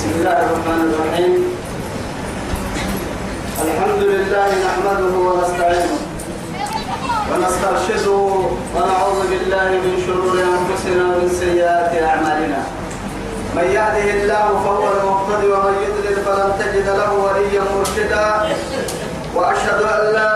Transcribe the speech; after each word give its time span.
بسم 0.00 0.12
الله 0.20 0.38
الرحمن 0.48 0.82
الرحيم. 0.96 1.34
الحمد 3.64 4.02
لله 4.12 4.48
نحمده 4.66 5.14
ونستعينه 5.28 5.96
ونسترشده 7.30 8.20
ونعوذ 8.74 9.20
بالله 9.30 9.68
من 9.84 9.94
شرور 10.06 10.36
أنفسنا 10.40 11.04
ومن 11.04 11.28
سيئات 11.40 11.92
أعمالنا. 11.92 12.60
من 13.56 13.66
يهده 13.76 14.06
الله 14.16 14.46
فهو 14.64 14.84
المهتدي 14.96 15.48
ومن 15.52 15.74
يضلل 15.84 16.16
فلن 16.24 16.50
تجد 16.60 16.88
له 17.00 17.10
وليا 17.24 17.62
مرشدا. 17.72 18.28
وأشهد 19.36 19.80
أن 19.96 20.02
لا 20.16 20.34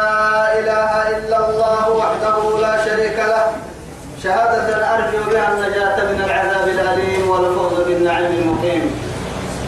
إله 0.60 0.92
إلا 1.16 1.38
الله 1.48 1.82
وحده 2.00 2.36
لا 2.60 2.74
شريك 2.84 3.18
له. 3.32 3.44
شهادة 4.22 4.68
أرجو 4.94 5.20
بها 5.32 5.46
النجاة 5.52 5.96
من 6.12 6.20
العذاب 6.26 6.66
الأليم 6.68 7.22
والفوز 7.30 7.76
بالنعيم 7.88 8.32
المقيم. 8.40 9.03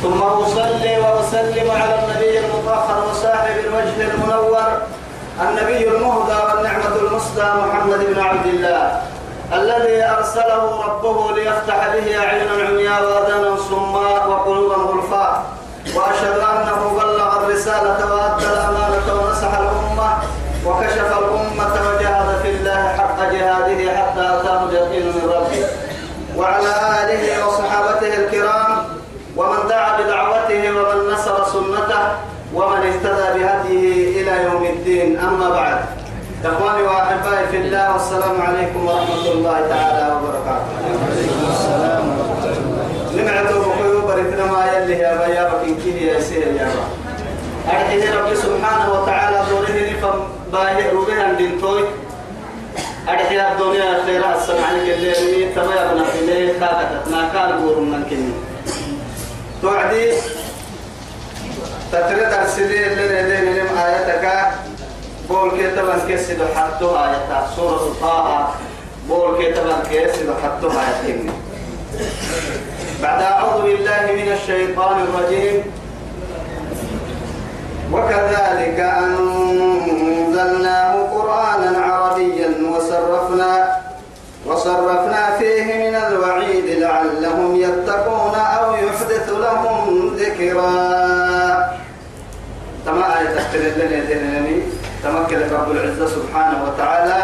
ثم 0.02 0.22
أصلي 0.22 0.98
وأسلم 0.98 1.70
على 1.70 1.94
النبي 2.04 2.38
المطهر 2.38 3.04
وصاحب 3.10 3.56
الوجه 3.58 4.14
المنور 4.14 4.66
النبي 5.40 5.88
المهدى 5.88 6.32
والنعمة 6.46 6.96
المسدى 7.02 7.42
محمد 7.42 7.98
بن 8.14 8.20
عبد 8.20 8.46
الله 8.46 9.00
الذي 9.52 10.04
أرسله 10.04 10.84
ربه 10.86 11.32
ليفتح 11.36 11.88
به 11.94 12.18
أعينا 12.18 12.50
عمياء 12.68 13.02
وأذانا 13.02 13.56
صماء 13.70 14.28
وقلوبا 14.30 14.74
غلفاء 14.74 15.42
وأشهد 15.96 16.38
أنه 16.38 16.98
بلغ 17.00 17.36
الرسالة 17.44 18.14
وأدى 18.14 18.44
الأمانة 18.46 19.06
ونصح 19.14 19.58
الأمة 19.58 20.10
وكشف 20.66 21.18
الأمة 21.18 21.74
وجاهد 21.88 22.38
في 22.42 22.50
الله 22.50 22.88
حق 22.98 23.20
جهاده 23.32 23.96
حتى 23.96 24.20
أتاه 24.20 24.64
اليقين 24.64 25.06
من 25.06 25.30
ربه 25.34 25.66
وعلى 26.36 26.72
آله 27.02 27.46
وصحابته 27.46 28.14
الكرام 28.16 28.65
بدعوته 30.56 30.96
ومن 30.96 31.12
نصر 31.12 31.44
سنته 31.44 32.02
ومن 32.54 32.76
اهتدى 32.76 33.38
بهديه 33.38 34.22
إلى 34.22 34.44
يوم 34.44 34.64
الدين. 34.64 35.18
أما 35.18 35.50
بعد 35.50 35.78
إخواني 36.44 36.82
وأحبائي 36.82 37.46
في 37.50 37.56
الله 37.56 37.92
والسلام 37.92 38.40
عليكم 38.40 38.86
ورحمة 38.86 39.24
الله 39.32 39.60
تعالى 39.68 40.04
وبركاته. 40.14 40.72
نمعتوا 43.14 43.64
بقيو 43.64 44.00
بركنا 44.06 44.44
ما 44.52 44.62
يلي 44.72 44.98
يا 44.98 45.26
بيا 45.26 45.44
بكين 45.48 45.96
يا 45.96 46.20
سير 46.20 46.46
يا 46.46 46.64
با. 46.64 46.84
أرحيه 47.72 48.14
رب 48.14 48.34
سبحانه 48.34 49.02
وتعالى 49.02 49.38
دوره 49.50 49.76
نفهم 49.90 50.18
باهي 50.52 50.90
روبها 50.90 51.32
دينتوي 51.32 51.84
أرحيه 53.08 53.52
الدنيا 53.52 54.04
خيرا 54.06 54.34
السمع 54.34 54.70
لك 54.72 54.94
اللي 54.94 55.54
تما 55.54 55.74
يبنى 55.74 56.04
في 56.04 56.18
الليل 56.20 56.60
كاكتت 56.60 57.08
ما 57.10 57.28
كان 57.34 57.60
بور 57.60 57.80
من 57.80 58.02
كني. 58.10 58.32
توعدي 59.62 60.12
تترد 61.92 62.32
السلي 62.44 62.86
اللي 62.86 63.04
لدينا 63.06 63.60
لم 63.60 63.70
آياتك. 63.78 64.26
بول 65.28 65.50
كتبا 65.50 65.96
كسد 66.08 66.40
حتى 66.56 66.84
آيات 66.84 67.44
سورة 67.56 67.86
طه. 68.00 68.48
بول 69.08 69.32
كتبا 69.44 69.76
كسد 69.90 70.28
حتى 70.42 70.66
آياتين 70.66 71.32
بعد 73.02 73.22
أعوذ 73.22 73.62
بالله 73.62 74.04
من 74.12 74.28
الشيطان 74.32 74.96
الرجيم. 75.00 75.56
وكذلك 77.92 78.78
أنزلناه 79.04 80.92
قرآنا 81.14 81.78
عربيا 81.78 82.50
وصرفنا 82.72 83.52
وصرفنا 84.46 85.22
فيه 85.38 85.64
من 85.64 85.94
الوعيد 85.94 86.66
لعلهم 86.82 87.56
يتقون 87.56 88.34
أو 88.34 88.74
يحدث 88.74 89.28
لهم 89.30 90.16
ذكرا. 90.16 91.25
تما 92.86 93.18
آية 93.18 93.34
تختلف 93.34 93.78
لنا 93.78 94.04
دينني 94.04 94.62
تمكن 95.02 95.38
رب 95.52 95.70
العزة 95.70 96.06
سبحانه 96.06 96.64
وتعالى. 96.64 97.20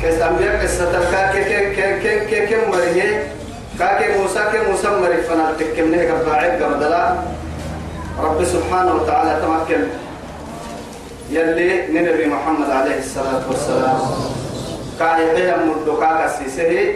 كيس 0.00 0.20
أنبياء 0.20 0.62
قصة 0.62 0.98
الكاك 0.98 1.32
كي 1.32 1.74
كي 1.74 2.00
كي 2.00 2.26
كي 2.26 2.46
كي 2.46 2.56
مريه 2.68 3.32
كاك 3.78 4.16
موسى 4.16 4.40
كي 4.52 4.70
موسى 4.70 4.88
مريه 4.88 5.22
فنا 5.22 5.52
تكمنه 5.58 6.04
كباعد 6.04 6.62
قمدلا. 6.62 7.14
رب 8.20 8.44
سبحانه 8.44 8.94
وتعالى 8.94 9.32
تمكن. 9.42 9.82
يلي 11.30 12.00
نبي 12.00 12.26
محمد 12.26 12.70
عليه 12.70 12.98
الصلاة 12.98 13.42
والسلام. 13.48 14.00
كان 14.98 15.18
يحيى 15.20 15.54
مردو 15.66 16.00
كاكا 16.00 16.28
سيسه 16.28 16.94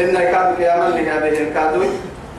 إن 0.00 0.14
كادو 0.16 0.56
قياما 0.56 0.88
لهذه 0.96 1.36
الكادو. 1.44 1.84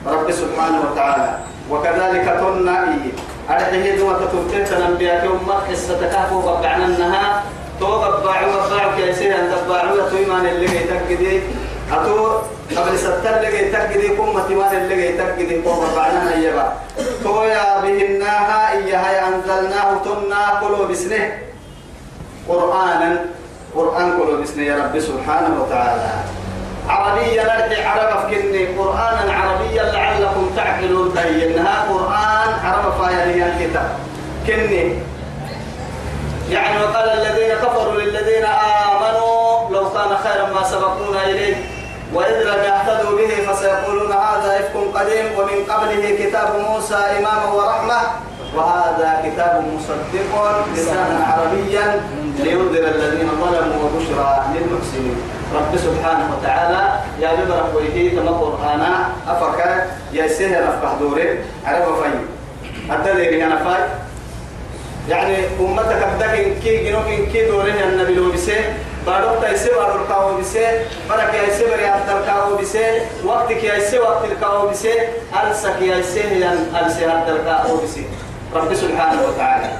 رب 0.06 0.30
سبحانه 0.30 0.80
وتعالى. 0.90 1.51
وكذلك 1.70 2.24
تنا 2.40 2.84
إيه 2.84 3.12
أرحيه 3.50 3.96
دوما 3.98 4.12
تتبتين 4.18 4.64
تنبيات 4.64 5.22
أمك 5.24 5.62
حصة 5.70 6.00
كهفو 6.00 6.40
بقعنا 6.42 6.84
النها 6.86 7.42
تو 7.80 7.86
بقعوا 7.98 8.52
بقعوا 8.52 8.92
كيسيه 8.96 9.34
أن 9.34 9.50
تبقعوا 9.52 10.10
تويمان 10.10 10.46
اللي 10.46 10.64
يتكدي 10.76 11.40
أتو 11.92 12.28
قبل 12.76 12.98
ستر 12.98 13.30
لقي 13.42 13.70
تكدي 13.70 14.08
كم 14.08 14.38
تمان 14.48 14.76
اللي 14.76 15.06
يتكدي 15.06 15.60
كم 15.62 15.70
بقعنا 15.94 16.34
هيبا 16.34 16.72
تو 17.24 17.42
يا 17.44 17.80
بهناها 17.80 18.72
إياها 18.72 19.28
أنزلناه 19.28 19.98
تنا 20.04 20.60
كلوا 20.60 20.86
بسنه 20.86 21.32
قرآنا 22.48 23.24
قرآن 23.76 24.18
كله 24.18 24.40
بسم 24.42 24.62
يا 24.62 24.76
رب 24.76 25.00
سبحانه 25.00 25.62
وتعالى. 25.62 26.10
عربيا 26.88 27.42
نرجع 27.42 27.88
عرب 27.90 28.10
فكني 28.22 28.66
قرآنا 28.66 29.32
الكتاب 33.64 33.90
كني. 34.46 34.94
يعني 36.50 36.84
وقال 36.84 37.08
الذين 37.08 37.54
كفروا 37.56 38.00
للذين 38.00 38.44
آمنوا 38.44 39.70
لو 39.70 39.90
كان 39.90 40.16
خيرا 40.24 40.46
ما 40.54 40.62
سبقونا 40.64 41.24
إليه 41.24 41.56
وإذ 42.14 42.34
لم 42.34 42.60
يهتدوا 42.64 43.18
به 43.18 43.52
فسيقولون 43.52 44.12
هذا 44.12 44.60
إفك 44.60 44.76
قديم 44.94 45.26
ومن 45.38 45.58
قبله 45.72 46.16
كتاب 46.18 46.48
موسى 46.68 46.94
إماما 46.94 47.52
ورحمة 47.52 48.00
وهذا 48.56 49.22
كتاب 49.24 49.64
مصدق 49.74 50.32
لسانا 50.74 51.24
عربيا 51.24 52.00
لينذر 52.38 52.84
الذين 52.88 53.28
ظلموا 53.28 53.84
وبشرى 53.84 54.44
للمحسنين. 54.54 55.16
رب 55.54 55.76
سبحانه 55.76 56.36
وتعالى 56.36 57.00
يا 57.20 57.30
ببرك 57.34 57.74
ويهي 57.76 58.10
تم 58.10 58.28
قرآنا 58.28 59.08
أفكا 59.28 59.86
يا 60.12 60.28
سهل 60.28 60.62
أفكا 60.62 60.96
دوري 61.00 61.38
عرب 61.64 61.84
فاي 63.04 63.28
أدى 63.28 63.44
أنا 63.44 63.56
فاي. 63.56 63.84
يعني 65.08 65.36
أمتك 65.60 66.08
بدك 66.16 66.58
كي 66.62 66.84
جنوك 66.84 67.04
كي 67.32 67.46
دوري 67.46 67.70
النبي 67.70 68.14
لو 68.14 68.32
بسي 68.32 68.54
بارك 69.06 69.40
تايسي 69.42 69.70
بارك 69.70 70.08
كاو 70.08 70.38
بسي 70.38 70.66
برك 71.10 71.34
يا 71.34 71.54
سي 71.54 71.64
بري 71.64 71.86
عبد 71.86 72.26
كاو 72.26 72.56
بسي 72.56 73.00
وقتك 73.24 73.64
يا 73.64 73.80
سي 73.80 73.98
وقت 73.98 74.24
الكاو 74.24 74.68
بسي 74.68 74.94
أرسك 75.34 75.80
يا 75.80 76.02
سي 76.02 76.22
هي 76.22 76.48
أرسي 76.74 77.04
عبد 77.04 77.40
كاو 77.46 77.76
بسي 77.76 78.04
رب 78.54 78.74
سبحانه 78.74 79.22
وتعالى. 79.28 79.70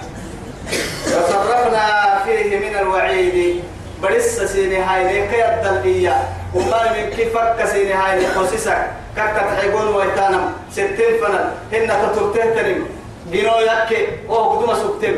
وصرفنا 1.06 2.19
فيه 2.25 2.59
من 2.59 2.77
الوعيد. 2.79 3.65
برس 4.03 4.41
سيني 4.41 4.79
هاي 4.79 5.05
لك 5.05 5.34
الدلبية. 5.34 6.17
وما 6.55 6.93
من 6.93 7.11
كيفك 7.11 7.65
سيني 7.73 7.93
هاي 7.93 8.27
لخصيصك 8.27 8.87
كاكا 9.17 9.55
تحيقون 9.55 9.94
ويتانم. 9.94 10.53
ستين 10.73 11.15
فنل. 11.23 11.50
هن 11.73 11.89
تترته 11.89 12.55
تنم 12.55 12.87
جنو 13.32 13.59
يكي 13.59 14.06
أو 14.28 14.50
قدوم 14.50 14.75
سكتم 14.75 15.15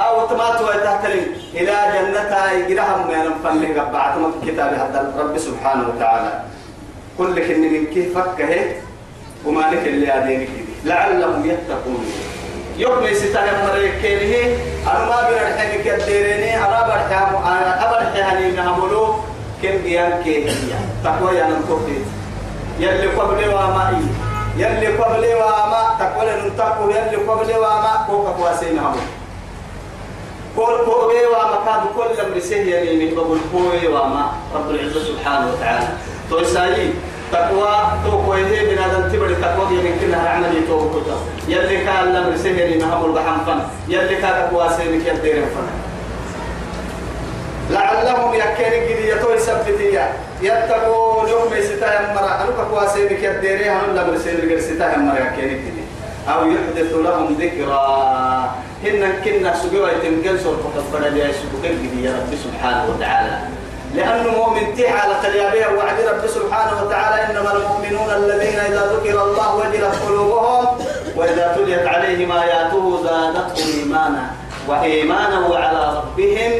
أو 0.00 0.26
تماتوا 0.26 0.68
ويتهتنم 0.68 1.26
إلى 1.54 1.74
جنة 1.94 2.32
يجرهم 2.52 3.00
ما 3.08 3.14
ينفن 3.24 3.62
لك 3.62 3.76
بعتم 3.92 4.32
كتاب 4.46 4.72
هذا 4.72 5.14
رب 5.18 5.38
سبحانه 5.38 5.88
وتعالى 5.88 6.32
كل 7.18 7.46
كن 7.46 7.60
من 7.60 7.86
كيفك 7.86 8.40
هيك 8.40 8.76
وما 9.46 9.60
لك 9.60 9.86
اللي 9.88 10.12
أدينك 10.18 10.48
لعلهم 10.84 11.50
يتقون 11.50 12.04
يوم 12.78 13.04
يستان 13.04 13.68
مريكينه 13.68 14.56
أنا 14.90 15.04
ما 15.06 15.28
الحين 15.28 15.82
كديرني 15.84 16.56
أنا 16.58 16.82
برحم 16.86 17.36
أنا 17.36 17.72
أبرحني 17.84 18.50
نعملو 18.50 19.14
كم 19.62 19.82
قيام 19.84 20.22
كيه 20.24 20.50
تقوى 21.04 21.36
يا 21.36 21.46
نمكوتي 21.46 21.98
يلي 22.80 23.06
قبل 23.06 23.48
وما 23.54 24.02
يلي 24.56 24.86
قبل 24.86 25.24
وما 25.34 25.82
تقوى 26.00 26.26
ننتقو 26.42 26.90
يلي 26.90 27.13
قبل 27.44 27.56
وما 27.58 28.04
كوكا 28.06 28.32
كواسين 28.32 28.78
هم 28.78 28.96
كل 30.56 30.76
كوبي 30.84 31.26
وما 31.26 31.58
كان 31.66 31.84
كل 31.96 32.20
أمر 32.20 32.40
سهي 32.40 32.70
يعني 32.70 33.14
بقول 33.14 33.38
كوبي 33.52 33.88
وما 33.88 34.32
رب 34.54 34.70
العزة 34.70 35.04
سبحانه 35.04 35.52
وتعالى 35.52 35.88
توسعي 36.30 36.90
تقوى 37.32 37.76
توقوى 38.04 38.36
هي 38.36 38.70
من 38.70 38.78
هذا 38.78 38.98
التبر 38.98 39.34
تقوى 39.42 39.76
يعني 39.76 39.98
كلها 40.00 40.28
عملي 40.28 40.60
توقوى 40.68 41.02
يلي 41.48 41.84
كان 41.84 42.04
لم 42.14 42.36
سهري 42.36 42.78
نهم 42.78 43.04
البحم 43.04 43.44
فن 43.46 43.60
يلي 43.88 44.16
كان 44.16 44.50
تقوى 44.50 44.68
سينك 44.76 45.06
يدير 45.06 45.44
فن 45.44 45.68
لعلهم 47.70 48.34
يكين 48.34 48.72
قد 48.82 49.04
يتوي 49.04 49.38
سبتيا 49.38 50.12
يتقون 50.42 51.28
يوم 51.28 51.54
يستا 51.56 52.10
يمرا 52.10 52.42
أنك 52.42 52.56
تقوى 52.56 52.88
سيبك 52.88 53.22
يديري 53.22 53.70
هم 53.70 53.94
لا 53.94 54.02
برسل 54.02 54.30
الجرستا 54.30 54.96
هم 54.96 55.08
مريا 55.08 55.32
كيني 55.36 55.83
أو 56.28 56.50
يحدث 56.50 56.92
لهم 56.92 57.36
ذكرى. 57.40 57.84
هن 58.84 59.12
كنا 59.24 59.56
سجوا 59.56 59.88
يتمكن 59.88 60.38
سور 60.38 60.56
فقد 60.92 61.04
لي 61.04 61.32
سجوا 61.32 62.02
يا 62.02 62.12
رب 62.12 62.32
سبحانه 62.44 62.84
وتعالى. 62.90 63.38
لأنه 63.94 64.30
مؤمن 64.30 64.74
تي 64.76 64.88
على 64.88 65.14
تليابية 65.22 65.66
وعد 65.66 66.00
رب 66.00 66.26
سبحانه 66.26 66.82
وتعالى. 66.82 67.16
إنما 67.30 67.52
المؤمنون 67.52 68.10
الذين 68.10 68.58
إذا 68.58 68.92
ذكر 68.92 69.22
الله 69.22 69.56
وجلت 69.56 69.94
قلوبهم 70.08 70.66
وإذا 71.16 71.56
تليت 71.56 71.86
عليهم 71.86 72.32
آياته 72.32 73.02
زادتهم 73.04 73.78
إيمانا 73.78 74.30
وإيمانا 74.68 75.46
وعلى 75.46 75.96
ربهم 75.96 76.52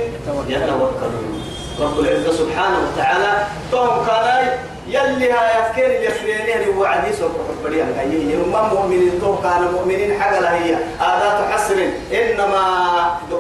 يتوكلون. 0.49 1.43
رب 1.81 2.01
العزة 2.01 2.33
سبحانه 2.33 2.79
وتعالى. 2.85 3.47
توم 3.73 4.07
كان 4.07 4.59
يلي 4.95 5.33
هاي 5.33 5.61
أفكار 5.63 5.85
اللي 5.87 6.07
يفرينيه 6.07 6.55
اللي 6.57 6.79
وعدي 6.79 7.13
سوف 7.13 7.33
حبريها 7.61 7.87
هي 8.01 8.37
هم 8.37 8.69
مؤمنين 8.75 9.13
تو 9.21 9.37
كانوا 9.43 9.71
مؤمنين 9.73 10.21
حاجة 10.23 10.41
هي. 10.51 10.75
آدات 11.01 11.53
حسر 11.53 11.77
إنما 12.13 12.63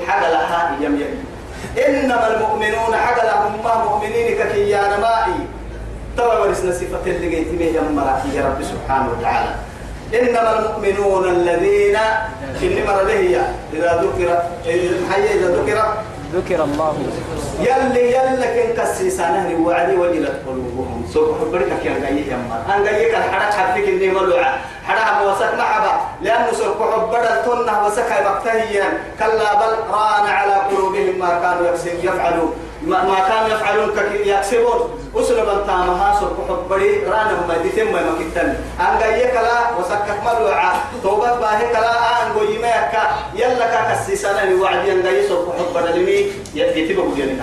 حاجة 0.07 0.31
لها 0.31 0.77
يم 0.81 1.01
يم. 1.01 1.25
إنما 1.87 2.37
المؤمنون 2.37 2.97
حاجة 2.97 3.25
لهم 3.25 3.53
مؤمنين 3.89 4.39
ككيان 4.39 5.01
مائي 5.01 5.35
توا 6.17 6.39
ورسنا 6.39 6.73
صفة 6.73 7.07
اللي 7.07 7.29
جيت 7.31 7.49
به 7.49 7.65
يا 8.35 8.45
رب 8.47 8.63
سبحانه 8.63 9.09
وتعالى. 9.19 9.55
إنما 10.15 10.59
المؤمنون 10.59 11.29
الذين 11.29 11.99
في 12.61 12.83
مر 12.87 13.03
له 13.03 13.43
إذا 13.73 14.03
ذكر 14.03 14.43
حي 15.13 15.25
إذا 15.35 15.49
ذكر 15.57 15.79
ذكر 16.35 16.65
الله. 16.65 16.95
يلي 17.61 18.05
يلي 18.17 18.47
كن 18.55 18.83
كسيسانه 18.83 19.67
وعدي 19.67 19.97
وجلت 19.97 20.37
قلوبهم. 20.47 21.07
سوف 21.15 21.41
حبرك 21.41 21.71
يا 21.85 21.99
جاي 22.03 22.27
يما 22.27 22.59
أن 22.77 22.85
جايك 22.85 23.15
الحرج 23.15 23.53
حبك 23.53 23.89
إني 23.89 24.09
ملوعة. 24.11 24.59
حرها 24.87 25.11
موسك 25.23 25.55
محبا 25.59 25.95
لأنه 26.23 26.53
سوف 26.53 26.77
حبر 26.83 27.23
التنة 27.23 27.87
وسكا 27.87 28.17
مقتهيا. 28.29 28.89
كلا 29.19 29.51
بل 29.61 29.73
ران 29.95 30.27
على 30.27 30.55
قلوبهم 30.55 31.19
ما 31.19 31.31
كانوا 31.43 31.75
يفعلون. 32.03 32.53
ما 32.87 33.19
كانوا 33.29 33.49
يفعلون 33.49 33.89
يكسبون. 34.25 34.81
أسلوبا 35.15 35.55
تامها 35.67 36.21
سوف 36.21 36.37
حبري 36.49 37.07
رانا 37.07 37.47
ما 37.49 37.57
ديتم 37.63 37.93
ما 37.93 38.01
مكتن 38.11 38.49
أن 38.81 38.99
جايك 39.01 39.35
لا 39.35 39.79
وسكك 39.79 40.19
ملوعة. 40.27 40.75
توبت 41.03 41.35
باهي 41.41 41.69
كلا 41.73 41.95
أن 42.23 42.39
قيمك 42.39 42.95
يلا 43.35 43.95
كسيسانه 43.95 44.63
وعدي 44.63 44.93
أن 44.93 45.03
جاي 45.03 45.29
سوف 45.29 45.49
حبر 45.59 45.89
لمي 45.95 46.33
يتبقى 46.55 47.07
بجانب 47.07 47.41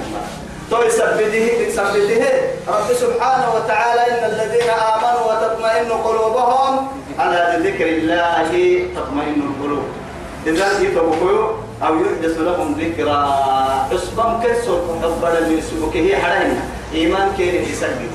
تو 0.70 0.82
يسبده 0.84 1.46
يسبده 1.68 2.24
رب 2.68 2.90
سبحانه 2.94 3.48
وتعالى 3.56 4.02
إن 4.12 4.24
الذين 4.32 4.70
آمنوا 4.70 5.24
وتطمئن 5.28 5.92
قلوبهم 5.92 6.88
على 7.20 7.58
ذكر 7.66 7.86
الله 7.86 8.48
تطمئن 8.96 9.42
القلوب. 9.50 9.86
إذا 10.48 10.80
يتبقوا 10.80 11.48
أو 11.84 11.94
يحدث 12.02 12.38
لهم 12.38 12.74
ذكرى. 12.80 13.20
أصبم 13.96 14.40
كسر 14.44 14.82
حبنا 15.04 15.40
من 15.50 15.62
سبك 15.62 15.96
هي 15.98 16.18
حرهنا 16.18 16.62
إيمان 16.94 17.32
كيري 17.38 17.70
يسجد 17.70 18.12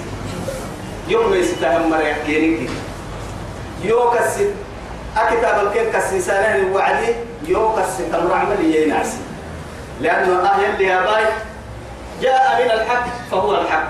يوم 1.09 1.35
يستهم 1.35 1.91
مريح 1.91 2.19
كيري 2.27 2.69
يوكس 3.85 4.35
أكتاب 5.17 5.67
الكين 5.67 5.93
كسيسانه 5.93 6.55
الوعدي. 6.57 7.15
يوكس 7.49 7.99
تمر 8.13 8.35
عمل 8.35 8.75
ينعسي 8.75 9.19
لأنه 10.01 10.43
أهل 10.43 10.81
يا 10.81 11.01
باي. 11.01 11.25
جاء 12.23 12.65
من 12.65 12.71
الحق 12.71 13.07
فهو 13.31 13.61
الحق. 13.61 13.89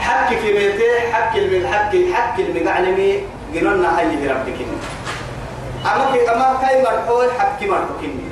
حق 0.00 0.34
كميته 0.34 1.12
حق 1.12 1.36
الملحق 1.36 1.92
حق 2.14 2.40
المقعلمي. 2.40 3.20
قلنا 3.54 3.98
هاي 3.98 4.28
ربك؟ 4.28 4.58
أما 5.86 6.04
كي 6.12 6.30
أما 6.30 6.58
كاي 6.62 6.82
مرحول 6.82 7.30
حق 7.38 7.62
مرحوكني 7.62 8.26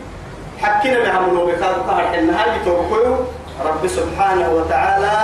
حقنا 0.62 0.98
بهم 0.98 1.34
لو 1.34 1.46
بكار 1.46 1.74
كهر 1.86 2.18
إن 2.18 2.30
هاي 2.30 2.64
توقعوا 2.64 3.16
رب 3.64 3.86
سبحانه 3.86 4.50
وتعالى 4.50 5.16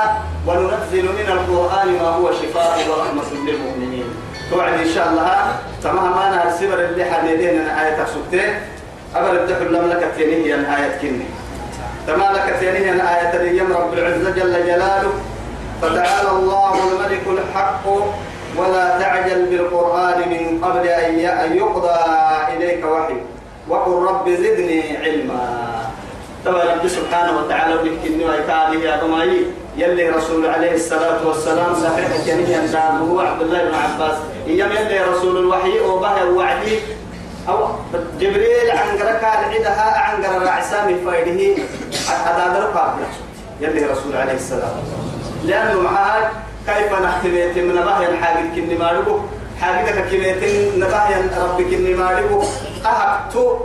وننزل 0.46 1.04
من 1.04 1.28
القرآن 1.28 1.88
ما 1.92 2.08
هو 2.08 2.32
شفاء 2.32 2.78
ورحمة 2.88 3.28
للمؤمنين. 3.46 4.04
توعد 4.50 4.72
إن 4.72 4.88
شاء 4.94 5.08
الله. 5.08 5.52
تمام 5.82 6.18
أنا 6.18 6.48
السبر 6.48 6.80
اللي 6.84 7.04
حديدين 7.04 7.60
أنا 7.60 7.86
آية 7.86 8.04
سكتين 8.04 8.54
أبر 9.16 9.32
الدحر 9.32 9.62
المملكة 9.62 10.16
هي 10.16 10.54
آية 10.54 10.98
كني. 11.02 11.26
تمام 12.06 12.32
لك 12.34 12.56
هي 12.62 12.90
آية 12.92 13.32
اليوم 13.34 13.72
رب 13.72 13.92
العزة 13.92 14.30
جل 14.30 14.66
جلاله. 14.66 15.12
فتعالى 15.82 16.30
الله 16.30 16.74
الملك 16.74 17.22
الحق. 17.26 17.84
ولا 18.56 18.98
تعجل 18.98 19.46
بالقرآن 19.46 20.18
من 20.28 20.64
قبل 20.64 20.88
أن 20.88 21.56
يقضى 21.56 21.98
إليك 22.56 22.84
وحي. 22.84 23.16
وقل 23.68 23.92
رب 23.92 24.30
زدني 24.30 24.96
علما. 24.96 25.70
تبا 26.44 26.64
رب 26.64 26.88
سبحانه 26.88 27.38
وتعالى 27.38 27.74
بيحكي 27.82 28.24
ويكادي 28.24 28.84
يا 28.84 28.96
ضمائي 29.04 29.46
يلي 29.76 30.08
رسول 30.08 30.46
عليه 30.46 30.74
الصلاة 30.74 31.26
والسلام 31.26 31.74
صحيح 31.74 32.08
كنيا 32.26 32.66
دام 32.66 33.10
هو 33.10 33.20
عبد 33.20 33.42
الله 33.42 33.64
بن 33.64 33.74
عباس. 33.74 34.16
إيام 34.46 34.70
يلي 34.72 35.00
رسول 35.00 35.36
الوحي 35.36 35.80
وبه 35.80 36.24
وعدي. 36.24 36.78
أو 37.48 37.68
جبريل 38.20 38.70
عن 38.70 38.98
قرك 38.98 39.24
عدها 39.24 39.98
عن 39.98 40.24
قرر 40.24 40.48
عسام 40.48 40.96
فايده 41.04 41.62
هذا 42.08 42.44
درك 42.54 42.76
يلي 43.60 43.86
رسول 43.86 44.16
عليه 44.16 44.32
السلام 44.32 44.74
لأنه 45.44 45.80
معاه 45.80 46.30
كيف 46.66 46.92
نحتميت 46.92 47.58
من 47.58 47.74
نباه 47.74 48.06
الحاجة 48.06 48.44
كني 48.54 48.74
ماربو 48.74 49.18
حاجتك 49.60 50.08
كميت 50.10 50.42
نباه 50.76 51.08
ربك 51.42 51.64
كني 51.64 51.94
ماربو 51.94 52.42
أهبتو 52.86 53.56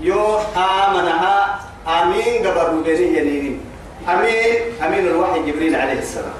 يو 0.00 0.38
آمنها. 0.56 1.60
آمين 1.88 2.46
قبر 2.46 2.70
بيني 2.84 3.18
ينيني. 3.18 3.56
أمين. 4.08 4.54
أمين 4.84 5.06
الوحي 5.06 5.40
جبريل 5.46 5.76
عليه 5.76 5.98
السلام. 5.98 6.36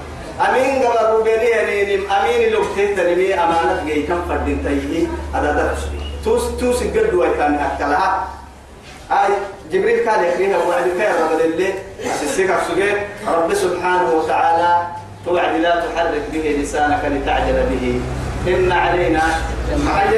أمين 0.49 0.83
قبر 0.83 1.21
بيني 1.21 1.49
ينيني. 1.51 1.95
أمين 2.05 2.39
اللي 2.47 2.57
بتهتني 2.57 3.43
أمانة 3.43 3.83
جاي 3.87 4.03
كم 4.03 4.21
فردين 4.29 4.63
تيجي 4.63 5.07
هذا 5.33 5.51
درس. 5.51 5.87
توس 6.25 6.43
توس 6.59 6.83
قد 6.83 7.13
وكان 7.13 7.55
أكلها. 7.55 8.27
آي 9.11 9.33
جبريل 9.71 10.09
قال 10.09 10.23
يخريها 10.25 10.57
وعد 10.57 10.83
خير 10.97 11.11
رب 11.21 11.39
الليل. 11.45 11.73
أسسك 12.05 12.49
رب 13.27 13.53
سبحانه 13.53 14.13
وتعالى 14.13 14.87
توعد 15.25 15.55
لا 15.55 15.73
تحرك 15.85 16.23
به 16.33 16.45
لسانك 16.61 17.01
لتعجل 17.05 17.57
به. 17.69 18.01
إن 18.47 18.71
علينا 18.71 19.23
جمعه 19.69 20.13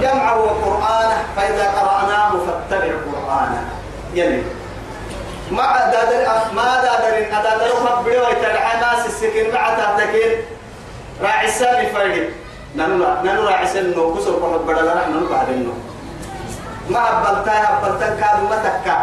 جمعه 0.00 0.36
وقرآنه 0.40 1.18
فإذا 1.36 1.66
قرأناه 1.70 2.30
فاتبع 2.46 2.92
قرآنه. 3.12 3.60
يلي 4.14 4.42
ما 5.50 5.90
دادر 5.92 6.24
ما 6.56 6.80
دادر 6.82 7.14
أدادر 7.38 7.68
فبري 7.84 8.18
ويتلعى 8.18 8.80
ناس 8.80 9.06
السكين 9.06 9.54
مع 9.54 9.74
تهتكين. 9.74 10.32
راعي 11.22 11.46
السامي 11.48 11.86
فايدي 11.86 12.28
ننو 12.76 13.04
ننو 13.24 13.42
راعي 13.48 13.66
سنو 13.66 14.14
كسر 14.14 14.32
قحب 14.32 14.66
بدل 14.66 14.86
نحن 14.86 15.12
نبعد 15.24 15.48
النو 15.48 15.72
ما 16.90 17.00
أبلتا 17.12 17.52
أبلتا 17.52 18.08
كادو 18.20 18.48
ما 18.48 18.56
تكا. 18.64 18.96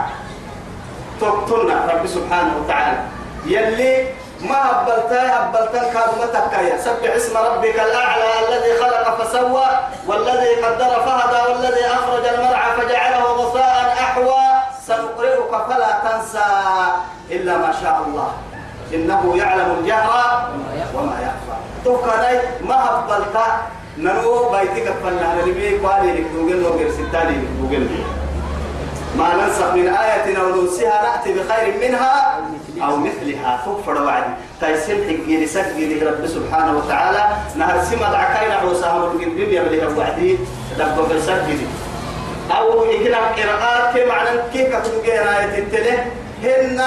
تقتلنا 1.21 1.75
رب 1.93 2.07
سبحانه 2.07 2.53
وتعالى. 2.57 2.97
يلي 3.45 4.07
ما 4.41 4.71
هبلتا 4.71 5.21
هبلتا 5.35 5.83
كاد 5.93 6.09
ما 6.19 6.25
تكايا. 6.25 6.77
سبح 6.77 7.13
اسم 7.15 7.37
ربك 7.37 7.75
الأعلى 7.79 8.29
الذي 8.47 8.71
خلق 8.79 9.23
فسوى 9.23 9.67
والذي 10.07 10.55
قدر 10.63 10.91
فهدى 11.05 11.41
والذي 11.51 11.85
أخرج 11.85 12.25
المرعى 12.25 12.71
فجعله 12.77 13.23
غثاء 13.23 13.93
أحوى. 13.99 14.43
سنقرئك 14.87 15.51
فلا 15.69 15.91
تنسى 16.03 16.49
إلا 17.31 17.57
ما 17.57 17.71
شاء 17.83 18.03
الله. 18.07 18.31
إنه 18.93 19.33
يعلم 19.37 19.75
الجهر 19.79 20.49
وما 20.95 21.17
يخفى. 21.21 21.57
توكاي 21.85 22.39
ما 22.61 22.75
هبلتا 22.75 23.47
ننو 23.97 24.49
بيتك 24.49 24.93
فلنا 25.03 25.33
نبي 25.45 25.77
قالي 25.77 26.11
لك. 26.13 26.25
دوغل 26.33 26.63
وغير 26.63 26.91
ستاني 26.91 27.35
لك 27.37 27.47
دوغل 27.59 27.87
ما 29.15 29.35
ننسخ 29.35 29.73
من 29.73 29.87
آية 29.87 30.37
أو 30.41 30.47
ننسيها. 30.55 31.01
نأتي 31.03 31.33
بخير 31.33 31.77
منها. 31.81 32.39
أو 32.83 32.95
مثلها. 32.97 33.57
فكفر 33.65 34.01
وعد 34.03 34.23
تيسم 34.61 34.97
حقي 35.07 35.43
لسجي 35.45 36.03
رب 36.03 36.27
سبحانه 36.27 36.77
وتعالى 36.77 37.23
نهر 37.55 37.83
سمد 37.83 38.13
عكاين 38.13 38.51
عوساهم 38.51 39.03
القديم 39.03 39.29
يبليها 39.37 39.87
وعدي 39.97 40.37
دب 40.79 40.97
بسجي 41.15 41.57
أو 42.57 42.83
إجنا 42.91 43.17
قراءات 43.17 44.07
معنى 44.07 44.29
كيف 44.53 44.75
كتبقى 44.75 45.39
آية 45.39 45.57
التلة؟ 45.59 46.05
هن 46.43 46.81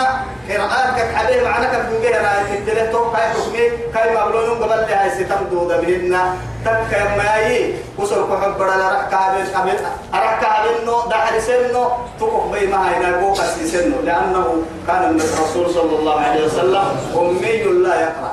قراءات 0.51 0.97
كحبيه 0.99 1.43
معنا 1.49 1.67
كتبقى 1.67 2.09
آية 2.09 2.59
التله 2.59 2.93
توقع 2.93 3.19
حكمي 3.19 3.69
كاي 3.95 4.17
مبلون 4.17 4.51
قبل 4.63 4.69
لها 4.69 5.15
ستم 5.15 5.45
دودا 5.51 5.81
بهن 5.81 6.19
تك 6.65 7.03
ماي 7.19 7.75
وصل 7.99 8.29
كحب 8.31 8.55
بدل 8.55 8.81
ركاب 8.81 9.35
أبن 9.55 9.79
ركاب 10.15 10.65
إنه 10.83 11.09
دحر 11.11 11.39
سنه 11.41 11.91
تقف 12.21 12.53
بي 12.53 12.67
ما 12.67 12.91
هي 12.91 13.11
نقول 13.11 13.35
قسي 13.35 13.67
سنه 13.69 13.97
لأنه 14.05 14.63
كان 14.87 15.21
الرسول 15.21 15.71
صلى 15.75 15.99
الله 15.99 16.21
عليه 16.21 16.47
وسلم 16.47 16.85
أمي 17.19 17.63
لا 17.63 18.01
يقرأ. 18.01 18.33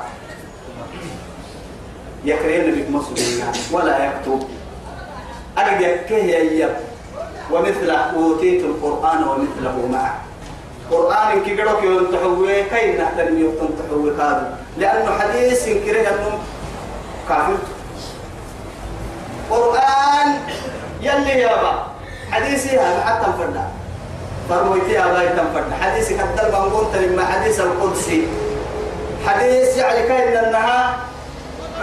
يكرين 2.24 2.74
بك 2.74 2.90
مصرنا 2.90 3.52
ولا 3.72 4.04
يكتب. 4.04 4.48
أجد 5.58 5.80
يكيه 5.80 6.64
يب 6.64 6.70
ومثل 7.50 7.90
أوتيت 7.90 8.64
القرآن 8.64 9.22
ومثله 9.24 9.88
معه. 9.92 10.29
قرآن 10.90 11.44
كي 11.44 11.60
قدوك 11.60 11.82
ينتحوه 11.82 12.62
كي 12.70 12.98
نحترم 12.98 13.38
ينتحوه 13.38 14.16
كادو 14.18 14.46
لأنه 14.78 15.18
حديث 15.18 15.64
كره 15.64 16.00
أنه 16.00 16.38
كافر. 17.28 17.58
قرآن 19.50 20.28
يلي 21.00 21.40
يا 21.40 21.62
با. 21.62 21.86
حديثي 22.30 22.78
هذا 22.78 23.00
حتى 23.06 23.28
فردا 23.38 23.64
فرميتي 24.48 24.92
يا 24.92 25.06
با 25.06 25.26
تنفرد 25.26 25.72
حديثي 25.80 26.14
كتل 26.14 26.52
منقول 26.52 26.86
تلما 26.92 27.24
حديث 27.24 27.60
القدسي. 27.60 28.28
حديث 29.26 29.76
يعني 29.76 30.08
كاين 30.08 30.36
أنها 30.36 30.96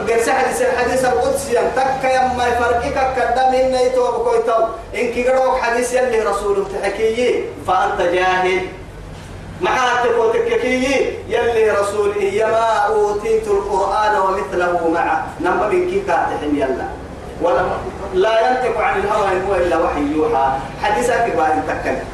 قرس 0.09 0.29
حديث 0.29 0.61
الحديث 0.61 1.05
القدسي 1.05 1.53
تك 1.53 2.03
يما 2.03 2.47
يفرقك 2.47 2.97
قدام 2.97 3.53
إن 3.55 3.73
يتوب 3.73 4.13
كويتو 4.27 4.59
إن 4.95 5.07
كي 5.13 5.23
حديث 5.61 5.93
يلي 5.93 6.19
رسوله 6.19 6.65
تحكيه 6.73 7.45
فأنت 7.67 8.01
جاهل. 8.01 8.61
معاتك 9.61 10.17
وتككي. 10.19 11.17
يلي 11.29 11.71
رسول 11.71 12.15
إيما 12.15 12.69
أوتيت 12.93 13.47
القرآن 13.47 14.13
ومثله 14.21 14.89
معه. 14.93 15.25
نما 15.41 15.67
من 15.67 15.89
كي 15.89 15.99
كاتحم 15.99 16.55
يلا. 16.55 16.87
ولا 17.41 17.61
لا 18.13 18.49
ينطق 18.49 18.77
عن 18.81 18.99
الهوى 18.99 19.31
إن 19.31 19.41
هو 19.47 19.55
إلا 19.55 19.77
وحي 19.77 20.01
يوحى. 20.15 20.47
حديثك 20.83 21.33
بعد 21.37 21.67
تكلم 21.67 22.05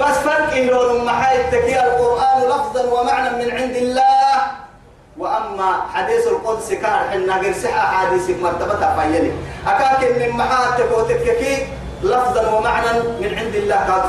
بس 0.00 0.16
فرق 0.26 0.52
إنه 0.54 1.04
محايد 1.04 1.50
تكي 1.50 1.80
القرآن 1.80 2.42
لفظا 2.48 2.82
ومعنى 2.92 3.44
من 3.44 3.50
عند 3.50 3.76
الله. 3.76 4.34
وأما 5.18 5.86
حديث 5.94 6.26
القدس 6.26 6.72
كان 6.72 7.10
حنا 7.10 7.38
غير 7.38 7.54
صحة 7.54 7.86
حديث 7.96 8.30
مرتبة 8.42 8.82
فيلي 8.96 9.32
أكاك 9.66 10.02
من 10.18 10.30
محاتك 10.36 10.98
وتككي 10.98 11.66
لفظا 12.02 12.50
ومعنى 12.50 12.98
من 13.22 13.38
عند 13.38 13.54
الله 13.54 13.76
قد 13.76 14.02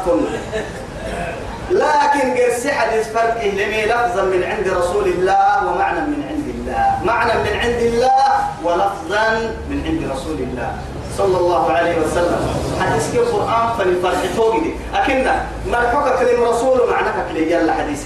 لكن 1.71 2.37
قرسي 2.37 2.71
حديث 2.71 3.07
فرق 3.07 3.43
لمي 3.43 3.85
لفظا 3.85 4.23
من 4.23 4.43
عند 4.43 4.67
رسول 4.67 5.07
الله 5.07 5.65
ومعنى 5.65 5.99
من 5.99 6.23
عند 6.29 6.47
الله. 6.55 6.99
معنى 7.03 7.33
من 7.33 7.59
عند 7.59 7.81
الله 7.81 8.47
ولفظا 8.63 9.53
من 9.69 9.83
عند 9.85 10.11
رسول 10.11 10.37
الله. 10.39 10.75
صلى 11.17 11.37
الله 11.37 11.71
عليه 11.71 11.95
وسلم. 11.99 12.41
حديث 12.81 13.11
كيف 13.11 13.21
القرآن 13.21 13.77
فلفرق 13.77 14.35
توقدي 14.35 14.73
أكنا 14.93 15.45
مرحوك 15.67 16.19
كلم 16.19 16.43
رسول 16.43 16.89
معناك 16.91 17.15
كلي. 17.31 17.51
يلا 17.51 17.73
حديث. 17.73 18.03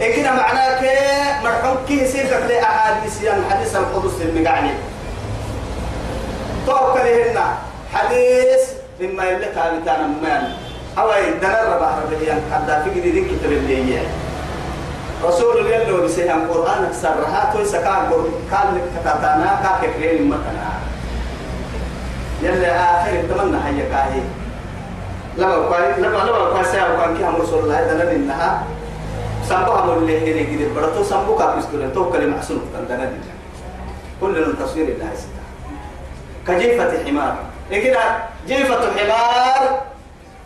كده 0.00 0.32
معناه 0.32 0.80
كي 0.80 0.96
مرحوك 1.44 1.78
كي 1.88 2.06
سيرك 2.06 2.44
لي 2.48 2.62
أحاديث. 2.62 3.22
يعني 3.22 3.42
حديث 3.50 3.76
القدس 3.76 4.22
المقعني 4.22 4.70
توقع 6.66 7.02
لهن 7.02 7.38
حديث 7.94 8.62
مما 9.00 9.24
يلك 9.24 9.56
عبتانا 9.56 10.06
ممان 10.06 10.52
هواي 10.98 11.30
دنا 11.30 11.76
ربع 11.76 11.90
ربيان 12.02 12.40
حدا 12.52 12.82
في 12.82 12.90
جديد 13.00 13.26
كتب 13.26 13.52
اللي 13.52 13.94
هي 13.94 14.02
رسول 15.24 15.58
الله 15.58 15.70
يلو 15.70 16.04
بسيهم 16.04 16.42
القرآن 16.42 16.92
سرها 16.92 17.50
توي 17.52 17.64
سكان 17.64 18.12
قال 18.52 18.68
لك 18.74 18.82
كتاتانا 19.00 19.78
كاكرين 19.82 20.28
متنا. 20.28 20.70
يلا 22.42 22.70
آخر 22.80 23.10
التمنى 23.10 23.58
هيا 23.64 23.88
كاهي. 23.92 24.22
لما 25.38 25.54
قال 25.54 26.02
لما 26.02 26.18
لما 26.18 26.38
قال 26.38 26.66
سيا 26.66 26.88
وكان 26.88 27.16
كي 27.16 27.24
هم 27.24 27.36
رسول 27.36 27.64
الله 27.64 27.82
دنا 27.82 28.12
إنها 28.12 28.62
سبوا 29.48 29.74
هم 29.74 29.98
اللي 29.98 30.18
هني 30.18 30.42
جديد. 30.42 30.74
برضو 30.74 31.04
سبوا 31.04 31.38
كابيستولن 31.38 31.92
تو 31.92 32.12
كلمة 32.12 32.38
حسن 32.38 32.58
دنا 32.88 33.10
كل 34.20 34.36
التصوير 34.36 34.88
الله 34.88 35.10
ستا 35.14 35.44
كجيفة 36.46 37.04
حمار. 37.04 37.36
إيه 37.70 37.84
كده؟ 37.84 38.00
جيفة 38.46 38.80
حمار. 38.96 39.89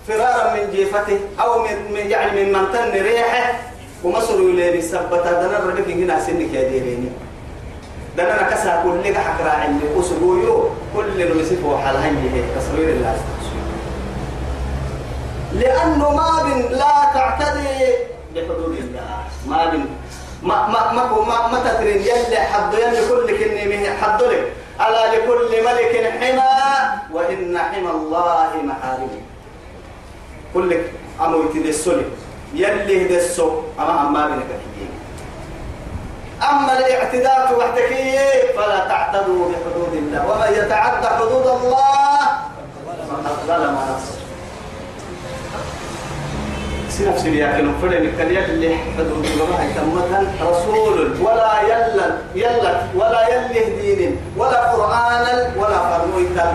فرارا 0.08 0.54
من 0.54 0.70
جيفته 0.70 1.18
أو 1.40 1.62
من, 1.62 1.92
من 1.92 2.10
يعني 2.10 2.44
من 2.44 2.52
منتن 2.52 2.92
ريحه 2.92 3.52
ومصر 4.04 4.40
يلي 4.40 4.78
بسبتها 4.78 5.32
دنا 5.32 5.58
ربك 5.58 5.88
هنا 5.88 6.20
سنك 6.20 6.54
يا 6.54 6.68
ديريني. 6.68 7.08
دنا 8.16 8.42
كسا 8.50 8.82
كل 8.84 9.00
لك 9.04 9.16
حكرا 9.16 9.50
عندي 9.50 9.84
أسبوعيو 10.00 10.68
كل 10.96 11.22
المسيف 11.22 11.64
وحال 11.64 11.96
هي 11.96 12.42
تصوير 12.56 12.88
الله 12.88 13.16
لأنه 15.52 16.10
ما 16.10 16.42
بن 16.42 16.76
لا 16.76 16.94
تعتدي. 17.14 17.94
بحدود 18.34 18.76
الله 18.78 19.24
ما 19.46 19.66
بن 19.70 19.84
ما 20.42 20.68
ما 20.68 20.92
ما 20.92 21.04
ما, 21.28 21.46
ما 21.48 21.58
تترين. 21.64 22.00
يلي 22.02 22.36
حد 22.36 22.74
يلي 22.74 23.08
كل 23.08 23.26
كني 23.38 23.90
حد 23.90 24.22
لك. 24.22 24.52
ألا 24.80 25.02
لكل 25.16 25.50
ملك 25.64 25.94
حمى. 26.20 26.54
وإن 27.12 27.58
حمى 27.58 27.90
الله 27.90 28.50
محارمه 28.62 29.33
كل 30.54 30.70
أمو 31.20 31.42
يتدسوني. 31.42 32.02
يلي 32.54 33.06
هدسو 33.06 33.50
أما 33.78 34.06
أما 34.06 34.26
بنك 34.26 34.50
أما 36.42 36.78
الاعتداء 36.78 37.58
وحدكي 37.58 38.18
فلا 38.56 38.78
تعتدوا 38.88 39.48
بحدود 39.50 39.92
الله. 39.92 40.20
ومن 40.30 40.50
يتعدى 40.58 41.06
حدود 41.06 41.46
الله 41.46 42.20
فقد 43.10 43.34
ظلم 43.46 43.74
نفسه. 43.90 44.18
سنف 46.94 47.18
سريا 47.18 47.46
كانوا 47.52 47.74
فرن 47.82 48.12
كان 48.18 48.30
يلي 48.30 48.76
حدود 48.98 49.24
الله 49.26 49.60
تمتا 49.76 50.20
رسول. 50.50 50.98
ولا 51.22 51.52
يلا 51.62 52.08
يلا 52.34 52.72
ولا 52.94 53.22
يلي 53.28 53.60
دين 53.80 54.20
ولا 54.36 54.60
قرآنا 54.72 55.34
ولا 55.58 55.78
فرمويتا 55.90 56.46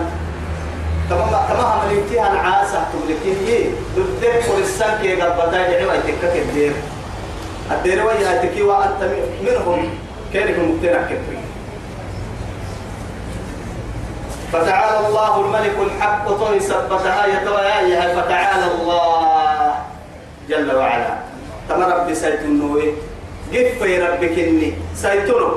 تمام 1.10 1.30
تمام 1.48 1.88
مليتي 1.88 2.20
أنا 2.20 2.38
عاسة 2.38 2.86
يي 3.24 3.70
ضدك 3.96 4.40
فرسان 4.40 4.98
كي 5.02 5.22
قد 5.22 5.36
بدأ 5.36 5.68
يعوى 5.68 5.98
تكك 5.98 6.36
الدير 6.36 6.72
الدير 7.70 8.06
ويا 8.06 8.42
تكي 8.42 8.62
وأنت 8.62 9.00
منهم. 9.42 9.90
كيف 10.32 10.58
مقتنع 10.58 11.02
كتري 11.10 11.38
فتعالى 14.52 15.06
الله 15.06 15.40
الملك 15.40 15.76
الحق 15.86 16.28
طوي 16.28 16.60
سبتها 16.60 17.26
يتوياها 17.26 18.22
فتعالى 18.22 18.66
الله 18.74 19.74
جل 20.48 20.76
وعلا. 20.76 21.14
تما 21.68 21.86
ربي 21.86 22.14
سيتنوي 22.14 22.94
قف 23.54 23.82
ربك 23.82 24.38
إني 24.38 24.74
سيتنو. 24.94 25.50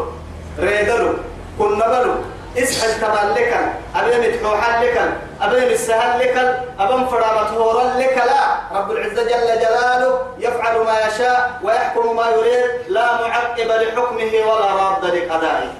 ريدلو 0.60 1.13
كنا 1.60 1.86
بلو 1.88 2.13
اسحل 2.57 3.01
تبال 3.01 3.33
لك 3.36 3.53
أبي 3.95 4.27
متحوحا 4.27 4.83
لك 4.83 4.98
أبي 5.41 5.65
متسهل 5.72 6.19
لك 6.19 6.65
أبي 6.79 7.05
فرامة 7.10 7.50
هورا 7.50 7.83
لك 7.98 8.17
لا. 8.25 8.43
رب 8.79 8.91
العزة 8.91 9.24
جل 9.24 9.60
جلاله 9.60 10.19
يفعل 10.39 10.77
ما 10.86 10.95
يشاء 11.07 11.60
ويحكم 11.63 12.15
ما 12.15 12.25
يريد 12.29 12.72
لا 12.89 13.13
معقب 13.22 13.67
لحكمه 13.67 14.51
ولا 14.51 14.65
راد 14.75 15.05
لقضائه. 15.05 15.72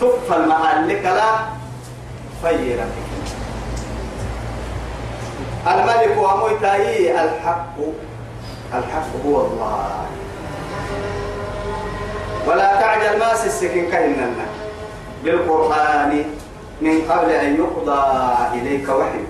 تكفى 0.00 0.36
المحل 0.36 0.88
لك 0.88 1.04
لا. 1.04 1.32
فيرا 2.42 2.86
الملك 5.66 6.16
وموتاي 6.18 7.12
الحق 7.24 7.76
الحق 8.74 9.10
هو 9.26 9.40
الله. 9.40 10.06
ولا 12.46 12.80
تعجل 12.80 13.18
ما 13.18 13.34
سسكن 13.34 13.90
كإننا 13.90 14.46
بالقرآن 15.26 16.24
من 16.80 16.96
قبل 17.10 17.30
أن 17.30 17.56
يقضى 17.56 18.02
إليك 18.54 18.88
وحي. 18.88 19.24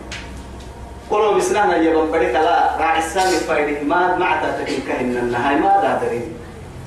قلوا 1.11 1.35
بسنانا 1.35 1.77
يبن 1.77 2.11
بريك 2.13 2.35
لا 2.35 2.77
راعي 2.81 2.99
السامي 2.99 3.37
فايده 3.49 3.83
ما 3.83 4.17
ما 4.17 4.27
تعتقد 4.43 4.79
كهن 4.89 5.17
النهاية 5.17 5.57
ما 5.57 5.73
دادرين 5.83 6.35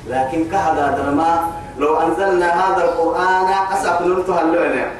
لكن 0.07 0.49
كهذا 0.51 0.85
درما 0.97 1.51
لو 1.77 1.99
أنزلنا 1.99 2.49
هذا 2.63 2.83
القرآن 2.83 3.47
أسف 3.73 4.01
نلتها 4.01 4.41
اللعنة 4.41 4.91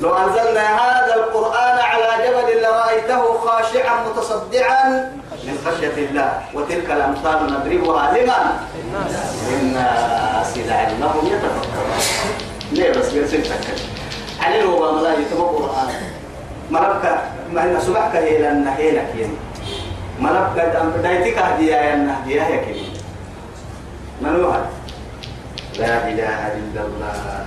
لو 0.00 0.14
أنزلنا 0.16 0.64
هذا 0.80 1.14
القرآن 1.14 1.78
على 1.78 2.08
جبل 2.24 2.62
لرأيته 2.62 3.38
خاشعا 3.38 3.94
متصدعا 4.08 5.12
من 5.44 5.58
خشية 5.66 6.08
الله 6.08 6.32
وتلك 6.54 6.90
الأمثال 6.90 7.38
نضربها 7.52 8.12
لمن؟ 8.18 8.44
للناس 9.50 10.58
لعلهم 10.58 11.26
يتفكرون. 11.26 12.39
ليه 12.72 12.90
بس 12.90 13.10
بيرسل 13.12 13.42
تكل 13.42 13.82
عليه 14.42 14.62
هو 14.64 14.94
ملا 14.98 15.12
يتبع 15.12 15.40
القرآن 15.50 15.88
مربك 16.70 17.18
ما 17.52 17.64
هي 17.64 17.80
سبحك 17.80 18.16
هي 18.16 18.38
لأن 18.38 18.68
هي 18.68 18.90
لك 18.90 19.08
يعني. 19.18 19.32
مربك 20.20 20.76
دايتك 21.02 21.38
هدية 21.38 21.74
يا 21.76 22.16
هدية 22.24 22.42
يا 22.42 22.64
كريم 22.64 22.92
من 24.20 24.44
هو 24.44 24.52
لا 25.78 26.08
إله 26.08 26.52
إلا 26.52 26.80
الله. 26.80 27.46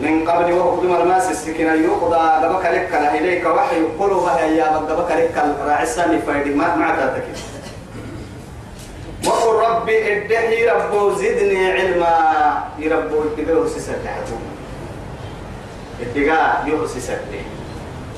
من 0.00 0.28
قبل 0.30 0.52
وقت 0.52 0.82
الماس 0.82 1.30
السكينة 1.30 1.72
يقضى 1.72 2.16
قبك 2.16 2.64
لك 2.66 2.94
إليك 2.94 3.46
وحي 3.46 3.82
قلوبها 3.98 4.40
يا 4.40 4.64
قبك 4.76 5.10
لك 5.10 5.44
راعساني 5.66 6.18
فايدي 6.18 6.54
ما 6.54 6.76
ما 6.76 6.88
تعتكي 6.96 7.32
وقل 9.26 9.54
ربي 9.66 9.96
ادعي 10.12 10.66
رب 10.68 11.18
زدني 11.18 11.72
علما. 11.72 12.42
يربو 12.78 13.22
الدقاء 13.22 13.62
وسيسر 13.62 13.92
لحكم 14.04 14.40
الدقاء 16.02 16.64
يوسيسر 16.66 17.18
ليه 17.30 17.46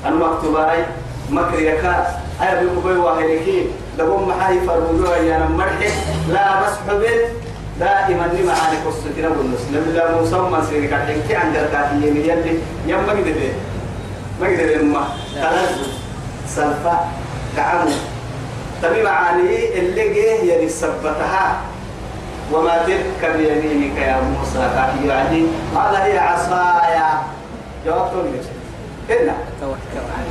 أنا 0.05 0.15
مكتوبة 0.15 0.73
مكر 1.29 1.59
يكا 1.59 2.19
أنا 2.41 2.61
بيقول 2.61 2.97
واحد 2.97 3.29
لهم 3.97 4.27
محاي 4.29 4.59
فرودوها 4.59 5.17
يا 5.17 5.47
مرحب 5.47 5.91
لا 6.29 6.61
بس 6.61 6.73
حبل 6.89 7.21
دائما 7.79 8.25
لما 8.33 8.53
عاني 8.53 8.77
قصتنا 8.85 9.29
والنسلم 9.29 9.93
لا 9.95 10.21
مسمى 10.21 10.59
سيرك 10.69 10.93
الحين 10.93 11.37
عند 11.37 11.55
الكاتيين 11.55 12.17
يلي. 12.17 12.59
يم 12.87 12.99
ما 13.05 13.11
قدر. 13.11 13.51
ما 14.41 14.47
قدر 14.47 14.83
ما. 14.83 15.03
تلز 15.35 15.87
سلفا. 16.47 17.11
كعمو 17.55 18.14
تبي 18.85 19.03
معاني 19.03 19.79
اللي 19.79 20.09
جه 20.13 20.53
يلي 20.53 20.69
سبتها 20.69 21.57
وما 22.53 22.77
تلك 22.87 23.31
بيمينك 23.37 23.97
يا 23.97 24.21
موسى 24.21 24.59
كافي 24.75 25.07
يعني 25.07 25.45
هذا 25.75 26.03
هي 26.03 26.17
عصايا. 26.17 27.23
جواب 27.85 28.09
تقول 28.11 28.25
إلا 29.09 29.33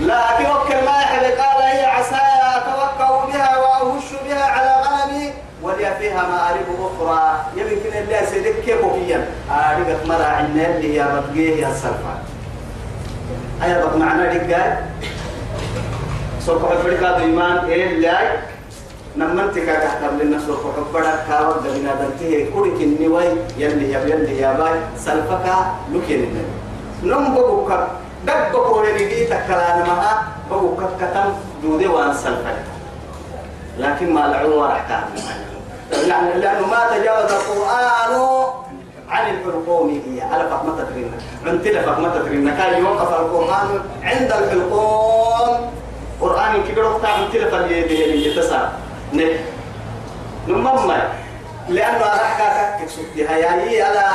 لكن 0.00 0.50
وكل 0.50 0.84
ما 0.84 1.00
يحب 1.00 1.22
قال 1.22 1.62
هي 1.62 1.84
عصايا 1.84 2.56
أتوكأ 2.56 3.26
بها 3.26 3.56
وأهش 3.58 4.04
بها 4.28 4.44
على 4.44 4.82
غنمي 4.86 5.30
ولي 5.62 5.94
فيها 5.98 6.22
مآرب 6.22 6.66
أخرى. 6.80 7.44
يمكن 7.56 7.98
اللي 7.98 8.26
سيدك 8.30 8.54
كيف 8.64 8.78
فيا 8.86 9.28
آرقت 9.50 10.06
مرة 10.06 10.24
عنا 10.24 10.66
اللي 10.66 11.00
هي 11.00 11.06
بتقيه 11.06 11.62
يا 11.62 11.74
أيا 13.62 13.84
بق 13.84 13.96
معنا 13.96 14.24
رجال؟ 14.24 14.76
سوف 16.46 16.62
حبرك 16.64 17.02
إيمان 17.02 17.56
إيه 17.64 17.86
اللي 17.90 18.12
نمنتك 19.16 19.66
كحتر 19.66 20.10
لنا 20.20 20.38
سوف 20.46 20.60
حبرك 20.76 21.24
كاوة 21.28 21.56
دبنا 21.64 21.94
دنتيه 21.94 22.52
كورك 22.52 22.80
النواي 22.80 23.28
يلي 23.58 23.92
يا 23.92 24.00
يلي 24.00 24.40
يا 24.40 24.52
باي 24.52 24.80
سلفك 24.96 25.46
لكين 25.92 26.44
نم 27.02 27.34
بقوك 27.34 27.72
دب 28.26 28.52
كوري 28.52 28.92
نجي 28.92 29.24
تكلان 29.24 29.78
معها 29.88 30.22
بقوك 30.50 30.80
كتم 31.00 31.32
دودي 31.62 31.86
وان 31.86 32.14
سلفك. 32.14 32.56
لكن 33.78 34.12
ما 34.14 34.26
راح 34.62 35.08
يعني 36.08 36.40
لأنه 36.40 36.66
ما 36.66 36.80
تجاوز 36.90 37.32
القرآن 37.32 37.84
عن 39.08 39.24
الحلقوم. 39.30 40.02
هي 40.06 40.22
على 40.22 40.48
فقمة 40.50 40.72
عند 41.44 41.68
لفق 41.68 41.98
ما 41.98 42.08
تترين 42.08 42.50
كان 42.56 42.82
يوقف 42.82 43.20
القرآن 43.20 43.80
عند 44.02 44.32
الحلقوم. 44.32 45.83
قرآن 46.24 46.64
كبير 46.68 46.84
وقت 46.84 47.04
عن 47.04 47.28
تلف 47.32 47.54
اليدين 47.54 48.32
يتسع. 48.32 48.68
نه 49.12 49.30
نمم 50.48 50.92
لأنه 51.68 52.04
أرحك 52.04 52.40
كتسكتها 52.80 53.36
يعني 53.36 53.90
ألا 53.90 54.08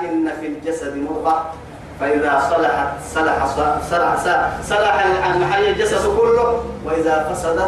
إن 0.00 0.30
في 0.40 0.46
الجسد 0.46 0.96
مضغة 0.96 1.52
فإذا 2.00 2.32
صلحت 2.50 2.88
صلح 3.14 3.46
صلح 3.90 4.16
صلح, 4.24 4.50
صلح 4.68 4.94
المحل 5.34 5.64
الجسد 5.64 6.16
كله. 6.16 6.64
وإذا 6.84 7.28
فسد 7.32 7.58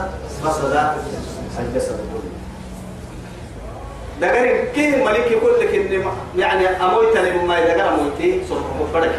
فسد 0.43 0.75
الجسد 1.59 1.99
كله. 2.13 2.31
دقر 4.21 4.65
كي 4.75 5.05
ملك 5.05 5.31
يقول 5.31 5.61
لك 5.61 5.75
إن 5.75 6.05
يعني 6.39 6.67
أموت 6.67 7.17
لما 7.17 7.61
دقر 7.61 7.89
أموتي 7.89 8.43
صرف 8.49 8.67
مفرك 8.81 9.15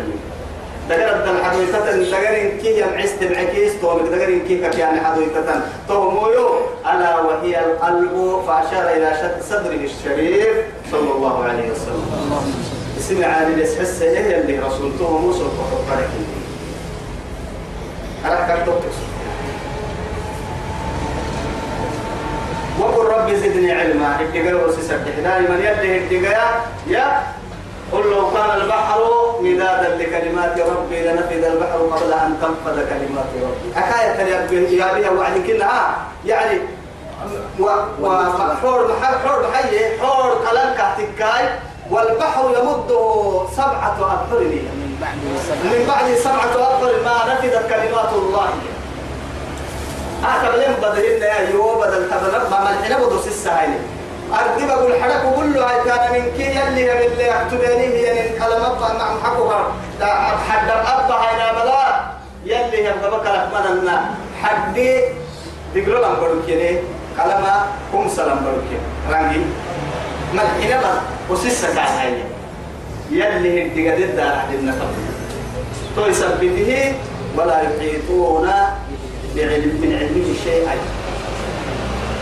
دقر 0.90 1.16
الدم 1.16 1.44
حدويتة 1.44 1.80
دقر 1.80 2.50
كي 2.62 2.80
يمعست 2.80 3.24
دقر 3.24 4.38
كي 4.48 4.58
كك 4.58 4.80
يعني 4.80 5.02
حدويتة 5.02 5.62
تو 5.88 6.10
مويو 6.10 6.50
ألا 6.86 7.20
وهي 7.20 7.60
القلب 7.66 8.42
فأشار 8.48 8.90
إلى 8.90 9.14
شد 9.22 9.44
صدره 9.50 9.74
الشريف 9.84 10.66
صلى 10.92 11.12
الله 11.16 11.44
عليه 11.44 11.72
وسلم. 11.72 12.06
اسمع 13.00 13.28
عن 13.28 13.54
الاسحس 13.54 14.02
إيه 14.02 14.42
اللي 14.42 14.60
رسولته 14.60 15.18
موسى 15.18 15.44
وفرك 15.44 16.10
أنا 18.26 18.66
كنت 18.66 18.74
وقل 22.80 23.06
رب 23.06 23.34
زدني 23.36 23.72
علما. 23.72 24.16
اتقى 24.22 24.54
وسسبح 24.54 25.20
دائما 25.24 25.56
يده 25.60 26.06
اتقى 26.06 26.56
يا 26.88 27.24
قل 27.94 28.10
لو 28.10 28.32
كان 28.32 28.62
البحر 28.62 29.02
مدادا 29.42 29.98
لكلمات 29.98 30.60
ربي 30.60 31.08
لنفذ 31.08 31.44
البحر 31.44 31.78
قبل 31.78 32.14
أن 32.14 32.38
تنفذ 32.42 32.78
كلمات 32.90 33.26
ربي. 33.44 33.68
أكاية 33.78 34.18
يا 34.80 34.94
بها 34.94 35.12
وعد 35.12 35.38
كلها. 35.48 35.98
يعني 36.26 36.60
وحور 37.60 38.88
محل 38.88 39.18
حور 39.28 39.48
محي 39.50 40.00
حور 40.00 40.38
كلامك 40.50 40.82
تكاي. 40.98 41.50
والبحر 41.92 42.50
يمده 42.50 43.42
سبعة 43.58 43.98
أبحر. 44.00 44.40
من 45.64 45.86
بعد 45.88 46.16
سبعة 46.16 46.54
أبحر 46.56 46.94
ما 47.06 47.34
نفذت 47.34 47.70
كلمات 47.70 48.12
الله. 48.14 48.50
أكبر 50.24 50.56
لهم 50.56 50.76
بدلين 50.82 51.22
يا 51.22 51.50
يو 51.54 51.80
بدل 51.80 52.10
تبلغ 52.10 52.50
ما 52.50 52.60
ملحنا 52.60 53.06
بدرس 53.06 53.28
السهل 53.28 53.70
أردي 54.34 54.66
بقول 54.66 54.94
حرك 55.04 55.36
كله 55.36 55.62
هاي 55.70 55.84
كان 55.86 56.12
من 56.14 56.32
كي 56.38 56.44
يلي 56.44 56.82
يلي 56.82 57.08
اللي 57.08 57.42
أكتبيني 57.42 57.86
هي 57.86 58.14
من 58.14 58.38
كلام 58.40 58.62
أبقى 58.62 58.96
مع 59.00 59.14
محقوها 59.16 59.72
حد 60.50 60.70
أبقى 60.70 61.24
هاي 61.24 61.54
بلا 61.56 62.00
يلي 62.46 62.80
يبقى 62.86 63.12
بك 63.12 63.26
لنا 63.82 64.16
حد 64.44 64.76
تقولوا 65.76 66.00
لهم 66.02 66.16
بروكيني 66.22 66.78
كلامة 67.18 67.66
كم 67.94 68.08
سلام 68.10 68.40
بروكين 68.46 68.82
رانجي. 69.12 69.42
ملحنا 70.34 70.78
بس 70.82 70.98
وسيسا 71.30 71.68
كان 71.68 71.78
هاي 71.78 72.14
يلي 73.12 73.68
هدي 73.68 73.92
قد 73.92 74.00
الدار 74.02 74.36
حد 74.40 74.54
النقب 74.54 74.88
تو 75.96 76.06
يثبته 76.06 76.94
ولا 77.38 77.62
يحيطون 77.62 78.50
بعلم 79.36 79.74
من 79.82 79.92
علمه 80.00 80.30
شيئا. 80.44 80.76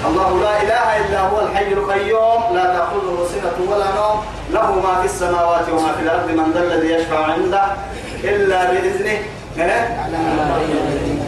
الله 0.08 0.42
لا 0.42 0.62
إله 0.62 0.88
إلا 0.98 1.20
هو 1.20 1.42
الحي 1.42 1.74
القيوم 1.74 2.42
لا 2.56 2.66
تأخذه 2.66 3.28
سنه 3.34 3.58
ولا 3.72 3.86
نوم 3.96 4.26
له 4.54 4.80
ما 4.80 5.00
في 5.00 5.06
السماوات 5.06 5.70
وما 5.70 5.92
في 5.94 6.02
الأرض 6.04 6.28
من 6.32 6.52
ذا 6.54 6.62
الذي 6.64 6.94
يشفع 6.94 7.20
عنده 7.26 7.64
إلا 8.24 8.72
بإذنه. 8.72 9.18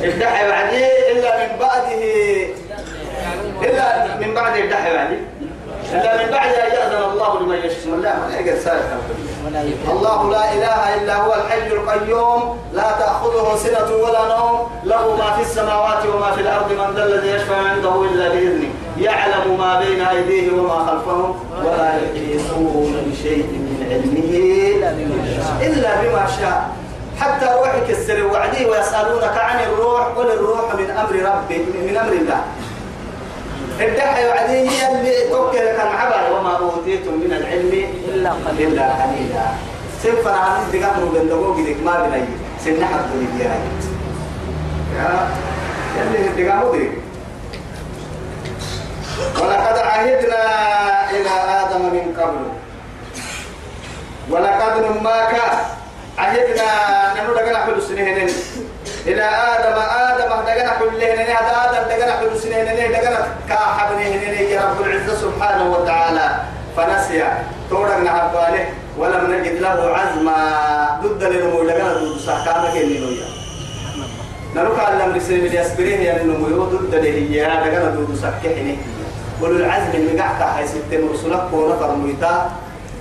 ادعي 0.03 0.47
بعدي 0.49 0.86
إلا 1.12 1.31
من 1.38 1.59
بعده 1.59 2.03
إلا 3.62 4.17
من 4.21 4.33
بعد 4.33 4.57
ادعي 4.57 4.93
بعدي. 4.93 5.17
إلا 5.93 6.12
من 6.23 6.32
بعد 6.32 6.51
أن 6.53 6.71
يأذن 6.75 7.03
الله 7.12 7.39
لمن 7.39 7.56
يشاء. 7.56 8.60
سالك 8.63 8.86
الله 9.89 10.32
لا 10.32 10.53
إله 10.53 10.95
إلا 10.95 11.15
هو 11.15 11.34
الحي 11.34 11.67
القيوم. 11.67 12.60
لا 12.73 12.89
تأخذه 12.99 13.56
سنة 13.56 13.89
ولا 14.03 14.23
نوم. 14.38 14.69
له 14.84 15.15
ما 15.15 15.29
في 15.36 15.41
السماوات 15.41 16.06
وما 16.06 16.32
في 16.32 16.41
الأرض. 16.41 16.71
من 16.71 16.95
ذا 16.95 17.03
الذي 17.06 17.29
يشفع 17.29 17.58
عنده 17.58 18.03
إلا 18.03 18.29
بإذنه. 18.29 18.69
يعلم 18.97 19.58
ما 19.58 19.79
بين 19.79 20.01
أيديه 20.01 20.51
وما 20.51 20.77
خلفهم. 20.88 21.29
ولا 21.65 21.89
يحيطون 21.97 22.93
بشيء 23.08 23.43
من 23.43 23.79
علمه 23.91 24.32
إلا 25.67 25.91
بما 26.01 26.27
شاء. 26.39 26.69
حتى 27.19 27.45
روحك 27.45 27.89
السر 27.89 28.25
وعدي 28.25 28.65
ويسألونك 28.65 29.38
عن 29.38 29.60
الروح. 29.63 30.01
قل 30.17 30.32
الروح 30.32 30.75
من 30.75 30.89
أمر 30.91 31.15
ربي 31.32 31.58
من 31.88 31.97
أمر 31.97 32.13
الله. 32.13 32.41
الدحى 33.79 34.27
وعدي 34.27 34.69
هي 34.69 34.91
اللي 34.91 35.29
توكل 35.29 35.57
كان 35.57 35.88
عبر 35.88 36.38
وما 36.38 36.57
أوتيتم 36.57 37.13
من 37.13 37.33
العلم 37.33 37.71
إلا 38.07 38.29
قليلا. 38.29 38.67
إلا 38.67 39.03
قليلا. 39.03 39.45
سيف 40.03 40.27
عن 40.27 40.71
دقاق 40.73 40.97
من 40.97 41.09
بندقوق 41.13 41.55
ديك 41.55 41.77
ما 41.86 42.07
بني 42.07 42.25
سنة 42.65 42.86
حد 42.86 43.09
لي 43.15 43.43
يا 44.97 45.29
يلي 45.97 46.27
الدقاق 46.27 46.71
ديك 46.71 46.91
ولقد 49.41 49.77
عهدنا 49.77 50.43
إلى 51.12 51.29
آدم 51.29 51.81
من 51.81 52.15
قبل. 52.19 52.45
ولقد 54.29 54.86
نماك. 54.86 55.33
عهدنا 56.17 56.67
نحن 57.15 57.33
دقنا 57.33 57.65
حلو 57.65 57.81
سنين 57.81 58.27
إلى 59.08 59.23
آدم 59.23 59.77
آدم 60.08 60.32
دقنا 60.47 60.71
حلو 60.77 60.89
هذا 61.38 61.53
آدم 61.65 61.84
دقنا 61.89 62.13
حلو 62.17 62.38
سنين 62.39 62.65
دقنا 62.65 63.19
كاحبني 63.49 64.06
يا 64.51 64.62
رب 64.62 64.86
العزة 64.86 65.15
سبحانه 65.15 65.71
وتعالى. 65.71 66.27
فنسي. 66.77 67.23
تورنا 67.69 68.12
عباله 68.12 68.65
ولم 68.97 69.34
نجد 69.34 69.62
له 69.62 69.97
عزما. 69.97 70.38
ضد 71.03 71.23
لنمو 71.23 71.63
دقنا 71.63 71.93
ضد 71.93 72.17
سحكامك 72.19 72.75
اللي 72.77 72.99
نويا. 72.99 73.27
نروك 74.56 74.79
على 74.79 74.95
الأمر 74.97 75.19
سنين 75.19 75.45
يسبريه 75.45 75.99
يعني 76.08 76.23
نمو 76.23 76.63
ضد 76.63 76.95
له 76.95 77.17
يا 77.38 77.49
دقنا 77.63 77.89
ضد 77.97 78.15
سحكحني 78.21 78.77
ولو 79.41 79.56
العزم 79.56 79.93
قعك 80.19 80.41
حيث 80.56 80.75
التم 80.75 81.13
رسولك 81.13 81.53
ونفر 81.53 81.95
ميتا 81.95 82.51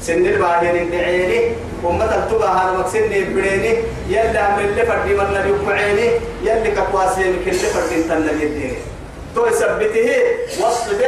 سن 0.03 0.27
الباهين 0.27 0.77
الدعيني 0.83 1.53
أمة 1.85 2.05
التبا 2.05 2.49
هذا 2.49 2.79
مكسن 2.79 3.09
بريني 3.35 3.73
يلا 4.09 4.57
من 4.57 4.65
اللي 4.65 4.83
فردي 4.87 5.15
من 5.15 5.27
نبي 5.35 5.67
بعيني 5.67 6.11
يلي 6.43 6.71
كقواسين 6.71 7.33
كل 7.45 7.53
فردي 7.53 8.03
تنبي 8.03 8.47
الدين 8.47 8.75
تو 9.35 9.47
يثبته 9.47 10.11
وأصبر 10.61 10.99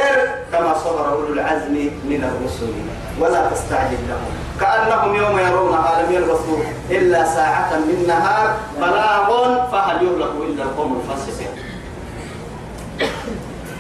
كما 0.53 0.79
صبر 0.79 1.13
أولو 1.13 1.33
العزم 1.33 1.75
من 2.05 2.21
الرسل 2.31 2.73
ولا 3.21 3.51
تستعجل 3.51 3.99
لهم. 4.09 4.33
كأنهم 4.61 5.15
يوم 5.15 5.39
يرونها 5.39 6.03
لم 6.03 6.15
يلبثوا 6.15 6.59
إلا 6.91 7.25
ساعة 7.25 7.77
من 7.77 8.05
نهار 8.09 8.57
بلاغ 8.77 9.29
فهل 9.73 9.97
يهلك 10.07 10.33
إلا 10.49 10.63
القوم 10.63 11.01
الفاسقين. 11.01 11.49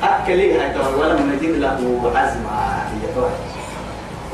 أكلي 0.02 0.58
هاي 0.58 0.74
ولم 0.98 1.32
نجد 1.32 1.56
له 1.56 2.12
عزما 2.14 2.82
هي 2.92 3.53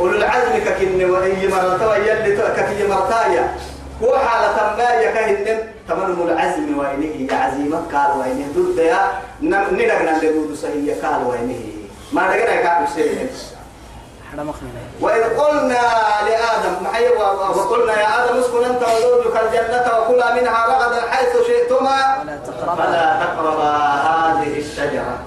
أولو 0.01 0.17
العزم 0.17 0.65
ككن 0.65 1.11
وهي 1.11 1.49
مرتوى 1.49 1.97
يلي 1.97 2.37
ككي 2.37 2.87
مرتايا. 2.89 3.55
هو 4.03 4.19
حالة 4.19 4.77
ما 4.77 4.91
يكهن 4.91 5.59
تمنم 5.89 6.23
العزم 6.29 6.79
وينه 6.79 7.35
عزيمة. 7.35 7.83
قال 7.93 8.11
وينه 8.19 8.47
ضد 8.57 8.79
يا. 8.79 9.03
نلقنا 9.43 10.17
اللي 10.17 10.33
دود 10.33 10.55
سهية 10.55 11.03
قال 11.03 11.27
وينه 11.27 11.63
ما 12.13 12.21
لقنا 12.21 12.61
يكعب 12.61 12.85
الشيء 12.89 13.29
وإذ 15.01 15.23
قلنا 15.23 15.83
لآدم 16.27 16.75
وقلنا 17.57 18.01
يا 18.01 18.25
آدم 18.25 18.39
اسكن 18.39 18.65
أنت 18.65 18.83
وزوجك 18.83 19.37
الجنة 19.37 19.99
وكلا 19.99 20.35
منها 20.35 20.67
رغدا 20.67 21.11
حيث 21.11 21.33
شئتما. 21.47 22.25
فلا 22.77 23.23
تقربا. 23.25 23.71
هذه 24.17 24.59
الشجرة. 24.59 25.19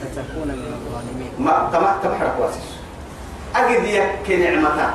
فتكون 0.00 0.48
من 0.48 0.74
الظالمين. 0.76 1.32
ما 1.38 1.70
تمحرك 2.02 2.34
واسش 2.40 2.73
أجد 3.56 3.84
يك 3.84 4.38
نعمتا 4.40 4.90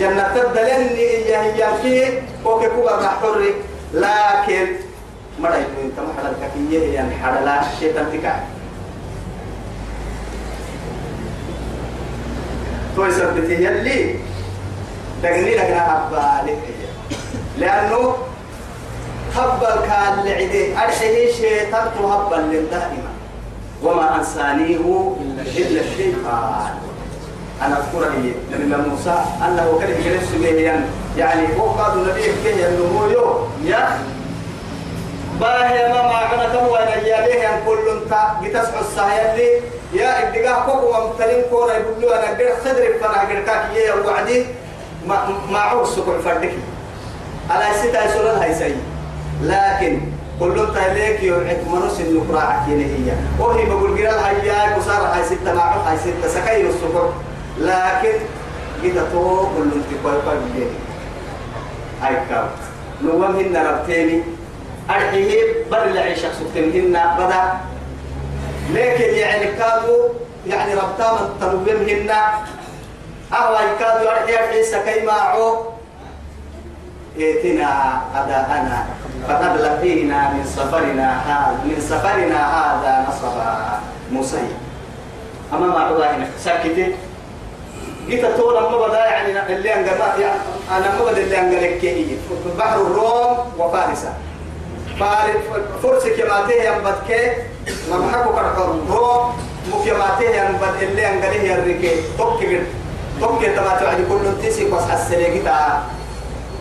جنة 0.00 0.36
الدلن 0.36 0.96
هي 0.96 1.36
هي 1.36 1.66
في 1.82 2.18
وكي 2.44 2.68
كوبا 2.68 3.08
حر 3.08 3.40
لكن 3.94 4.66
ما 5.40 5.48
رأيت 5.48 5.66
أنت 5.84 5.98
محرك 5.98 6.50
كي 6.54 6.74
يعني 6.74 7.14
حرلا 7.14 7.60
شيطان 7.80 8.06
تكاي 8.12 8.40
تو 12.96 13.04
يثبت 13.06 13.50
يلي. 13.50 14.14
دقني 15.22 15.54
لك 15.54 15.70
أبا 15.70 16.50
لأنه 17.58 18.16
هبل 19.34 19.86
كان 19.88 20.24
لعدي 20.24 20.78
أرحيه 20.78 21.32
شيطان 21.32 21.90
تهبل 21.98 22.42
للدائما 22.42 23.10
وما 23.82 24.16
أنسانيه 24.18 25.14
إلا 25.56 25.80
الشيطان. 25.80 26.85
أنا 27.62 27.78
أذكر 27.78 28.04
هي 28.04 28.32
لأن 28.50 28.88
موسى 28.90 29.16
أنه 29.48 29.78
كان 29.80 29.90
يجلس 29.90 30.30
به 30.40 30.72
يعني. 31.16 31.58
هو 31.58 31.66
قال 31.66 31.92
النبي 31.98 32.22
كيه 32.44 32.68
أنه 32.68 33.08
يو؟ 33.12 33.46
يا 33.64 33.98
باهي 35.40 35.88
ما 35.88 36.02
معنا 36.02 36.44
كم 36.52 36.66
وأنا 36.66 36.96
ياليه 36.96 37.48
أن 37.48 37.60
كل 37.66 37.78
انت 37.88 38.14
جتسع 38.42 38.80
السهيل 38.80 39.62
يا 39.92 40.28
إدقاه 40.28 40.66
كوكو 40.66 40.86
ومتلين 40.86 41.44
كورا 41.50 41.72
يقولوا 41.72 42.18
أنا 42.18 42.28
قد 42.28 42.48
خدر 42.64 42.98
فأنا 43.00 43.20
قد 43.20 43.44
كاك 43.46 43.76
يا 43.76 43.94
وعدي. 43.94 44.46
ما 45.06 45.28
ما 45.50 45.58
عوص 45.58 45.96
سكع 45.96 46.18
فردك 46.24 46.52
على 47.50 47.64
ستة 47.74 48.04
يسولن 48.04 48.38
هاي 48.38 48.54
سي 48.54 48.74
لكن 49.42 50.00
كل 50.40 50.58
انت 50.58 50.78
ليك 50.94 51.22
يوعد 51.22 51.58
منوس 51.72 52.00
النقراء 52.00 52.62
كيني 52.66 52.84
هي. 52.84 53.12
وهي 53.40 53.64
بقول 53.64 53.90
قرال 53.90 54.18
هيا 54.24 54.78
كسار 54.78 55.02
هاي 55.02 55.24
ستة 55.24 55.54
معه 55.54 55.90
هاي 55.90 55.98
ستة 55.98 56.28
سكاي 56.28 56.60
السكر. 56.60 57.12
لكن 57.60 58.14
كده 58.82 59.02
تو 59.12 59.46
كل 59.56 59.68
انت 59.74 59.90
كوي 60.02 60.12
كوي 60.24 60.38
بيدي 60.54 60.70
هاي 62.02 62.16
كاو 62.28 62.46
نوم 63.02 63.24
هن 63.24 63.56
ربتيني. 63.56 64.22
أرحيه 64.90 65.42
بر 65.70 65.84
العيشة 65.84 66.28
سكتنهن 66.32 66.94
بدا. 67.18 67.42
لكن 68.74 69.14
يعني 69.14 69.46
كادوا 69.46 70.08
يعني 70.46 70.74
ربطان 70.74 71.28
تنومهن 71.40 72.10
أهوى 73.32 73.58
كادوا 73.80 74.10
أرحيه 74.10 74.36
حيسا 74.36 74.78
كيما 74.82 75.12
عو 75.12 75.62
ائتنا 77.18 78.00
أداءنا 78.14 78.86
فقد 79.28 79.60
لقينا 79.60 80.30
من 80.30 80.44
سفرنا 80.44 81.08
هذا 81.26 81.58
من 81.64 81.80
سفرنا 81.80 82.40
هذا 82.56 83.06
نصبا. 83.08 83.80
موسى. 84.12 84.38
أما 85.52 85.66
ما 85.66 85.80
عوا 85.80 86.16
هنا 86.16 86.26
ساكتة 86.38 86.94
جيت 88.08 88.26
تقول 88.26 88.56
أما 88.56 88.86
بدا 88.86 89.06
يعني 89.06 89.56
اللي 89.56 89.74
أنقذ 89.74 90.20
يعني 90.20 90.40
أنا 90.70 91.02
ما 91.04 91.10
اللي 91.10 91.38
أنقذ 91.38 91.80
كي 91.80 92.18
بحر 92.58 92.76
الروم 92.76 93.52
وفارسة. 93.58 94.12
فرس 95.82 96.06
كماته 96.06 96.52
ينبتك 96.52 97.36
ما 97.90 97.96
محكو 97.98 98.30
كرحور 98.32 98.80
روم 98.90 99.36
مكيماته 99.72 100.22
ينبت 100.22 100.82
اللي 100.82 101.08
أنقذ 101.08 101.44
يركي 101.44 101.90
توكي 102.18 102.60
توكي 103.20 103.46
تما 103.46 103.76
توعد 103.80 103.96
كل 104.08 104.42
تيسي 104.42 104.64
بس 104.64 104.82
حسني 104.82 105.38
كتا 105.40 105.82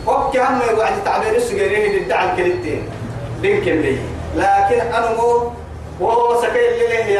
وكي 0.07 0.39
هم 0.39 0.61
يوعد 0.71 1.03
تعبير 1.05 1.35
السجيرين 1.35 1.91
اللي 1.91 2.05
ادعى 2.05 2.31
الكلتين 2.31 2.89
بينكم 3.41 3.71
لي. 3.71 3.97
لكن 4.35 4.81
أنا 4.81 5.15
مو 5.17 5.51
وهو 5.99 6.41
سكيل 6.41 6.55
اللي 6.55 7.13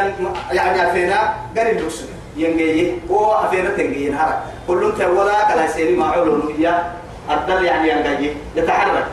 يعني 0.51 0.89
أفينا. 0.89 1.33
قريب 1.57 1.77
لكسر 1.77 2.05
ينجي. 2.35 2.93
هو 3.11 3.31
أفينا 3.31 3.69
تنجي 3.69 4.09
نهار 4.09 4.39
كلهم 4.67 4.91
تولا 4.91 5.53
كلا 5.53 5.67
سيني 5.67 5.97
ما 5.97 6.05
علو 6.05 6.49
يا 6.59 6.93
الدل 7.31 7.65
يعني 7.65 7.89
ينجي. 7.89 8.31
يتحرك. 8.55 9.05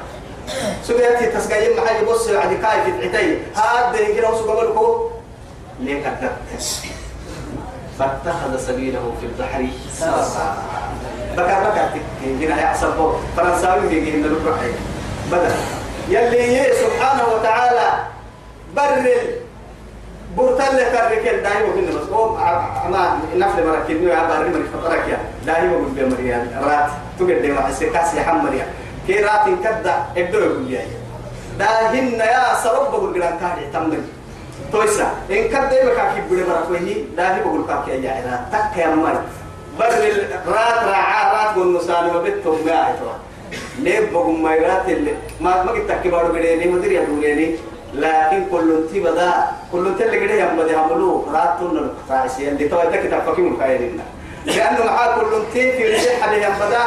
سبيتي 0.83 1.27
تسقيم 1.27 1.77
معي 1.77 2.05
بص 2.05 2.29
يعني 2.29 2.57
كاي 2.57 2.83
في 2.83 3.09
عتي 3.09 3.39
هذا 3.55 4.01
يجي 4.01 4.21
وسوق 4.21 4.51
قبلكم 4.51 5.11
ليه 5.81 6.03
كذبت 6.05 6.63
فاتخذ 7.99 8.59
سبيله 8.59 9.13
في 9.21 9.27
البحر 9.27 9.67
سرسا 9.93 10.57
بكى 11.37 11.57
بكى 11.65 12.47
هنا 12.47 12.63
يحسب 12.63 13.13
فرنساوي 13.37 13.81
من 13.81 14.25
البحر 14.25 14.71
بدل 15.33 15.55
يلي 16.09 16.73
سبحانه 16.75 17.25
وتعالى 17.35 17.91
برل 18.77 19.09
برتل 20.37 20.79
كركل 20.93 21.43
دايما 21.43 21.73
كنا 21.75 21.91
بس. 22.01 22.09
هو 22.13 22.37
ما 22.91 23.19
نفل 23.37 23.67
مركب 23.67 24.03
يا 24.03 24.29
باري 24.29 24.49
من 24.49 24.65
فترك 24.73 25.09
يا. 25.09 25.19
دايما 25.47 25.71
بقول 25.71 25.85
بمريان 25.97 26.63
رات 26.65 26.91
تقدر 27.19 27.53
ما 27.53 27.61
حسيت 27.61 27.95
يا 27.95 28.23
حمريا 28.23 28.67
كي 29.07 29.21
رات 29.21 29.47
كدا 29.65 29.95
ابدو 30.17 30.39
يقول 30.39 30.63
لي. 30.63 30.79
داهن 31.59 32.13
يا 32.13 32.55
سرب 32.63 32.91
بقول 32.91 33.15
جران 33.15 33.39
كاري 33.41 33.67
تمن 33.73 34.09
تويسا. 34.73 35.07
إن 35.31 35.49
كدا 35.49 35.83
يبقى 35.83 36.15
كيف 36.15 36.25
بقول 36.27 36.49
مرة 36.49 36.65
كوي 36.69 37.05
داهي 37.17 37.41
بقول 37.41 37.65
كاك 37.69 37.89
يا 37.89 38.01
جاهنا 38.01 38.49
تك 38.53 38.77
يا 38.77 38.95
ماي 38.95 39.15
بر 39.79 39.93
رات 40.47 40.79
راعا 40.85 41.23
رات 41.35 41.57
والنسان 41.57 42.17
وبتهم 42.17 42.67
ما 42.67 42.73
عيتوا. 42.73 43.13
ليه 43.79 44.11
بقول 44.11 44.41
ما 44.41 44.51
رات 44.51 44.89
اللي 44.89 45.15
ما 45.41 45.63
ما 45.63 45.73
كنت 45.73 45.93
كبار 46.05 46.33
بديني 46.33 46.67
مدري 46.67 47.03
أدوريني 47.03 47.57
لكن 47.95 48.45
كل 48.51 48.77
انتي 48.83 49.01
بدا 49.01 49.33
كل 49.73 49.87
انتي 49.87 50.05
اللي 50.05 50.21
كده 50.21 50.35
يوم 50.35 50.57
بدي 50.57 50.75
عملوه 50.75 51.27
راتون 51.33 51.79
الفاعسي 51.79 52.49
اللي 52.49 52.69
ده 52.69 52.97
كده 52.97 53.21
فكيم 53.21 53.55
الخيرين 53.55 54.01
لأنه 54.47 54.85
معاه 54.85 55.21
كل 55.21 55.35
انتي 55.35 55.73
في 55.73 55.85
رجع 55.93 56.23
حد 56.23 56.33
يوم 56.33 56.55
بدا 56.55 56.83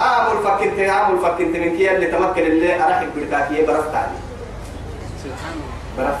أعمل 0.00 0.42
فكنت 0.44 0.78
أعمل 0.88 1.18
فكنت 1.18 1.56
من 1.56 1.76
كي 1.76 1.96
اللي 1.96 2.06
تمكن 2.06 2.42
اللي 2.42 2.74
أراح 2.74 3.04
بركاكي 3.16 3.62
برفت 3.66 3.94
عليه 3.94 4.18
سبحان 5.24 5.54
الله 5.98 6.18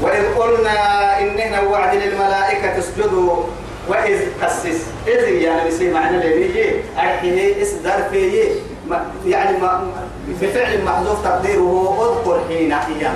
وإذ 0.00 0.34
قلنا 0.34 1.18
إننا 1.20 1.60
وعد 1.60 1.96
للملائكة 1.96 2.78
اسجدوا 2.78 3.36
وإذ 3.88 4.20
أسس 4.42 4.86
إذ 5.06 5.28
يعني 5.28 5.68
بسي 5.68 5.90
معنى 5.92 6.16
الذي 6.16 6.82
أرحيه 6.98 7.62
إصدر 7.62 8.02
فيه 8.10 8.50
يعني 9.26 9.58
ما 9.58 9.86
بفعل 10.28 10.84
محذوف 10.84 11.24
تقديره 11.24 11.98
اذكر 12.00 12.40
حين 12.48 12.72
أيام. 12.72 13.14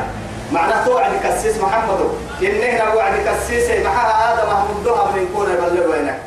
معناه 0.52 0.84
توعد 0.84 1.10
كسيس 1.24 1.58
محمد 1.60 1.98
إنه 2.42 2.94
وعد 2.96 3.12
كسيس 3.26 3.84
معها 3.84 4.34
هذا 4.34 4.52
محمود 4.52 4.84
دوها 4.84 5.12
من 5.12 5.22
يكون 5.22 5.46
يبلغ 5.50 5.90
وينك. 5.90 6.18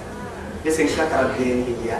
اسم 0.67 0.85
كتر 0.85 1.19
الدين 1.19 1.77
هي. 1.85 1.97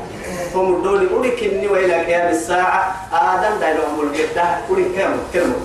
هم 0.55 0.75
الدول 0.75 1.09
أولي 1.13 1.31
كني 1.31 1.67
وإلى 1.67 1.93
قيام 1.93 2.29
الساعة. 2.29 2.95
آدم 3.13 3.59
دايلهم 3.59 4.01
الجدة 4.03 4.43
أولي 4.69 4.83
كم 4.83 5.17
كلمة. 5.33 5.55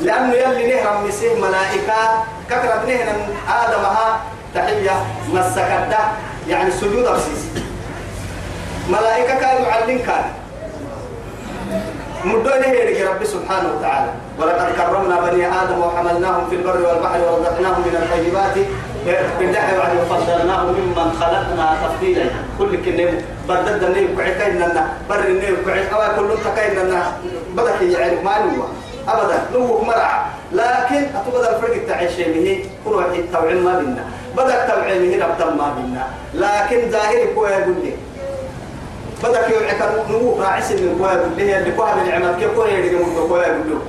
لأنه 0.00 0.34
يلي 0.34 0.74
نهرم 0.74 1.06
مسيه 1.08 1.34
ملائكة. 1.34 2.24
كثرة 2.50 2.84
نهرم 2.86 3.20
آدمها. 3.48 4.20
تحية 4.54 5.04
مسكدة 5.32 5.98
يعني 6.48 6.70
سجود 6.70 7.04
أبسيس. 7.04 7.67
ملائكة 8.88 9.34
كانوا 9.40 9.68
يعلم 9.68 9.98
كان. 9.98 10.24
مدوني 12.24 12.66
هيك 12.66 13.06
ربي 13.06 13.24
سبحانه 13.24 13.68
وتعالى. 13.78 14.10
ولقد 14.38 14.68
كرمنا 14.76 15.20
بني 15.20 15.46
آدم 15.46 15.78
وحملناهم 15.78 16.50
في 16.50 16.56
البر 16.56 16.80
والبحر 16.86 17.20
ورزقناهم 17.20 17.80
من 17.80 17.94
الطيبات. 18.02 18.56
بالدحر 19.38 19.78
وعد 19.78 19.92
وفضلناهم 20.00 20.66
ممن 20.66 21.12
خلقنا 21.20 21.76
تفضيلا. 21.84 22.24
كل 22.58 22.76
كنيم 22.84 23.22
بدد 23.48 23.82
النيم 23.84 24.16
كعكين 24.18 24.56
لنا. 24.56 24.88
بر 25.10 25.24
النيم 25.24 25.56
أو 25.92 26.00
كل 26.16 26.30
تكين 26.44 26.78
لنا. 26.78 27.12
بدك 27.56 27.82
يعني 27.82 28.16
ما 28.24 28.38
نوا 28.38 28.66
ابدا. 29.08 29.38
نوك 29.52 29.84
مرع 29.84 30.26
لكن 30.52 31.02
اتبدا 31.16 31.56
الفرق 31.56 31.86
تعيش 31.88 32.16
به 32.16 32.64
كل 32.84 32.90
واحد 32.90 33.24
توعين 33.32 33.62
ما 33.64 33.78
بينا. 33.78 34.04
بدأ 34.36 34.66
توعين 34.66 35.22
ربط 35.22 35.42
ما 35.52 35.74
بينا. 35.76 36.04
لكن 36.34 36.90
ظاهر 36.90 37.26
كوي 37.34 37.50
يقول 37.50 37.74
لي 37.84 37.92
بدا 39.22 39.48
يوعك 39.48 39.82
نوك 40.10 40.40
راعس 40.40 40.70
من 40.72 40.96
كوي 40.98 41.08
يقول 41.08 41.32
لي 41.36 41.58
اللي 41.58 41.72
كوي 41.72 41.94
من 41.94 42.10
عمل 42.12 42.36
كيف 42.40 42.54
كوي 42.54 42.70
يدي 42.70 42.96
من 42.96 43.12
يقول 43.12 43.70
له. 43.70 43.80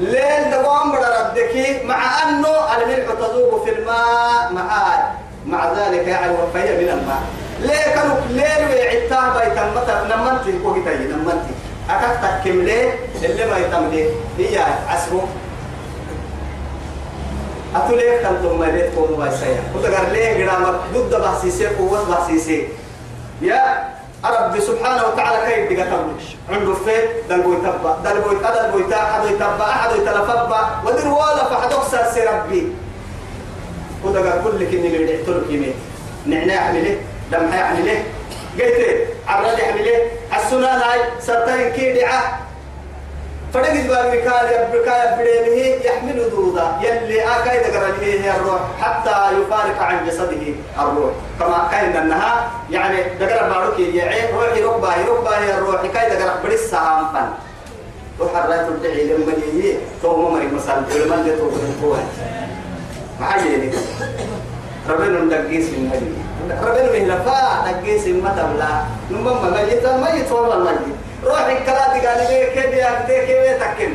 ليل 0.00 0.50
دوام 0.50 0.92
ردك 0.92 1.82
مع 1.84 2.22
أنه 2.22 2.48
الملح 2.48 3.12
تذوب 3.14 3.64
في 3.64 3.70
الماء 3.72 4.52
مع 4.52 4.96
مع 5.46 5.72
ذلك 5.72 6.08
يعني 6.08 6.32
وفهي 6.32 6.76
من 6.82 6.88
الماء. 6.88 7.22
ليه 7.60 7.94
كانوا 7.94 8.16
ليه 8.30 8.66
ويعتها 8.66 9.38
بيتم؟ 9.38 9.76
متى 9.76 10.14
نمنتي 10.16 10.62
كوي 10.62 10.84
تاي 10.84 10.96
نمنتي. 10.98 11.54
أكاك 11.90 12.40
تكم 12.44 12.60
ليه 12.62 12.94
اللي 13.24 13.46
ما 13.46 13.58
يتم 13.58 13.88
ليه؟ 13.90 14.10
هي 14.38 14.58
عسره 14.88 15.28
أتولي 17.76 18.18
كان 18.18 18.36
ثم 18.42 18.64
ليه 18.64 18.90
كوم 18.94 19.16
بايسايا 19.18 19.62
وتقال 19.74 20.12
ليه 20.12 20.44
قدامك 20.50 20.74
ضد 20.94 21.14
بحسيسي 21.20 21.66
قوة 21.66 22.10
بحسيسي 22.10 22.68
يا 23.42 23.93
رب 24.30 24.60
سبحانه 24.60 25.02
وتعالى 25.06 25.66
كيف 25.68 25.80
تبلش 25.80 26.36
عنده 26.50 26.74
فيه 26.74 27.22
دلبو 27.28 27.52
يتبع 27.52 27.94
دلبو 28.04 28.32
يتبع 28.32 28.50
دلبو 28.50 28.78
يتبع 28.78 28.96
أحد 28.96 29.24
يتبع 29.24 29.68
أحد 29.68 29.90
يتلفبع 29.92 30.68
ودر 30.84 31.08
ولا 31.08 31.44
فحدوك 31.44 31.82
سرسي 31.90 32.24
ربي. 32.24 32.72
وتقال 34.04 34.44
كل 34.44 34.64
كني 34.64 34.86
اللي 34.86 35.20
يحترك 35.20 35.44
يمين. 35.48 35.74
نعناع 36.26 36.60
عمله 36.60 36.96
دم 37.32 37.52
حيعمله 37.52 38.02
قلت 38.60 39.08
عرض 39.28 39.58
يعمله 39.58 39.96
السنان 40.36 40.78
هاي 40.80 41.00
سرطان 41.20 41.72
كيدعة. 41.72 42.43
فرق 43.54 43.70
الباب 43.70 44.14
كان 44.14 44.46
يبقى 44.74 45.12
يبريمه 45.12 45.84
يحمل 45.84 46.30
دودا 46.30 46.66
يلي 46.82 47.22
أكايد 47.22 47.74
قرر 47.74 47.94
هي 48.02 48.30
الروح 48.36 48.60
حتى 48.80 49.10
يفارق 49.10 49.82
عن 49.82 50.06
جسده 50.06 50.42
الروح. 50.78 51.12
كما 51.40 51.68
كان 51.72 51.96
أنها 51.96 52.50
يعني 52.70 52.96
دقر 53.20 53.48
باروك 53.48 53.78
يعي 53.78 54.32
روحي 54.32 54.62
ركبه 54.62 54.88
ركبه 55.08 55.30
هي 55.38 55.54
الروح. 55.58 55.80
كايد 55.94 56.12
قرر 56.22 56.32
بريس 56.44 56.60
سهام 56.70 57.06
فن 57.14 57.28
وحرات 58.20 58.68
الدعي 58.68 59.04
لما 59.04 59.32
يجي 59.32 59.76
تو 60.02 60.16
ممر 60.16 60.42
مثلا 60.56 60.74
علماء 60.74 61.18
اللي 61.20 61.36
تو 61.36 61.50
هو 61.86 61.94
ما 63.20 63.26
حاجة 63.26 63.70
ربنا 64.90 65.20
ندقيس 65.20 65.66
من 65.70 65.90
هذه 65.92 66.12
ربنا 66.66 66.92
مهلفا 66.92 67.70
ندقيس 67.70 68.06
ما 68.06 68.30
تبلا 68.30 68.70
نمم 69.10 69.52
ميت 69.52 69.86
ميت 69.86 70.32
والله 70.32 70.72
ميت 70.72 70.96
روحي 71.24 71.56
كلا 71.66 71.84
قال 71.84 72.18
لي 72.18 72.46
كيف 72.54 72.74
يا 72.74 73.04
كيف 73.08 73.24
كيف 73.24 73.62
تكن 73.62 73.92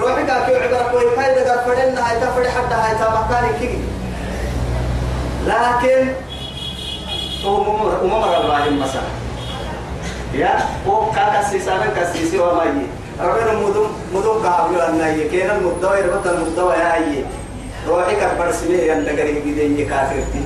روحي 0.00 0.22
قال 0.22 0.46
كيف 0.46 0.62
عبارة 0.62 0.90
كوي 0.90 1.16
كاي 1.16 1.34
دقر 1.34 1.58
فدنا 1.66 2.10
هاي 2.10 2.20
تفرد 2.20 2.46
حتى 2.46 2.74
هاي 2.74 2.94
تمكان 2.94 3.58
كي. 3.60 3.78
لكن 5.46 6.12
ممر 8.04 8.40
الله 8.40 8.66
المسا 8.66 9.02
يا 10.34 10.58
هو 10.88 11.10
كاسي 11.10 11.60
سانا 11.60 11.86
كاسي 11.96 12.38
وما 12.38 12.64
يجي 12.64 12.86
ربنا 13.20 13.52
مدوم 13.52 13.90
مدوم 14.14 14.46
قابل 14.46 14.80
أن 14.80 15.18
يكين 15.20 15.50
المدوى 15.50 15.98
يربط 15.98 16.26
المدوى 16.26 16.74
يا 16.74 16.94
أيه 16.94 17.24
روحي 17.88 18.16
كبر 18.16 18.52
سمي 18.52 18.74
يندقري 18.74 19.32
بدين 19.32 19.88
كافرتي. 19.88 20.42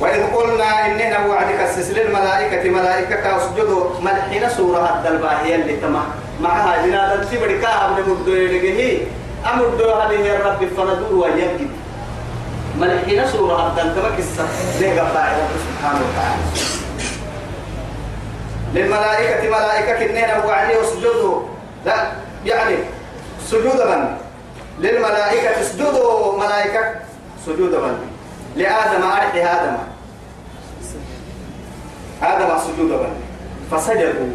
وإذ 0.00 0.22
قلنا 0.34 0.86
إننا 0.86 1.26
وعدك 1.26 1.60
السلسلة 1.60 2.02
الملائكة 2.02 2.70
ملائكة 2.70 3.14
كاسجدوا 3.14 4.00
ملحين 4.00 4.48
سورة 4.48 4.98
الدلباهية 4.98 5.54
اللي 5.54 5.76
تما 5.76 6.02
معها 6.40 6.86
جنادا 6.86 7.24
تبري 7.24 7.58
كاها 7.58 7.90
من 7.90 8.10
مدو 8.10 8.34
يلقيه 8.34 9.06
أمدو 9.52 9.90
هذه 9.90 10.36
الرب 10.36 10.68
فندور 10.76 11.14
ويجد. 11.14 11.70
ملحين 12.78 13.26
سورة 13.26 13.66
الدلباهية؟ 13.66 14.16
كسا 14.16 14.48
ليه 14.80 15.00
قبائي 15.00 15.32
رب 15.34 15.54
سبحانه 15.66 16.00
وتعالى. 16.06 16.42
للملائكة 18.74 19.48
ملائكة 19.48 20.06
كننا 20.06 20.44
وعدي 20.44 20.80
أسجدوا. 20.80 21.42
لا 21.86 22.12
يعني 22.46 22.76
سجود 23.46 23.80
من؟ 23.80 24.16
للملائكة 24.78 25.60
اسجدوا 25.60 26.38
ملائكة 26.38 26.94
سجود 27.46 27.74
من؟ 27.74 28.17
لآدم 28.56 29.02
أرحي 29.02 29.42
آدم. 29.42 29.76
آدم 32.22 32.58
سجود 32.58 32.90
من 32.90 33.12
فسجدوا. 33.70 34.30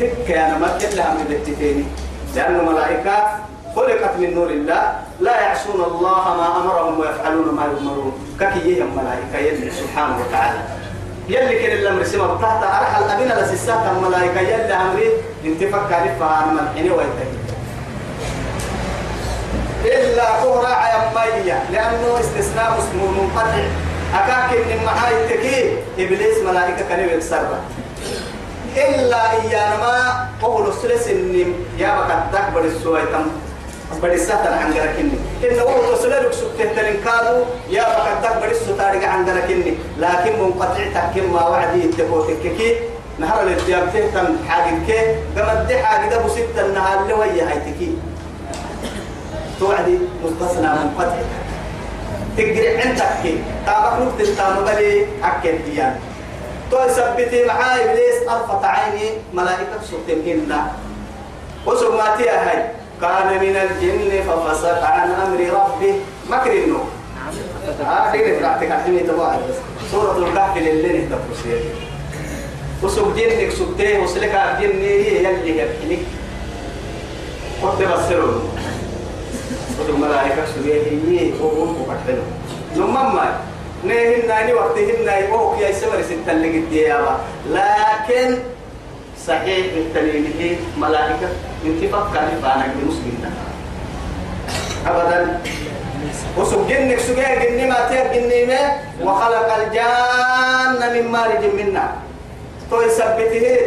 تك 0.00 0.30
أنا 0.30 0.58
ما 0.58 0.78
كلها 0.78 1.14
من 1.14 1.26
التتين 1.30 1.86
لأن 2.34 2.54
الملائكة 2.60 3.16
خلقت 3.76 4.16
من 4.18 4.34
نور 4.34 4.50
الله. 4.50 4.82
لا 5.20 5.40
يعصون 5.40 5.84
الله 5.84 6.24
ما 6.36 6.46
أمرهم 6.56 7.00
ويفعلون 7.00 7.54
ما 7.54 7.64
يؤمرون. 7.64 8.12
ككي 8.40 8.82
الملائكة 8.82 9.38
يلي 9.38 9.70
سبحانه 9.70 10.18
وتعالى. 10.20 10.58
يلي 11.28 11.58
كن 11.58 11.72
الأمر 11.72 12.04
سما 12.04 12.38
تحت 12.42 12.62
أرحل 12.62 13.10
أبينا 13.10 13.34
لسسات 13.34 13.80
الملائكة. 13.96 14.40
يلي 14.40 14.74
أمري. 14.74 15.08
انتفك 15.44 15.82
كالفة 15.90 16.26
عن 16.26 16.56
ملحين 16.56 16.92
ويتهي. 16.92 17.49
إلا 19.84 20.24
كهرا 20.24 20.74
عيمية 20.74 21.62
لأنه 21.72 22.20
استثناء 22.20 22.78
اسمه 22.78 23.10
منقطع. 23.22 23.64
أكاك 24.14 24.58
من 24.66 24.84
معاي 24.86 25.28
تكي 25.28 25.76
إبليس 25.98 26.38
ملائكة 26.48 26.88
كان 26.88 27.08
يكسر 27.08 27.42
إلا 28.76 29.30
إيانا 29.32 29.76
ما 29.76 30.28
قول 30.42 30.68
السلس 30.68 31.08
إن 31.08 31.54
يا 31.78 32.00
بك 32.00 32.22
تكبر 32.32 32.64
السوي 32.64 33.00
تم 33.02 33.26
بدي 34.02 34.18
سهل 34.18 34.52
عن 34.52 34.74
جركني 34.74 35.12
إن 35.44 35.58
هو 35.60 35.94
تسلل 35.94 36.34
سكت 36.34 36.68
تنكادو 36.76 37.44
يا 37.70 37.82
بك 37.82 38.24
تكبر 38.28 38.50
السوي 38.50 39.06
عن 39.06 39.24
جركني 39.26 39.74
لكن 39.98 40.42
منقطع 40.42 40.84
تحكم 40.94 41.32
ما 41.32 41.48
وعدي 41.48 41.90
كي 42.58 42.76
نهار 43.18 43.42
الاتياب 43.42 43.88
تهتم 43.92 44.36
حاجة 44.48 44.74
كي 44.86 45.14
قمت 45.36 45.72
حاجة 45.72 46.08
ده 46.10 46.18
بسيطة 46.18 46.66
النهار 46.66 47.02
اللي 47.02 47.14
ويا 47.14 47.44
هاي 47.48 47.58
تكي. 47.72 47.94
توعدي 49.60 49.98
مستثنى 50.24 50.68
من 50.68 50.94
فتح 50.98 51.18
تقري 52.36 52.68
عندك 52.68 53.40
تابك 53.66 53.92
نقطة 54.02 54.34
تام 54.36 54.64
بلي 54.64 55.06
أكد 55.22 55.64
ديان 55.64 55.96
تو 56.70 56.78
سبتي 56.88 57.44
معاي 57.44 57.84
إبليس 57.84 58.28
أرفت 58.28 58.64
عيني 58.64 59.10
ملائكة 59.34 59.78
سبتين 59.90 60.52
وسماتي 61.66 62.28
هاي. 62.28 62.64
كان 63.00 63.40
من 63.40 63.56
الجن 63.56 64.22
ففسق 64.22 64.84
عن 64.84 65.10
أمر 65.10 65.40
ربه. 65.40 65.94
مكر 66.30 66.52
النوم 66.52 66.90
آه 67.80 68.12
كيف 68.12 68.42
رأتك 68.42 68.62
الحين 68.72 69.06
تبعي 69.06 69.38
سورة 69.92 70.18
الكهف 70.18 70.56
للي 70.56 70.98
نهتفسير 70.98 71.60
وسوق 72.82 73.16
جنك 73.16 73.50
سبتيه 73.50 73.98
وسلك 73.98 74.34
الجن 74.34 74.78
يلي 74.84 75.58
يبحنك 75.58 75.98
قد 77.62 77.78
بصروا 77.82 78.40
ودو 79.80 79.96
ملائكة 79.96 80.42
سوريا 80.54 80.82
هي 81.08 81.32
وهم 81.40 81.76
وكتلو 81.82 82.22
نمما 82.76 83.40
نهن 83.84 84.28
ناني 84.28 84.52
وقتهن 84.52 85.04
ناي 85.06 85.30
وهو 85.30 85.56
كي 85.56 85.64
يسمر 85.64 86.02
ستة 86.02 86.32
اللي 86.32 86.48
قد 86.58 86.72
لكن 87.50 88.38
صحيح 89.26 89.66
التلميذ 89.76 90.56
ملائكة 90.78 91.28
انتفاق 91.66 92.14
كان 92.14 92.28
فانا 92.42 92.66
المسلمين 92.82 93.30
أبدا 94.86 95.40
وسوق 96.38 96.68
جنك 96.68 96.98
سوقيا 96.98 97.44
جني 97.44 97.66
ما 97.66 97.88
تيا 97.88 98.12
جني 98.14 98.46
ما 98.46 98.60
وخلق 99.02 99.54
الجان 99.56 100.94
من 100.94 101.12
مارج 101.12 101.44
منا 101.58 101.92
تو 102.70 102.80
يثبته 102.80 103.58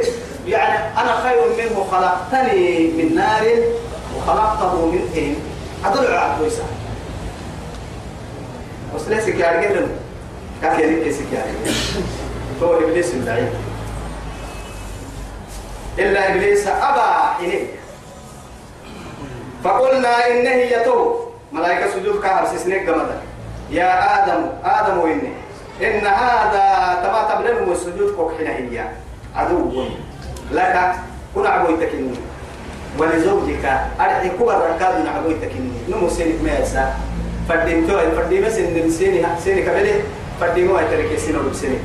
يعني 0.47 0.79
أنا 1.01 1.15
خير 1.23 1.39
منه 1.57 1.87
خلقتني 1.91 2.87
من 2.87 3.15
نار 3.15 3.43
وخلقته 4.17 4.85
من 4.85 5.09
طين 5.13 5.35
أدل 5.85 6.13
على 6.13 6.35
كويسة. 6.39 6.63
وسلا 8.95 9.19
سكيار 9.19 9.61
جدا 9.63 9.87
كاك 10.61 10.79
يريد 10.79 11.13
سكيار 11.13 11.45
هو 12.61 12.77
إبليس 12.77 13.13
الدعي 13.13 13.47
إلا 15.99 16.31
إبليس 16.31 16.67
أبى 16.67 17.45
إليه 17.45 17.67
فقلنا 19.63 20.27
إنه 20.27 20.49
يتو 20.49 21.19
ملائكة 21.51 21.91
سجود 21.91 22.21
كهر 22.21 22.45
سسنك 22.45 22.81
جمدا 22.81 23.21
يا 23.71 24.23
آدم 24.23 24.45
آدم 24.63 24.97
وإني 24.97 25.31
إن 25.81 26.07
هذا 26.07 26.65
تما 27.03 27.35
تبلغ 27.35 27.71
السجود 27.71 28.15
كوك 28.15 28.31
حين 28.37 28.69
هي 28.69 28.87
عدو 29.35 29.85
لك 30.51 30.95
كن 31.35 31.45
عبويتك 31.45 31.93
إني. 31.93 32.17
ولزوجك. 32.99 33.65
أرحي 33.99 34.29
كبر 34.29 34.57
ركاد 34.75 35.05
نعبويتك 35.05 35.51
إني 35.51 35.71
نمو 35.89 36.09
سينك 36.09 36.43
ما 36.43 36.59
يسا 36.59 36.93
فردين 37.49 37.87
تو 37.87 37.97
فردين 38.15 38.45
بس 38.45 38.57
إن 38.57 38.89
سيني 38.91 39.25
سيني 39.43 39.61
كبلي 39.61 39.93
فردين 40.39 40.67
ما 40.71 40.81
يترك 40.81 41.19
سينو 41.19 41.49
بسيني 41.49 41.77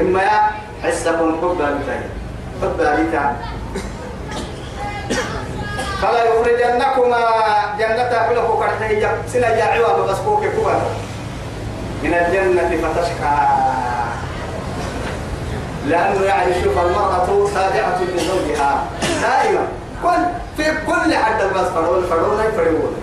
إما 0.00 0.22
يا 0.22 0.40
حسكم 0.82 1.36
حب 1.42 1.56
بالتاي 1.58 2.00
حب 2.62 2.76
بالتاي 2.76 3.32
فلا 6.02 6.24
يخرجنكما 6.24 7.20
جنة 7.78 8.12
حلف 8.28 8.50
كرحية 8.58 9.10
سنة 9.32 9.46
يا 9.46 9.64
عوام 9.64 10.06
بسكوك 10.06 10.44
كوة 10.56 10.82
من 12.02 12.14
الجنة 12.14 12.70
فتشقى. 12.82 13.36
لأنه 15.86 16.22
يعني 16.24 16.54
شوف 16.64 16.78
المرأة 16.78 17.26
خادعة 17.54 17.98
لزوجها. 18.02 18.84
دائما. 19.22 19.68
كل 20.04 20.22
في 20.56 20.64
كل 20.86 21.14
حد 21.14 21.40
الباس 21.40 21.66
فرون 21.66 22.04
فرون 22.10 22.40
يفرون 22.40 22.94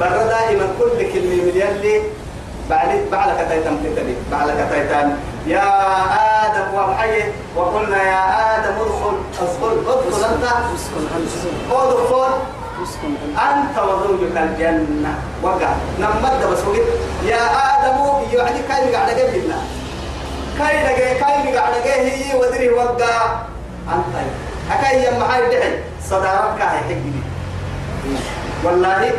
برا 0.00 0.24
دائما 0.26 0.66
كل 0.78 1.12
كلمة 1.12 1.42
من 1.44 1.52
يلي 1.54 2.00
بعد 2.70 2.88
بعد 3.12 3.28
كتايتم 3.44 3.76
تتلي 3.76 4.14
بعد 4.32 4.48
كتايتم 4.50 5.10
يا 5.46 5.68
آدم 6.46 6.74
وحي 6.74 7.22
وقلنا 7.56 8.02
يا 8.02 8.24
آدم 8.56 8.74
ادخل. 8.80 9.16
ادخل 9.42 9.78
ادخل 9.92 10.24
أنت. 10.24 10.44
ادخل. 11.72 12.32
أنت 13.38 13.78
وزوجك 13.78 14.36
الجنة. 14.36 15.14
وقع. 15.42 15.72
نمد 16.00 16.40
بس 16.52 16.58
وقت. 16.64 16.88
يا 17.24 17.42
آدم 17.74 17.96
يعني 18.32 18.58
كاي 18.68 18.94
قاعد 18.94 19.10
قبلنا 19.10 19.58
كاي 20.58 20.82
لقى 20.84 21.14
كاي 21.14 21.56
قاعد 21.56 21.74
هي 21.86 22.38
ودري 22.38 22.70
وقع. 22.70 23.36
أنت 23.92 24.14
أكاي 24.70 25.02
يا 25.02 25.18
محل 25.18 25.50
دحي 25.50 25.78
صدارك 26.10 26.60
هاي 26.60 26.78
حقني. 26.78 27.22
والله 28.64 29.12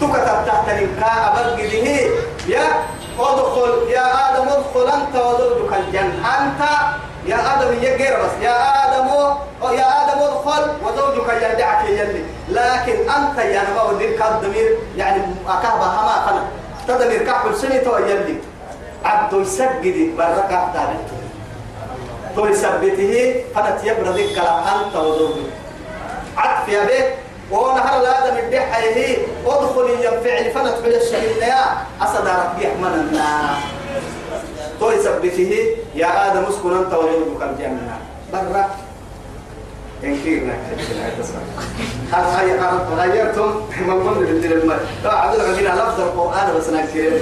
تكتب 0.00 0.46
تحت 0.46 0.68
الإنكاء 0.68 1.32
أبقى 1.32 1.54
يا 2.48 2.64
أدخل 3.18 3.90
يا 3.90 4.04
آدم 4.30 4.48
أدخل 4.48 4.86
أنت 5.00 5.14
وزوجك 5.16 5.72
الجنة. 5.78 6.14
أنت 6.38 6.60
يا 7.26 7.36
آدم 7.36 7.72
يجير 7.76 8.16
بس 8.22 8.42
يا 8.42 8.56
آدم 8.86 9.08
يا 9.78 9.86
آدم 10.02 10.18
أدخل 10.22 10.70
وزوجك 10.84 11.28
يرجعك 11.42 11.84
يلي 11.88 12.24
لكن 12.48 13.10
أنت 13.10 13.38
يا 13.38 13.62
نبا 13.70 13.82
ودير 13.82 14.18
كالضمير 14.18 14.78
يعني 14.96 15.22
أكهبا 15.48 15.84
هما 15.84 16.26
قنا 16.26 16.42
تدمير 16.88 17.22
كحل 17.26 17.56
سنة 17.56 17.98
يلي 18.08 18.36
عبد 19.04 19.32
يسجد 19.32 20.16
بركة 20.16 20.72
تاني 20.72 20.98
تو 22.36 22.46
يثبته 22.46 23.34
فنت 23.54 23.84
يبرد 23.84 24.20
كلام 24.34 24.64
أنت 24.84 24.96
وزوجك 24.96 25.50
عطف 26.36 26.68
يا 26.68 26.84
بيت 26.84 27.06
ونهر 27.50 28.00
الآدم 28.00 28.36
الدحة 28.38 28.78
هي 28.78 29.16
ادخل 29.46 29.90
ينفعل 29.90 30.50
فنت 30.50 30.84
حل 30.84 30.94
الشهيد 30.94 31.36
يا. 31.36 31.64
أصدارك 32.00 32.50
بيحمل 32.58 32.94
النار. 32.94 33.58
تو 34.80 34.90
يثبته 34.90 35.66
يا 35.94 36.32
آدم 36.32 36.44
اسكن 36.44 36.76
أنت 36.76 36.94
وزوجك 36.94 37.42
الجنة. 37.42 37.98
برا. 38.32 38.70
إنكيرنا 40.04 40.52
هل 42.12 42.24
غيرتم؟ 42.98 43.60
من 43.88 44.08
قبل 44.08 44.24
بالدين 44.24 44.52
المال. 44.52 44.80
لا 45.04 45.12
عدل 45.14 45.40
عندنا 45.40 45.82
لفظ 45.82 46.00
القرآن 46.00 46.54
بس 46.56 46.68
نكير. 46.68 47.12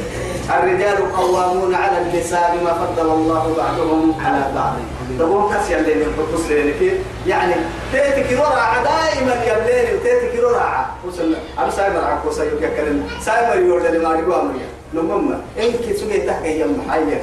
الرجال 0.51 1.16
قوامون 1.16 1.75
على 1.75 1.99
النساء 1.99 2.57
بما 2.61 2.73
فضل 2.75 3.11
الله 3.11 3.55
بعضهم 3.57 4.14
على 4.25 4.44
بعض. 4.55 4.75
تقوم 5.18 5.54
كسي 5.54 5.78
اللي 5.78 5.94
من 5.94 6.12
قدس 6.18 6.50
لك 6.50 7.00
يعني 7.26 7.54
تيتك 7.92 8.33
رعى 8.33 8.85
دائما 8.85 9.35
يبلين 9.46 9.94
وتيتك 9.94 10.40
رعى 10.44 10.85
وصلنا 11.07 11.38
أنا 11.59 11.70
سايمر 11.70 12.04
عكو 12.04 12.31
سيوك 12.31 12.62
يكلم 12.62 13.09
سايمر 13.20 13.57
يورد 13.57 13.87
لما 13.87 14.09
نقوى 14.09 14.40
أمريا 14.40 14.66
نمما 14.94 15.40
إنك 15.59 15.96
سويت 15.96 16.26
تحكي 16.26 16.61
يم 16.61 16.90
حيك 16.90 17.22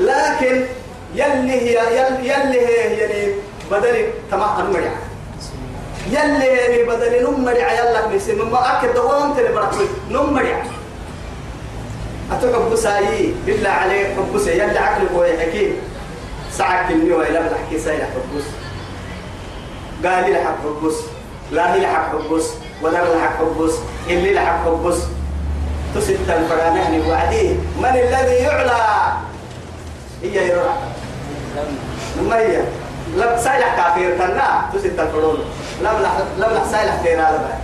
لكن 0.00 0.64
يلي 1.14 1.52
هي 1.52 1.76
يلي, 1.96 2.28
يلي 2.28 2.66
هي 2.66 2.98
يعني 2.98 3.32
بدل 3.70 4.06
تمام 4.30 4.66
المريع 4.66 4.92
يلي 6.10 6.50
هي 6.50 6.82
بدل 6.84 7.30
نمريع 7.30 7.72
يلا 7.72 8.08
مسلم 8.08 8.50
ما 8.52 8.78
أكد 8.78 8.94
دوام 8.94 9.34
تلي 9.34 9.52
بركوي 9.52 9.86
نمريع 10.10 10.62
أتوقع 12.32 12.68
بسايي 12.68 13.34
بالله 13.46 13.70
عليك 13.70 14.06
حبس 14.06 14.46
يلي 14.46 14.78
عقلك 14.78 15.10
ويحكي 15.16 15.72
ساعة 16.58 16.88
كني 16.88 17.12
وإلا 17.12 17.40
بتحكي 17.40 17.78
سايلة 17.78 18.04
حبس 18.04 18.44
قال 20.04 20.24
لي 20.24 20.32
لحق 20.38 20.56
حبس 20.62 20.94
لا 21.52 21.74
هي 21.74 21.80
لحق 21.80 22.12
حبس 22.12 22.44
ولا 22.82 22.98
لحق 23.16 23.38
حبس 23.38 23.72
اللي 24.08 24.34
لحق 24.34 24.64
حبس 24.64 24.96
تسد 25.94 26.30
الفرانه 26.30 27.08
وعديه 27.08 27.54
من 27.78 27.84
الذي 27.84 28.34
يعلى؟ 28.34 28.72
هي 30.22 30.48
يرى 30.48 30.74
ما 32.28 32.36
هي؟ 32.38 32.62
لم 33.16 33.36
سايلح 33.44 33.76
كافير 33.76 34.18
تنا 34.18 34.70
تسد 34.74 35.00
الفرون 35.00 35.38
لم 35.80 36.02
لح 36.02 36.12
لم 36.38 36.54
لح 36.54 36.64
سايلح 36.70 36.94
تيرا 37.02 37.22
لبا 37.30 37.54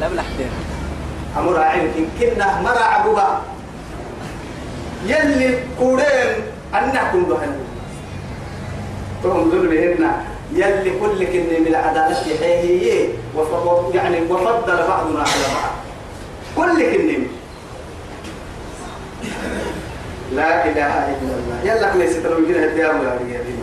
لم 0.00 0.14
لحدين 0.14 0.50
أمر 1.38 1.58
عين 1.62 2.08
كنا 2.20 2.60
مرا 2.60 2.84
عبوها 2.84 3.42
يلي 5.06 5.58
كورين 5.78 6.44
كن 7.12 7.28
دهن 7.28 7.71
تهم 9.22 9.50
ذل 9.50 9.68
بهن 9.68 10.12
يلي 10.52 10.90
كل 11.00 11.24
كن 11.24 11.46
من 11.60 11.66
العدالة 11.66 12.16
هي 12.40 13.08
يعني 13.94 14.20
وفضل 14.30 14.76
بعضنا 14.88 15.20
على 15.20 15.46
بعض. 15.54 15.74
كل 16.56 16.82
كن 16.82 17.26
لا 20.32 20.64
إله 20.64 20.94
إلا 21.12 21.34
الله. 21.38 21.58
يلا 21.64 21.92
كنا 21.92 22.06
ستروجين 22.06 22.64
الديار 22.64 22.90
ولا 22.90 23.14
رجالين 23.14 23.62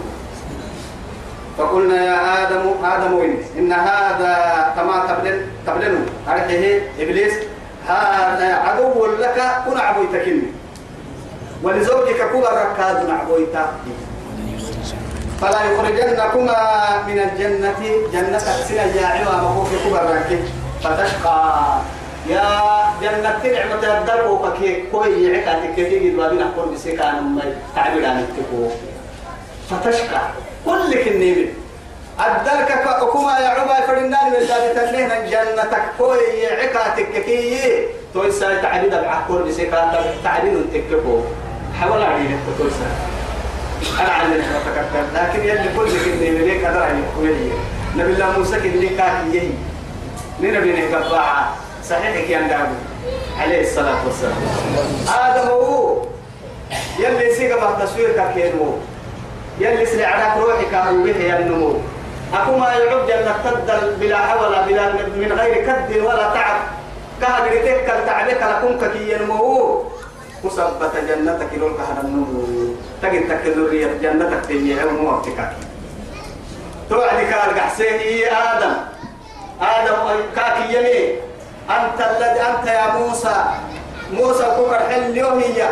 فقلنا 1.58 2.06
يا 2.06 2.48
آدم 2.48 2.86
آدم 2.86 3.13
وين؟ 3.13 3.38
إن 3.58 3.72
هذا 3.72 4.36
كما 4.76 5.02
قبل 5.02 5.45
قبلنا 5.67 6.00
أرحيه 6.28 6.91
إبليس. 7.00 7.34
هذا 7.88 8.54
عدو 8.54 9.06
لك 9.06 9.38
كن 9.65 9.78
عبويتكني 9.78 10.41
ولزوجك 11.63 12.30
كبر 12.34 12.54
ركاد 12.54 13.10
عبويتا 13.10 13.74
فلا 15.41 15.63
يخرجنكما 15.63 16.60
من 17.08 17.19
الجنة. 17.19 17.82
جنة 18.13 18.38
سنة 18.39 18.95
يا 19.02 19.08
عوام 19.08 19.45
أخوك 19.45 19.67
كبر 19.86 20.04
ركي. 20.15 20.39
فتشقى. 20.84 21.80
يا 22.28 22.45
جنة 23.02 23.39
نعمة 23.43 23.84
الدرب 23.97 24.30
وكي 24.41 24.84
كوي 24.91 25.38
عكاتك 25.38 25.75
كي 25.75 25.97
البابين 25.97 26.41
أقول 26.41 26.75
بسيكا 26.75 27.10
أنا 27.10 27.43
تعبير 27.75 28.06
عن 28.06 28.19
التكو. 28.19 28.69
فتشقى. 29.69 30.21
كل 30.65 31.04
كنيم 31.04 31.54
الدرك 32.19 32.69
كما 33.13 33.39
يا 33.39 33.47
عبا 33.47 33.88
فرنان 33.88 34.32
من 34.32 34.39
ذلك 34.39 34.75
تنين 34.75 35.10
جنتك. 35.32 35.84
كوي 35.97 36.47
عكاتك 36.47 37.23
كي 37.25 37.88
تويسا 38.13 38.62
تعبير 38.62 39.02
بعقول 39.02 39.43
بسيكا 39.43 40.04
تعبير 40.23 40.62
تكبو 40.73 41.21
حاول 41.80 42.04
عليه 42.04 42.38
تويسا 42.58 42.88
أنا 44.00 44.10
عندي 44.10 44.38
نحن 44.38 44.54
لكن 45.15 45.39
يلي 45.39 45.70
كل 45.76 45.89
كنيم 46.06 46.36
ليك 46.36 46.63
أدرى 46.63 46.84
عن 46.84 47.04
الكوية 47.04 47.52
نبي 47.96 48.13
الله 48.13 48.39
موسى 48.39 48.60
كنيم 48.60 48.98
كاكي 48.98 49.52
نبي 50.42 50.72
نكباعة 50.74 51.56
صحيح 51.89 52.26
كيان 52.28 52.48
دابو 52.50 52.76
عليه 53.39 53.62
الصلاة 53.62 54.06
والسلام. 54.06 54.38
آدم 55.08 55.48
هو. 55.48 55.98
يلي 57.00 57.34
سيقى 57.34 57.62
بعد 57.62 57.86
تصوير 57.86 58.12
كاكينو. 58.12 58.78
يلي 59.60 59.86
سلعنا 59.86 60.36
روحي 60.38 60.65
كانوا 60.72 61.06
به 61.06 61.20
ينمو 61.24 61.74
أكو 62.34 62.58
ما 62.58 62.68
يعب 62.74 63.08
جنة 63.08 63.36
تدل 63.44 63.96
بلا 64.00 64.18
حول 64.18 64.56
بلا 64.68 64.94
من 64.94 65.32
غير 65.39 65.65
كد 65.65 65.98
ولا 65.98 66.34
تعب. 66.34 66.62
كهدر 67.22 67.50
تكل 67.50 68.06
تعبك 68.06 68.42
لكم 68.44 68.92
كي 68.94 69.13
ينمو 69.13 69.84
مثبت 70.43 70.91
جنتك 71.08 71.47
لول 71.58 71.71
كهر 71.78 71.97
النمو 72.04 72.73
تجد 73.02 73.23
تكذرية 73.30 73.88
جنتك 74.02 74.45
تيجي 74.47 74.80
عمو 74.80 75.10
وقتك 75.10 75.49
توعد 76.89 77.17
كال 77.32 77.60
قحسيه 77.60 78.27
آدم. 78.31 78.73
آدم 79.62 79.96
كاكي 80.35 80.73
يمي 80.73 81.15
أنت 81.69 82.00
الذي 82.02 82.42
أنت 82.42 82.67
يا 82.67 82.87
موسى. 83.00 83.35
موسى 84.13 84.44
كبر 84.44 84.79
حل 84.90 85.17
يوهي 85.17 85.69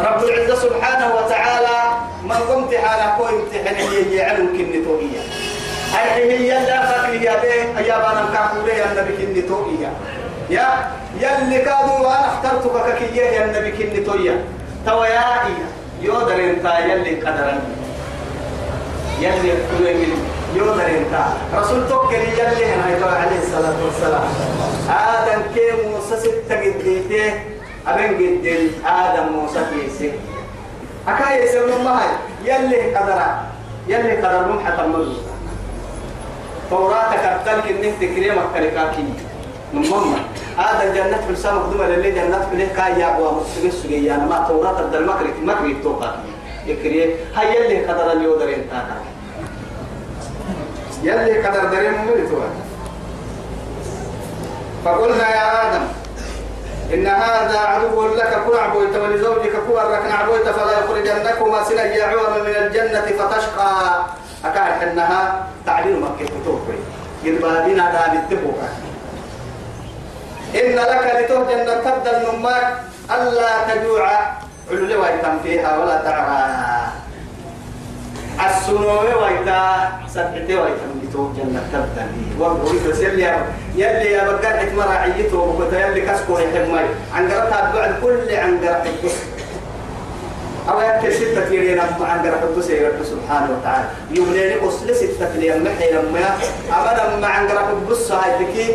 رب 0.00 0.24
العزة 0.24 0.54
سبحانه 0.54 1.14
وتعالى 1.16 1.78
من 2.24 2.32
قمت 2.50 2.74
حالا 2.74 3.06
كو 3.16 3.24
امتحان 3.26 3.74
هي 3.74 4.24
علم 4.24 4.46
كن 4.46 4.84
توهي 4.84 5.16
أي 5.98 6.32
هي 6.38 6.66
لا 6.66 6.86
فاكر 6.86 7.14
يا 7.22 7.34
به 7.42 7.80
يا 7.80 7.96
بانا 7.98 8.24
كاكوري 8.34 8.72
يا 8.78 8.84
النبي 8.92 9.12
كن 9.42 9.48
توهي 9.48 9.88
يا 10.50 10.66
يلي 11.20 11.58
كادوا 11.58 11.98
وأنا 11.98 12.26
اخترتك 12.28 12.94
ككي 12.94 13.16
يا 13.16 13.44
النبي 13.44 13.70
كن 13.70 14.04
توهي 14.04 14.34
تو 14.86 15.04
يا 15.04 15.44
إيا 15.46 15.68
يودر 16.02 16.34
انت 16.50 16.64
يلي 16.64 17.20
قدرا 17.20 17.60
يلي 19.20 19.52
كل 19.52 19.86
يودر 20.56 20.86
انت 20.86 21.14
رسول 21.54 21.88
توكل 21.88 22.14
يلي 22.14 22.64
هنا 22.64 23.06
عليه 23.06 23.38
الصلاة 23.38 23.84
والسلام. 23.84 24.24
آدم 24.90 25.42
كي 25.54 25.88
موسى 25.88 26.16
ستة 26.20 26.60
قديته. 26.60 27.40
أبن 27.86 28.14
قدل 28.16 28.70
آدم 28.86 29.32
موسى 29.32 29.60
كيسي 29.70 30.12
أكاي 31.08 31.44
يسمى 31.44 31.84
ما 31.84 32.00
هاي 32.00 32.08
يلي 32.44 32.96
قدر. 32.96 33.20
يلي 33.88 34.16
قدر 34.16 34.52
من 34.52 34.66
حتى 34.66 34.82
المدو 34.84 35.12
توراتك 36.70 37.18
أبتلك 37.18 37.66
إنك 37.70 37.94
تكريم 38.00 38.38
أكلكاكي 38.38 39.04
نمم 39.74 40.14
هذا 40.58 40.90
الجنة 40.90 41.20
في 41.26 41.30
السماء 41.30 41.58
قدوم 41.58 41.82
للي 41.82 42.10
جنة 42.10 42.48
في 42.50 42.56
لك 42.56 42.78
يا 42.78 43.16
أبو 43.16 43.30
مسلم 43.40 43.70
سجيا 43.70 44.14
أنا 44.14 44.24
ما 44.24 44.44
توراة 44.48 44.80
الدل 44.80 45.06
مكري 45.06 45.32
مكري 45.42 45.76
توقع. 45.82 46.10
يكري 46.66 47.14
هاي 47.34 47.66
اللي 47.66 47.86
قدر 47.86 48.12
اليودر 48.12 48.48
انتانا 48.54 48.96
يلي 51.02 51.46
قدر 51.46 51.64
درين 51.64 51.92
مملتوا 51.92 52.40
فقلنا 54.84 55.28
يا 55.36 55.68
آدم 55.68 55.84
إن 56.94 57.06
هذا 57.06 57.58
عدو 57.58 58.14
لك 58.14 58.42
كل 58.46 58.56
عبويت 58.56 58.96
ولزوجك 58.96 59.52
كل 59.52 59.74
ركن 59.74 60.12
عبويت 60.12 60.48
فلا 60.48 60.78
يخرجنكما 60.78 61.64
سنا 61.64 61.84
يعوم 61.84 62.44
من 62.44 62.56
الجنة 62.56 63.00
فتشقى. 63.00 64.04
أكاد 64.44 64.88
إنها 64.88 65.46
تعليل 65.66 66.00
مكة 66.00 66.26
تتوقع 66.26 66.74
يربادين 67.24 67.80
هذا 67.80 68.12
بالتبوكا 68.12 68.68
إن 70.54 70.76
لك 70.76 71.04
لته 71.18 71.38
جنة 71.50 71.74
تبدل 71.84 72.16
نماك 72.32 72.66
ألا 73.10 73.50
تجوع. 73.68 74.08
علولي 74.70 74.96
ويتم 74.96 75.38
فيها 75.42 75.78
ولا 75.78 75.96
تعرى. 76.04 76.40
السنوة 78.46 79.16
ويتا 79.22 79.62
سبعتي 80.14 80.56
ويتم 80.56 80.90
لته 81.02 81.32
جنة 81.36 81.62
تبدل 81.72 82.08
وقوي 82.40 82.78
بس 82.88 83.00
يلي 83.00 83.34
يلي 83.74 84.10
يا 84.12 84.24
بقى 84.28 84.58
حكمة 84.58 84.84
وقلت 85.32 85.72
يلي 85.72 86.00
كسكو 86.00 86.38
يحكمي 86.38 86.80
عن 87.14 87.30
قرأتها 87.30 87.72
بعد 87.74 87.94
كل 88.02 88.34
عن 88.34 88.58
قرأتك 88.64 89.02
أو 90.70 90.80
يكتب 90.80 91.12
ستة 91.12 91.48
يرين 91.52 91.80
أم 91.80 92.02
عن 92.02 92.18
قرأت 92.26 92.64
سيرد 92.64 93.02
سبحانه 93.02 93.48
وتعالى. 93.58 93.88
يمليني 94.10 94.68
أصل 94.68 94.94
ستة 94.94 95.32
لين 95.36 95.64
محي 95.64 95.90
لما 95.92 96.36
أبدا 96.72 97.16
ما 97.16 97.26
عن 97.26 97.48
قرأت 97.48 97.74
بص 97.90 98.12
هاي 98.12 98.44
تكي. 98.44 98.74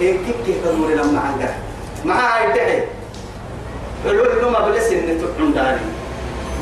إن 0.00 0.18
كيك 0.24 0.56
تدور 0.64 0.90
لما 0.90 1.20
عن 1.20 1.34
قرأت 1.40 1.54
مع 2.04 2.14
هاي 2.14 2.52
تحي 2.52 2.82
الولد 4.06 4.44
نما 4.44 4.60
بلس 4.68 4.92
إن 4.92 5.18
تبعون 5.20 5.52
داري 5.52 5.80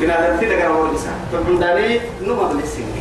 بنا 0.01 0.29
دمتي 0.29 0.45
لك 0.45 0.61
أول 0.61 0.89
بسا 0.89 1.11
تبعون 1.31 1.59
داري 1.59 2.01
نما 2.21 2.43
بلس 2.53 2.75
إن 2.75 2.99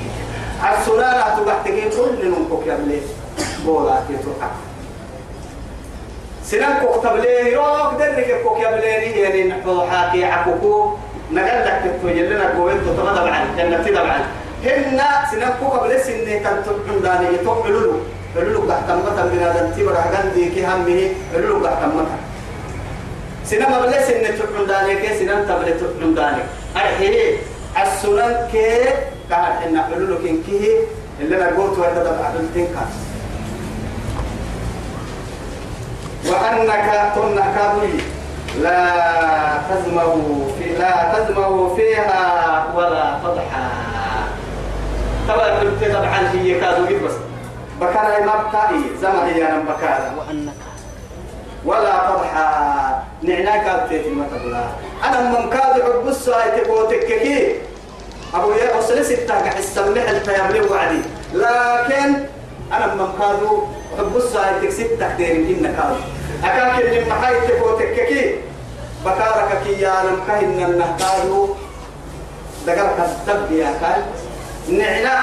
السنانة 0.78 1.36
تبعتكي 1.36 1.89
كل 1.91 2.28
نمكوك 2.30 2.66
يا 2.66 2.74
بلي. 2.74 3.01
بولا 3.64 4.01
تتوقع 4.09 4.51
سنان 6.45 6.72
كوك 6.80 7.05
تبلي. 7.05 7.53
يروك 7.53 7.95
درك 7.99 8.43
كوك 8.43 8.59
يا 8.59 8.70
بلي. 8.70 9.20
يعني 9.20 9.45
نحو 9.45 9.86
حاكي 9.86 10.24
عكوكو 10.24 10.95
نقل 11.32 11.66
لك 11.66 11.82
تتوجه 11.84 12.22
لنا 12.22 12.55
قوين 12.57 12.76
تطبع 12.86 13.14
طبعا 13.14 13.45
جنة 13.57 14.01
طبعا 14.01 14.20
هن 14.64 15.01
سنكو 15.30 15.66
قبل 15.66 16.01
سنة 16.01 16.39
تنتبعون 16.45 17.03
داني. 17.03 17.34
يتوحلوا 17.34 17.64
علولو 17.64 18.01
تحت 18.34 18.90
متا 18.90 19.22
من 19.24 19.38
هذا 19.42 19.60
التبر 19.68 19.96
عقل 19.96 20.30
دي 20.34 20.48
كي 20.50 20.66
همه 20.66 21.12
علولو 21.34 21.64
تحت 21.64 21.82
متا 21.84 22.18
سنة 23.44 23.68
ما 23.68 23.78
بلا 23.80 24.04
سنة 24.06 24.30
داني 24.68 24.94
كي 25.00 25.18
سنة 25.18 25.44
تبلا 25.48 25.70
تبعون 25.80 26.14
داني 26.14 26.42
أرحيه 26.76 27.36
السنن 27.82 28.48
كي 28.52 28.84
قاعد 29.30 29.62
إن 29.66 29.76
علولو 29.76 30.18
كين 30.18 30.42
كي 30.46 30.76
اللي 31.20 31.36
أنا 31.36 31.46
قلت 31.46 31.78
وأنت 31.78 31.98
تبع 31.98 32.30
بالتنكا 32.34 32.84
وأنك 36.28 37.12
تنك 37.14 37.44
كابوي 37.56 38.00
لا 38.62 38.78
تزمه 39.70 40.14
في 40.58 40.64
لا 40.78 41.12
تزمه 41.14 41.74
فيها 41.76 42.66
ولا 42.76 43.18
تضحى. 43.24 43.68
طبعا 45.28 45.46
قلت 45.50 45.84
طبعا 45.94 46.30
هي 46.32 46.60
كادو 46.60 46.84
بس 47.06 47.12
بكارا 47.80 48.24
ما 48.24 48.34
بكاري 48.36 48.80
زما 49.00 49.26
هي 49.26 49.48
أنا 49.48 49.58
بكارا 49.58 50.14
وأنك. 50.18 50.54
ولا 51.64 51.92
تضحى 52.08 52.48
نعناك 53.22 53.68
قلت 53.68 54.06
ما 54.06 54.26
تقول. 54.32 54.56
أنا 55.04 55.20
من 55.30 55.50
كاد 55.50 55.80
عبس 55.80 56.28
هاي 56.28 56.60
تبوتك 56.60 57.06
كي. 57.06 57.54
أبو 58.34 58.52
يا 58.52 58.78
اصل 58.78 59.04
ستة 59.04 59.50
حسمح 59.50 60.08
التيامل 60.08 60.70
وعدي. 60.70 61.00
لكن 61.34 62.26
أنا 62.72 62.94
من 62.94 63.08
كادو 63.18 63.62
عبس 63.98 64.36
هاي 64.36 64.60
تكسب 64.66 64.98
تقدير 65.00 65.36
انك 65.36 65.76
كادو 65.76 65.94
أكاك 66.44 66.84
اللي 66.84 67.10
محاي 67.10 67.34
تبوتك 67.48 68.06
كي. 68.06 68.34
بكارك 69.04 69.62
كي 69.64 69.80
يا 69.80 69.94
نمكهن 70.10 70.64
النهتارو 70.70 71.56
دقرك 72.66 72.98
الدب 72.98 73.52
يا 73.52 73.72
كال 73.80 74.02
نعنا 74.78 75.20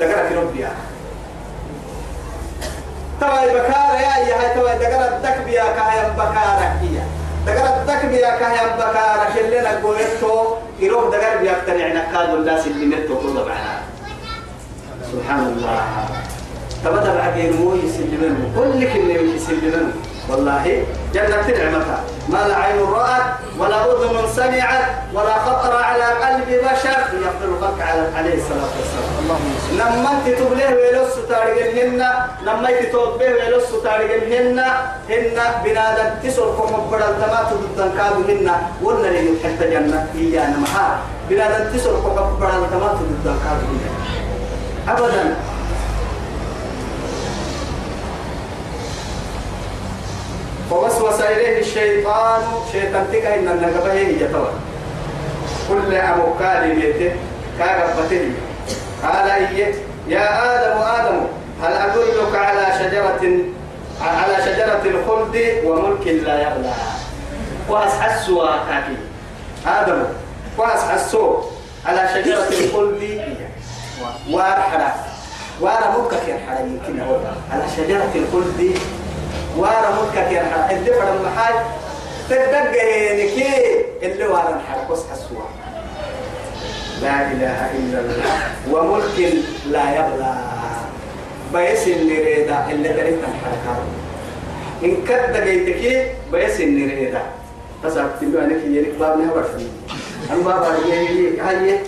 دقرك 0.00 0.32
ربي 0.32 0.60
يا 0.60 0.72
توا 3.20 3.40
بكار 3.54 3.94
يا 4.04 4.14
يا 4.28 4.36
هاي 4.40 4.54
توا 4.54 4.74
دقر 4.74 5.02
الدك 5.16 5.36
بيا 5.46 5.62
كايا 5.62 6.08
بكارك 6.18 6.76
يا. 6.94 7.04
دقر 7.46 7.66
الدك 7.80 8.04
بيا 8.06 8.30
كايا 8.40 8.76
بكارك. 8.76 9.32
اللي 9.44 9.60
نقولتو 9.60 10.56
يروح 10.80 11.04
دقر 11.04 11.36
بيا 11.40 11.54
تنعنا 11.66 12.04
كادو 12.12 12.34
الناس 12.36 12.66
اللي 12.66 12.96
نتو 12.96 13.18
كل 13.18 13.34
معنا. 13.34 13.76
سبحان 15.12 15.40
الله. 15.40 15.80
تبدا 16.84 17.14
بعد 17.14 17.36
ينمو 17.36 17.74
يسلمنه 17.74 18.40
كل 18.56 18.92
كلمة 18.92 19.34
يسلمنه 19.36 19.92
والله 20.28 20.84
جنة 21.14 21.46
نعمتها. 21.58 22.00
ما 22.28 22.48
لا 22.48 22.56
عين 22.56 22.80
رأت 22.80 23.26
ولا 23.58 23.78
أذن 23.84 24.16
سمعت 24.36 24.84
ولا 25.14 25.34
خطر 25.46 25.82
على 25.82 26.04
قلب 26.04 26.48
بشر. 26.64 26.99
على 27.80 28.02
عليه 28.16 28.34
الصلاة 28.34 28.70
والسلام. 28.78 29.10
لما 29.72 30.10
انت 30.12 30.26
تبليه 30.38 30.74
ويلوس 30.74 31.14
تارجلهن 31.28 32.02
لما 32.42 32.68
انت 32.68 32.92
توبيه 32.92 33.30
ويلوس 33.30 33.82
تارجلهن 33.84 34.58
هن 35.10 35.38
بنادم 35.64 36.10
تسركم 36.24 36.88
بدل 36.92 37.12
تمات 37.22 37.46
ضدن 37.52 37.90
كادوهن 37.98 38.50
ولنا 38.82 39.08
لي 39.08 39.36
حتى 39.44 39.70
جنة 39.70 40.06
هي 40.14 40.44
أنا 40.44 40.56
معها 40.58 40.98
بنادم 41.30 41.76
تسركم 41.76 42.14
بدل 42.40 42.70
تمات 42.70 42.94
ضدن 42.94 43.36
كادوهن 43.44 43.90
أبدا. 44.88 45.36
فوسوس 50.70 51.20
إليه 51.20 51.60
الشيطان. 51.60 52.42
شيطان 52.72 53.06
تكا 53.12 53.34
إن 53.34 53.48
النقبة 53.48 53.92
هي 53.92 54.22
يتوى 54.22 54.50
كل 55.68 55.94
أبو 55.94 56.34
كالي 56.38 57.10
كاربته 57.60 58.32
قال 59.02 59.30
إيه؟ 59.30 59.74
يا 60.08 60.26
آدم 60.54 60.80
آدم 60.82 61.20
هل 61.62 61.72
أدلك 61.72 62.34
على 62.36 62.66
شجرة 62.78 63.38
على 64.02 64.36
شجرة 64.44 64.82
الخلد 64.84 65.64
وملك 65.64 66.06
لا 66.06 66.42
يبلى؟ 66.42 66.72
وأسحسوا 67.68 68.46
كاكي. 68.46 68.96
آدم 69.66 70.02
وأسحسوا 70.58 71.42
على 71.86 72.08
شجرة 72.14 72.48
الخلد. 72.48 73.20
وارحلة 74.30 74.94
وارا 75.60 75.96
مكة 75.98 76.16
يرحل 76.28 76.60
يمكن 76.66 77.00
هو 77.00 77.16
على 77.52 77.62
شجرة 77.76 78.10
الخلد 78.14 78.78
وارا 79.56 79.90
ملكك 79.90 80.32
يا 80.32 80.42
حق 80.42 80.70
الدفع 80.70 81.04
المحاج 81.12 81.54
تدق 82.30 82.70
نكي 83.12 83.84
اللي 84.02 84.26
وارا 84.26 84.48
الحرق 84.48 84.88
حسوا 85.12 85.40
لا 87.02 87.32
إله 87.32 87.58
إلا 87.78 87.98
الله. 88.00 88.34
وملك 88.70 89.18
لا 89.70 89.84
يبلى. 89.96 90.34
بيس 91.54 91.88
النريدة. 91.88 92.70
اللي 92.70 92.88
دريت 92.88 93.18
الحركة 93.18 93.74
إن 94.84 94.96
كد 95.08 95.44
جيتك 95.44 96.14
بيس 96.32 96.60
النريدة. 96.60 97.22
بس 97.84 97.96
أكتبوا 97.96 98.40
أنك 98.40 98.64
يلك 98.64 98.94
باب 99.00 99.18
نهبر 99.18 99.42
فيه 99.42 99.66
أنا 100.30 100.42
بابا 100.44 100.76
يلي 100.86 101.40
هاي 101.40 101.78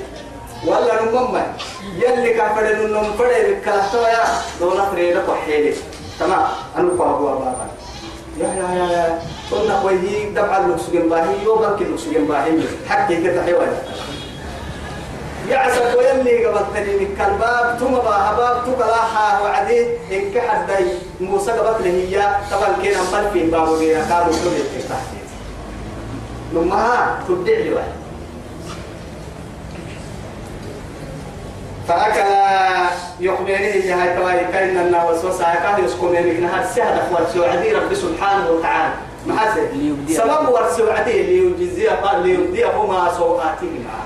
ولا 0.66 1.02
نمم 1.04 1.36
يلي 1.96 2.34
كافر 2.34 2.86
نم 2.86 3.12
فرد 3.18 3.56
كاتويا 3.64 4.24
دونا 4.60 4.84
فريدة 4.84 5.22
وحيدة 5.28 5.76
تمام. 6.20 6.42
أنا 6.76 6.88
فاهوا 6.98 7.34
بابا 7.34 7.66
يا 8.40 8.48
يا 8.48 8.68
يا 8.78 8.86
يا. 8.92 9.18
قلنا 9.50 9.80
كويهي 9.82 10.30
دفع 10.30 10.56
اللوكسجين 10.58 11.08
باهي. 11.08 11.44
يوبك 11.44 11.82
اللوكسجين 11.82 12.24
باهي. 12.24 12.52
حكي 12.88 13.22
كده 13.22 13.42
حيوان. 13.42 13.72
يا 15.52 15.58
عسى 15.58 15.96
ويلي 15.96 16.46
قبل 16.46 16.64
تنين 16.74 17.10
الكلباب 17.10 17.76
ثم 17.80 17.92
باب 17.94 18.62
تقلاها 18.66 19.40
وعدي 19.42 19.86
إن 20.12 20.32
كحد 20.34 20.66
داي 20.66 20.86
موسى 21.20 21.50
قبل 21.52 21.84
هي 21.84 22.28
طبعا 22.50 22.72
كنا 22.82 23.02
مال 23.12 23.30
في 23.32 23.50
باب 23.50 23.68
غير 23.68 24.04
كانوا 24.08 24.32
كل 24.32 24.82
تحت 24.88 25.06
لما 26.52 27.18
تبدع 27.28 27.52
لي 27.52 27.72
واحد. 27.74 27.92
فأكل 31.88 32.30
يخبرني 33.20 33.80
جهاي 33.80 34.16
تواي 34.16 34.44
كأن 34.52 34.78
النا 34.78 35.10
وسوسة 35.10 35.54
كان 35.54 35.84
يسكنني 35.84 36.38
إنها 36.38 36.64
السهل 36.64 36.98
أخوات 36.98 37.28
سعدي 37.34 37.72
رب 37.72 37.94
سبحانه 37.94 38.50
وتعالى. 38.50 38.92
ليبدي 39.72 40.14
سبب 40.14 40.48
ورسعدي 40.48 41.22
ليجزي 41.22 41.86
قال 41.88 42.22
ليبديهما 42.22 43.12
سوءاتهما 43.18 44.01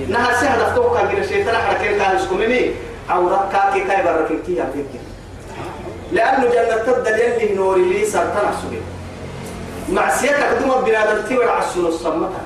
إنها 0.00 0.30
السهل 0.30 0.60
أفتوك 0.60 0.96
كان 0.96 1.22
الشيطان 1.22 1.56
حركين 1.56 1.98
كان 1.98 2.16
يسكنني 2.16 2.70
عورة 3.10 3.48
كاكي 3.52 3.84
كاي 3.84 4.02
بركن 4.02 4.38
كي 4.46 4.52
يبدك 4.52 5.00
لأنه 6.12 6.44
جنة 6.44 6.76
تبدل 6.86 7.18
يلي 7.18 7.54
نور 7.54 7.78
لي 7.78 8.04
سرطان 8.04 8.52
سبي 8.62 8.80
معصيتك 9.88 10.58
دوما 10.60 10.80
بنادم 10.80 11.22
تيور 11.28 11.48
عسول 11.48 11.86
الصمتها 11.86 12.42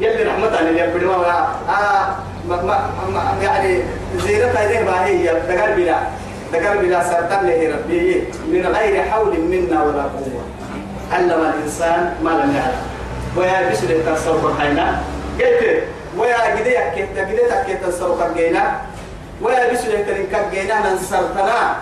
يلي 0.00 0.22
رحمتها 0.22 0.60
اللي 0.60 0.80
يبدو 0.80 1.12
آه 1.12 2.16
ما 2.48 2.62
ما 2.62 2.90
ما 3.12 3.34
يعني 3.42 3.82
زينتها 4.16 4.66
إليه 4.66 4.82
ما 4.90 5.06
هي 5.06 5.24
دقال 5.48 5.74
بلا 5.76 5.98
دقال 6.52 6.78
بلا 6.78 7.02
سرطان 7.04 7.46
له 7.46 7.74
ربي. 7.74 8.24
من 8.48 8.66
غير 8.66 9.02
حول 9.02 9.40
منا 9.40 9.82
ولا 9.82 10.02
قوة. 10.02 10.42
علم 11.12 11.52
الإنسان 11.54 12.14
ما 12.22 12.30
لم 12.30 12.56
يعلم. 12.56 12.82
ويا 13.36 13.70
بسر 13.70 14.14
تصور 14.14 14.54
حينا. 14.60 15.00
قلت 15.40 15.82
ويا 16.20 16.56
جديك 16.56 16.78
كنت 16.94 17.16
جديتك 17.28 17.66
كنت 17.66 17.84
تصور 17.84 18.18
كجينا. 18.34 18.80
ويا 19.42 19.72
بسر 19.72 20.04
ترين 20.06 20.26
كجينا 20.32 20.76
ننصرتنا 20.90 21.76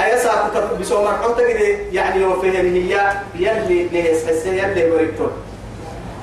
أي 0.00 0.18
ساعة 0.18 0.50
بسوم 0.80 1.04
مرحوت 1.04 1.40
كده 1.40 1.68
يعني 1.92 2.24
وفهم 2.24 2.50
هي 2.50 3.12
يلي 3.34 3.88
ليس 3.88 4.26
حسين 4.28 4.58
يلي 4.58 4.90
وريتون 4.90 5.32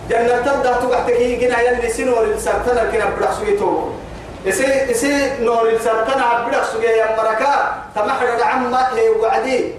جنة 0.09 0.37
تبدأ 0.45 0.73
تقعد 0.73 1.09
هي 1.09 1.35
جنا 1.35 1.61
يلي 1.61 1.89
سنور 1.89 2.23
السرطان 2.23 2.91
كنا 2.91 3.05
بدأ 3.05 3.31
سويتو 3.31 3.89
إسي 4.47 4.91
إسي 4.91 5.31
نور 5.41 5.69
السرطان 5.69 6.21
بدأ 6.47 6.63
سوي 6.63 6.85
يا 6.85 7.17
مركا. 7.17 7.53
تمحر 7.95 8.43
عما 8.43 8.97
هي 8.97 9.09
وعدي. 9.09 9.73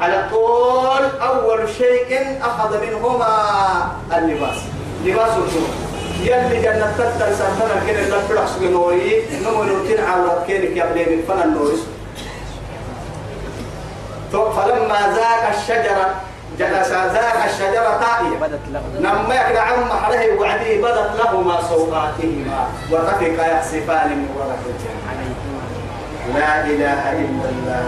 على 0.00 0.26
طول 0.30 1.04
أول 1.22 1.68
شيء 1.78 2.38
أخذ 2.42 2.80
منهما 2.82 3.32
اللباس. 4.16 4.58
لباس 5.04 5.30
الجنوب 5.30 5.74
يلي 6.22 6.62
جنة 6.62 6.92
تبدأ 6.98 7.34
سرطان 7.34 7.86
كنا 7.86 8.18
بدأ 8.30 8.46
سوي 8.46 8.68
نوري 8.68 9.22
نمو 9.42 9.62
نوتين 9.62 10.00
عورت 10.04 10.46
كينك 10.46 10.76
يا 10.76 10.84
بلين 10.84 11.18
الفن 11.18 11.42
النوري 11.42 11.76
فلما 14.32 15.00
ذاق 15.16 15.42
الشجرة 15.56 16.14
جلس 16.58 16.88
ذاق 16.88 17.44
الشجرة 17.44 18.00
طائية 18.00 18.46
له. 18.72 18.82
لما 19.00 19.34
يكن 19.34 19.56
عم 19.56 19.90
حره 19.92 20.40
وعدي 20.40 20.82
بدت 20.82 21.10
لهما 21.18 21.56
سوقاتهما 21.68 22.68
وطفقا 22.90 23.46
يخسفان 23.46 24.08
من 24.08 24.28
ورق 24.36 24.62
الجنة. 24.72 25.12
لا 26.38 26.64
إله 26.64 27.02
إلا 27.12 27.46
الله. 27.52 27.84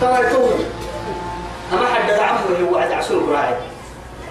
ترى 0.00 0.26
يتوه 0.26 0.58
أما 1.72 1.86
حد 1.94 2.10
عمه 2.10 2.72
وعد 2.72 2.92
عسول 2.92 3.28
راعي. 3.28 3.54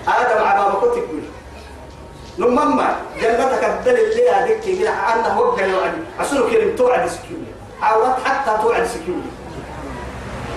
آدم 0.08 0.44
عبابا 0.46 0.80
كنت 0.80 0.94
تقول. 0.94 1.24
نمما 2.40 2.96
جنتك 3.22 3.64
الدل 3.64 4.00
اللي 4.00 4.30
هذيك 4.30 4.80
كده 4.80 4.92
عنه 4.92 5.40
وقع 5.40 5.66
يوعد 5.66 5.94
عسول 6.20 6.52
كلمة 6.52 6.76
توعد 6.76 7.10
سكيولي 7.10 7.52
عورت 7.82 8.16
حتى 8.26 8.62
توعد 8.62 8.86
سكيولي 8.86 9.32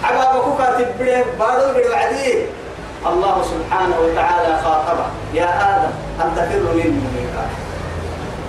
عبابا 0.04 0.40
كوكا 0.40 0.82
تبريه 0.82 1.24
بارو 1.38 1.74
بالوعدي 1.74 2.34
الله 3.06 3.42
سبحانه 3.42 4.00
وتعالى 4.00 4.62
خاطبه. 4.64 5.06
يا 5.34 5.44
آدم 5.44 5.92
أن 6.20 6.32
تفر 6.36 6.74
مني 6.74 7.00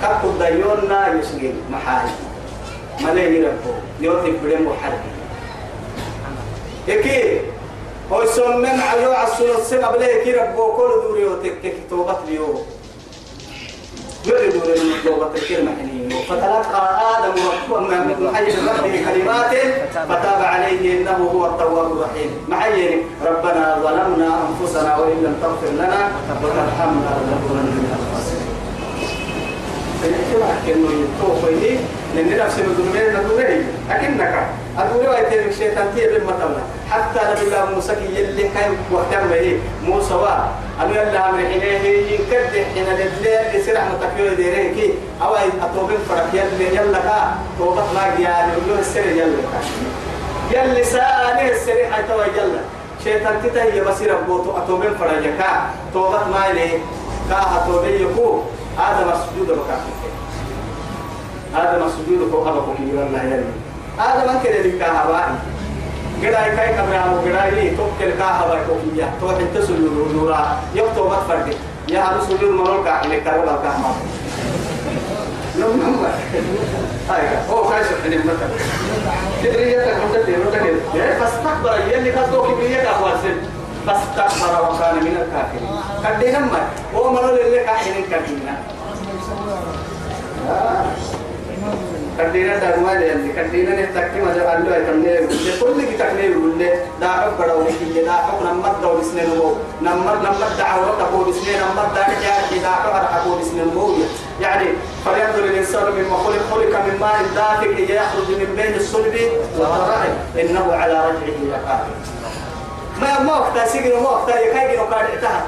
كبك 0.03 0.23
الديونا 0.23 1.13
يسجل 1.13 1.53
محاي 1.71 2.09
مليه 3.01 3.47
ربه 3.47 3.73
يوتي 3.99 4.31
بريم 4.43 4.67
وحرب 4.67 4.99
إكي 6.89 7.41
هو 8.11 8.25
سمم 8.25 8.65
على 8.65 9.25
السنة 9.57 9.91
بليه 9.91 10.23
كي 10.23 10.31
ربه 10.31 10.77
كل 10.77 10.91
دوري 11.03 11.25
وتكك 11.25 11.73
توبت 11.89 12.19
ليو 12.27 12.59
يولي 14.25 14.47
دوري 14.49 14.79
من 14.79 14.95
توبة 15.05 15.27
الكلمة 15.35 15.71
فتلقى 16.29 16.99
آدم 17.17 17.33
من 18.19 18.35
حي 18.35 18.45
ربه 18.45 19.05
كلمات 19.13 19.51
فتاب 19.93 20.41
عليه 20.41 21.01
إنه 21.01 21.29
هو 21.33 21.45
التواب 21.45 21.91
الرحيم 21.91 22.29
معين 22.49 23.01
ربنا 23.25 23.77
ظلمنا 23.83 24.39
أنفسنا 24.49 24.97
وإن 24.97 25.17
لم 25.23 25.35
تغفر 25.41 25.73
لنا 25.73 26.11
وترحمنا 26.43 27.11
لنكونن 27.21 27.65
من 27.65 27.97
الخاسرين 27.99 28.51
لأن 32.15 32.37
نفس 32.37 32.59
الدنيا 32.59 33.19
ندوري 33.19 33.65
أكنك 33.91 34.47
أدوري 34.77 35.07
ويتين 35.07 35.47
الشيطان 35.49 35.87
تيه 35.95 36.07
بالمطلع 36.07 36.61
حتى 36.91 37.19
نبي 37.31 37.47
الله 37.47 37.65
موسى 37.75 37.93
يلي 37.93 38.43
كان 38.43 38.75
وقتها 38.91 39.27
به 39.31 39.59
موسى 39.83 40.13
وا. 40.13 40.35
أنو 40.81 40.91
يلا 40.91 41.29
أمر 41.29 41.37
حينه 41.37 41.83
ينكد 42.11 42.53
حين 42.73 42.85
لدلي 42.99 43.57
يسرع 43.57 43.83
متكيو 43.91 44.33
ديره 44.33 44.73
كي. 44.75 44.93
أو 45.21 45.35
أتوبين 45.35 45.97
فرق 46.09 46.27
يلي. 46.33 46.75
يلا 46.75 46.99
كا. 46.99 47.35
توبت 47.57 47.87
ما 47.95 48.15
جياني 48.17 48.51
ولو 48.57 48.79
السر 48.79 49.05
يلا 49.05 49.43
كا. 49.51 49.59
يلي 50.51 50.83
ساني 50.83 51.51
السر 51.51 51.79
حتى 51.91 52.13
يلا. 52.13 52.61
شيطان 53.03 53.35
تتهي 53.43 53.81
بصير 53.81 54.15
بوتو 54.27 54.57
أتوبين 54.57 54.93
فرق 54.99 55.23
كا 55.39 55.51
توبت 55.93 56.23
ما 56.33 56.53
لي 56.53 56.69
كا 57.29 57.39
أتوبين 57.57 58.01
يكو. 58.01 58.41
هذا 58.77 59.01
مسجود 59.11 59.47
بكاته 59.47 59.91
هذا 61.55 61.85
مسجود 61.85 62.31
فوق 62.31 62.47
أبوك 62.47 62.79
يلا 62.79 63.23
يلي 63.23 63.43
هذا 63.97 64.25
ما 64.25 64.39
كده 64.43 64.61
لك 64.61 64.83
هواي 64.83 65.23
قراي 66.21 66.55
كاي 66.55 66.73
كبرام 66.73 67.13
قراي 67.25 67.69
توكل 67.69 68.11
كاها 68.19 68.47
بايكوكية 68.47 69.13
توح 69.21 69.33
تسلو 69.55 70.07
نورا. 70.13 70.59
يكتب 70.75 71.05
ما 71.09 71.15
تفرد 71.15 71.55
يا 71.89 71.99
هذا 71.99 72.21
سلو 72.27 72.51
مرور 72.63 72.83
كاح 72.85 73.05
لك 73.05 73.23
ترى 73.25 73.45
بقى 73.45 73.79
ما 73.79 73.95
نعم 75.59 75.79
نعم 75.79 75.95
هاي 77.09 77.21
هو 77.49 77.69
كاي 77.69 77.83
سبحان 77.83 78.13
المثل 78.13 78.49
كبرية 79.43 79.79
تكون 79.85 80.09
تدير 80.13 80.39
وتدير 80.47 80.75
فاستكبر 81.19 81.77
يلي 81.91 82.11
كذو 82.11 82.43
كبرية 82.43 82.83
كأخوان 82.83 83.13
فاستكبر 83.87 84.69
وكان 84.69 84.95
من 84.95 85.17
الكافرين. 85.17 85.69
كدينا 86.03 86.39
ما 86.39 86.67
هو 86.95 87.13
مرور 87.13 87.39
اللي 87.45 87.59
كاحين 87.59 88.03
كدينا 88.03 88.57
كدينا 92.17 92.57
دعوة 92.57 92.91
اللي 92.93 93.33
كدينا 93.33 93.71
نتكلم 93.81 94.25
ما 94.25 94.33
جاب 94.35 94.61
الله 94.61 94.77
يتمنى 94.77 95.17
كل 95.61 95.67
اللي 95.71 95.85
تكلم 95.97 96.31
يقول 96.31 96.59
له 96.59 96.85
دا 97.01 97.07
حب 97.07 97.31
بڑا 97.39 97.53
وكيل 97.53 98.05
دا 98.05 98.11
حب 98.13 98.39
نمت 98.45 98.75
دو 98.81 98.97
بسنين 98.99 99.29
مو. 99.37 99.53
نمت 99.81 100.17
نمت 100.25 100.51
دعوة 100.57 100.91
تبو 100.99 101.23
بسنين 101.31 101.59
نمت 101.61 101.95
دا 101.95 102.03
كي 102.49 102.59
دا 102.59 102.69
حب 102.69 102.89
أرحبو 102.95 103.35
بسنين 103.39 103.67
مو. 103.75 103.89
يعني 104.41 104.65
فلينظر 105.05 105.43
الإنسان 105.43 105.83
مما 105.83 106.17
خلق 106.17 106.41
خلق 106.51 106.73
من 106.85 106.97
ماء 107.01 107.15
دافق 107.35 107.79
يخرج 107.79 108.29
من 108.39 108.49
بين 108.55 108.75
الصلب 108.75 109.15
والترائب 109.59 110.13
إنه 110.39 110.73
على 110.73 110.93
رجعه 110.93 111.39
لقادر 111.51 111.93
ما 113.01 113.19
ما 113.19 113.33
وقتها 113.39 113.65
سجن 113.67 113.93
ما 114.03 114.09
وقتها 114.09 114.39
يكاي 114.39 114.75
جنو 114.75 114.83
اعتها 114.93 115.43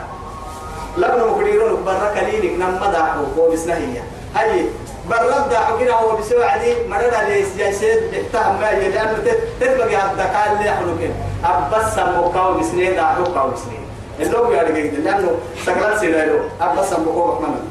لبنا 0.98 1.26
مقديرون 1.26 1.84
برا 1.86 2.14
كلينك 2.16 2.60
نمت 2.62 2.84
دعوة 2.94 3.28
بو 3.36 3.52
بسنين 3.52 4.04
هاي 4.36 4.66
برد 5.10 5.50
دا 5.50 5.60
حقنا 5.60 5.92
هو 5.92 6.16
بسوى 6.18 6.44
عدي 6.44 6.74
مرنا 6.90 7.30
ليس 7.30 7.58
جايسيد 7.58 8.00
احتهم 8.14 8.62
ما 8.62 8.72
لأنه 8.72 9.18
تتبقى 9.60 9.86
الدكال 9.86 10.50
اللي 10.54 10.68
يحلوكين 10.68 11.14
أبس 11.46 11.96
سموكاو 11.96 12.54
بسنين 12.54 12.96
دا 12.96 13.04
حقاو 13.04 13.50
بسنين. 13.52 13.84
اللوم 14.20 14.54
يا 14.54 14.62
رجال 14.62 15.04
لأنه 15.04 15.32
سكرات 15.66 16.00
سيناريو 16.00 16.40
أبس 16.62 16.90
سموكاو 16.90 17.34
رحمنا 17.34 17.62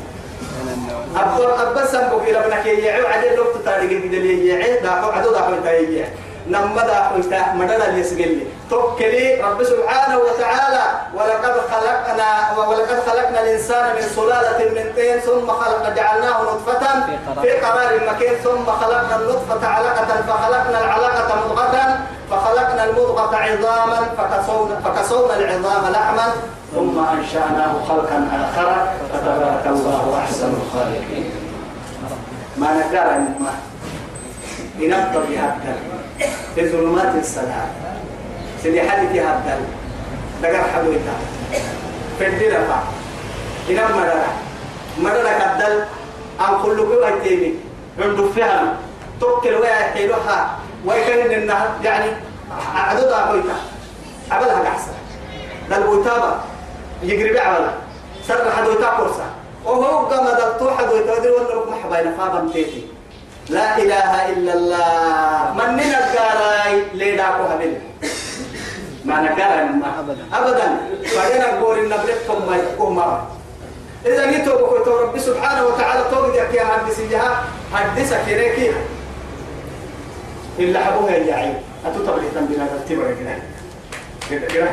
أبس 1.17 1.91
سموكاو 1.91 2.21
إلى 2.21 2.39
بنك 2.47 2.67
يعيو 2.67 3.07
عدي 3.07 3.37
لوك 3.37 3.47
تتاريخ 3.63 3.91
الجدل 3.91 4.25
يعي 4.47 4.81
دا 4.81 4.91
حق 4.91 5.13
عدو 5.13 5.33
دا 5.33 5.39
حق 5.39 5.65
يعي 5.65 6.05
نما 6.47 6.83
دا 6.87 6.95
حق 6.95 7.55
مرنا 7.55 7.97
ليس 7.97 8.13
قلي 8.13 8.47
توكلي 8.73 9.41
رب 9.41 9.61
سبحانه 9.65 10.19
وتعالى 10.19 10.85
ولقد 11.15 11.55
خلقنا 11.73 12.31
ولقد 12.59 12.99
خلقنا 13.07 13.39
الإنسان 13.43 13.85
من 13.97 14.07
سلالة 14.17 14.59
من 14.77 14.93
طين 14.97 15.21
ثم 15.21 15.47
خلق 15.47 15.95
جعلناه 15.97 16.43
نطفة 16.43 16.83
في 17.43 17.51
قرار 17.51 17.93
مكين 18.11 18.35
ثم 18.45 18.67
خلقنا 18.81 19.17
النطفة 19.17 19.67
علقة 19.67 20.11
فخلقنا 20.29 20.79
العلقة 20.85 21.29
مضغة 21.45 21.99
فخلقنا 22.31 22.85
المضغة 22.85 23.37
عظاما 23.37 24.01
فكسونا 24.19 24.75
فكسونا 24.85 25.37
العظام 25.37 25.93
لحما 25.93 26.27
ثم 26.75 26.99
أنشأناه 26.99 27.73
خلقا 27.89 28.19
آخر 28.45 28.87
فتبارك 29.13 29.67
الله 29.67 30.19
أحسن 30.25 30.53
الخالقين. 30.61 31.31
ما 32.57 32.69
نقدر 32.75 33.11
أن 33.11 33.35
ينبغي 34.79 35.37
بهذا 35.37 35.77
في 36.55 36.73
ظلمات 36.73 37.15
السلام. 37.15 37.69
سيدي 38.63 38.77
يا 38.77 39.25
هبدل 39.33 39.63
دقر 40.43 40.65
حدويتا 40.75 41.15
فدينا 42.21 42.59
فا. 42.69 42.79
إنا 43.71 43.89
مدرة 43.89 44.27
مدرة 44.99 45.31
كدل 45.41 45.85
أم 46.41 46.63
كل 46.63 46.79
قوة 46.81 47.11
تيمي. 47.25 47.55
عندو 47.99 48.33
فهم 48.33 48.77
توكل 49.21 49.55
ويا 49.55 49.75
حيلوها 49.75 50.59
ويكن 50.87 51.33
إنها 51.33 51.71
يعني 51.85 52.11
عدد 52.75 53.05
أقويتا 53.05 53.57
عبلها 54.31 54.61
قحسة 54.61 54.93
دل 55.71 55.83
بوتابة 55.83 56.33
يقرب 57.03 57.37
عبلها 57.37 57.75
سر 58.29 58.51
حدويتا 58.57 58.91
كورسا. 58.97 59.27
وهو 59.65 60.07
قام 60.07 60.27
دلتو 60.27 60.71
حدويتا 60.71 61.13
ودي 61.13 61.29
وأنا 61.29 61.49
لكم 61.49 61.75
حباينا. 61.85 62.17
فابا 62.19 62.51
تيتي 62.53 62.87
لا 63.49 63.79
إله 63.79 64.29
إلا 64.29 64.53
الله. 64.55 65.55
من 65.59 65.77
نقاراي. 65.77 66.83
ليداكو 66.95 67.43
هبل 67.43 67.73
ما 69.05 69.21
نقارا 69.21 69.65
ما. 69.65 69.99
أبداً. 70.01 70.25
أبدا. 70.35 70.79
فلنا 71.05 71.55
نقول 71.55 71.79
إن 71.79 71.85
نبلغكم 71.85 72.51
ما 72.51 72.57
يكون 72.57 72.95
مرة 72.95 73.27
إذا 74.07 74.27
نيتوا 74.27 74.79
بكتو 74.79 74.97
ربي 74.97 75.19
سبحانه 75.21 75.67
وتعالى 75.67 76.05
توقد 76.11 76.35
يا 76.35 76.45
كيا 76.45 76.63
هندسيها 76.63 77.45
هندسة 77.75 78.25
كيريكي 78.25 78.73
إلا 80.59 80.85
حبوها 80.85 81.13
يا 81.13 81.35
عين 81.35 81.55
أتو 81.87 81.99
تبلغ 81.99 82.23
تنبينا 82.35 82.67
ترتيبا 82.67 83.03
كده 83.03 83.37
كده 84.31 84.47
كده 84.47 84.71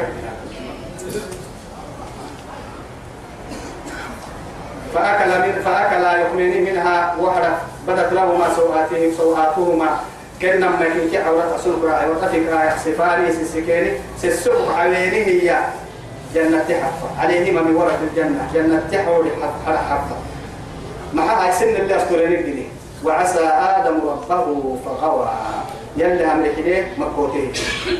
فأكل 4.95 5.29
من 5.29 5.61
فأكل 5.65 6.21
يخمين 6.21 6.63
منها 6.63 7.15
وحدة. 7.19 7.51
بدت 7.87 8.13
لهما 8.13 8.53
سوآتهم 8.55 9.13
سوآتهما 9.17 9.99
كنا 10.41 10.69
ما 10.69 10.85
كنت 10.93 11.15
عورة 11.15 11.55
أسلك 11.55 11.83
رأي 11.83 12.09
وتفك 12.09 12.43
رأي 12.51 12.69
سفاري 12.85 13.33
سسكيني 13.33 13.91
سسوق 14.21 14.75
عليه 14.75 15.25
هي. 15.25 15.59
جنة 16.35 16.63
حفة 16.63 17.21
عليهما 17.21 17.61
من 17.61 17.75
ورد 17.75 17.99
الجنة. 18.11 18.47
جنة 18.53 18.83
تحول 18.91 19.27
على 19.67 19.77
حفة. 19.77 20.15
مع 21.13 21.23
هاي 21.23 21.51
سن 21.51 21.75
اللي 21.75 21.95
أذكرني 21.95 22.39
الجديد 22.39 22.67
وعسى 23.03 23.39
آدم 23.39 23.95
ربه 23.95 24.77
فغوى. 24.85 25.29
يلي 25.97 26.25
أمرك 26.25 26.55
ليه 26.57 26.93
مكوته 26.97 27.51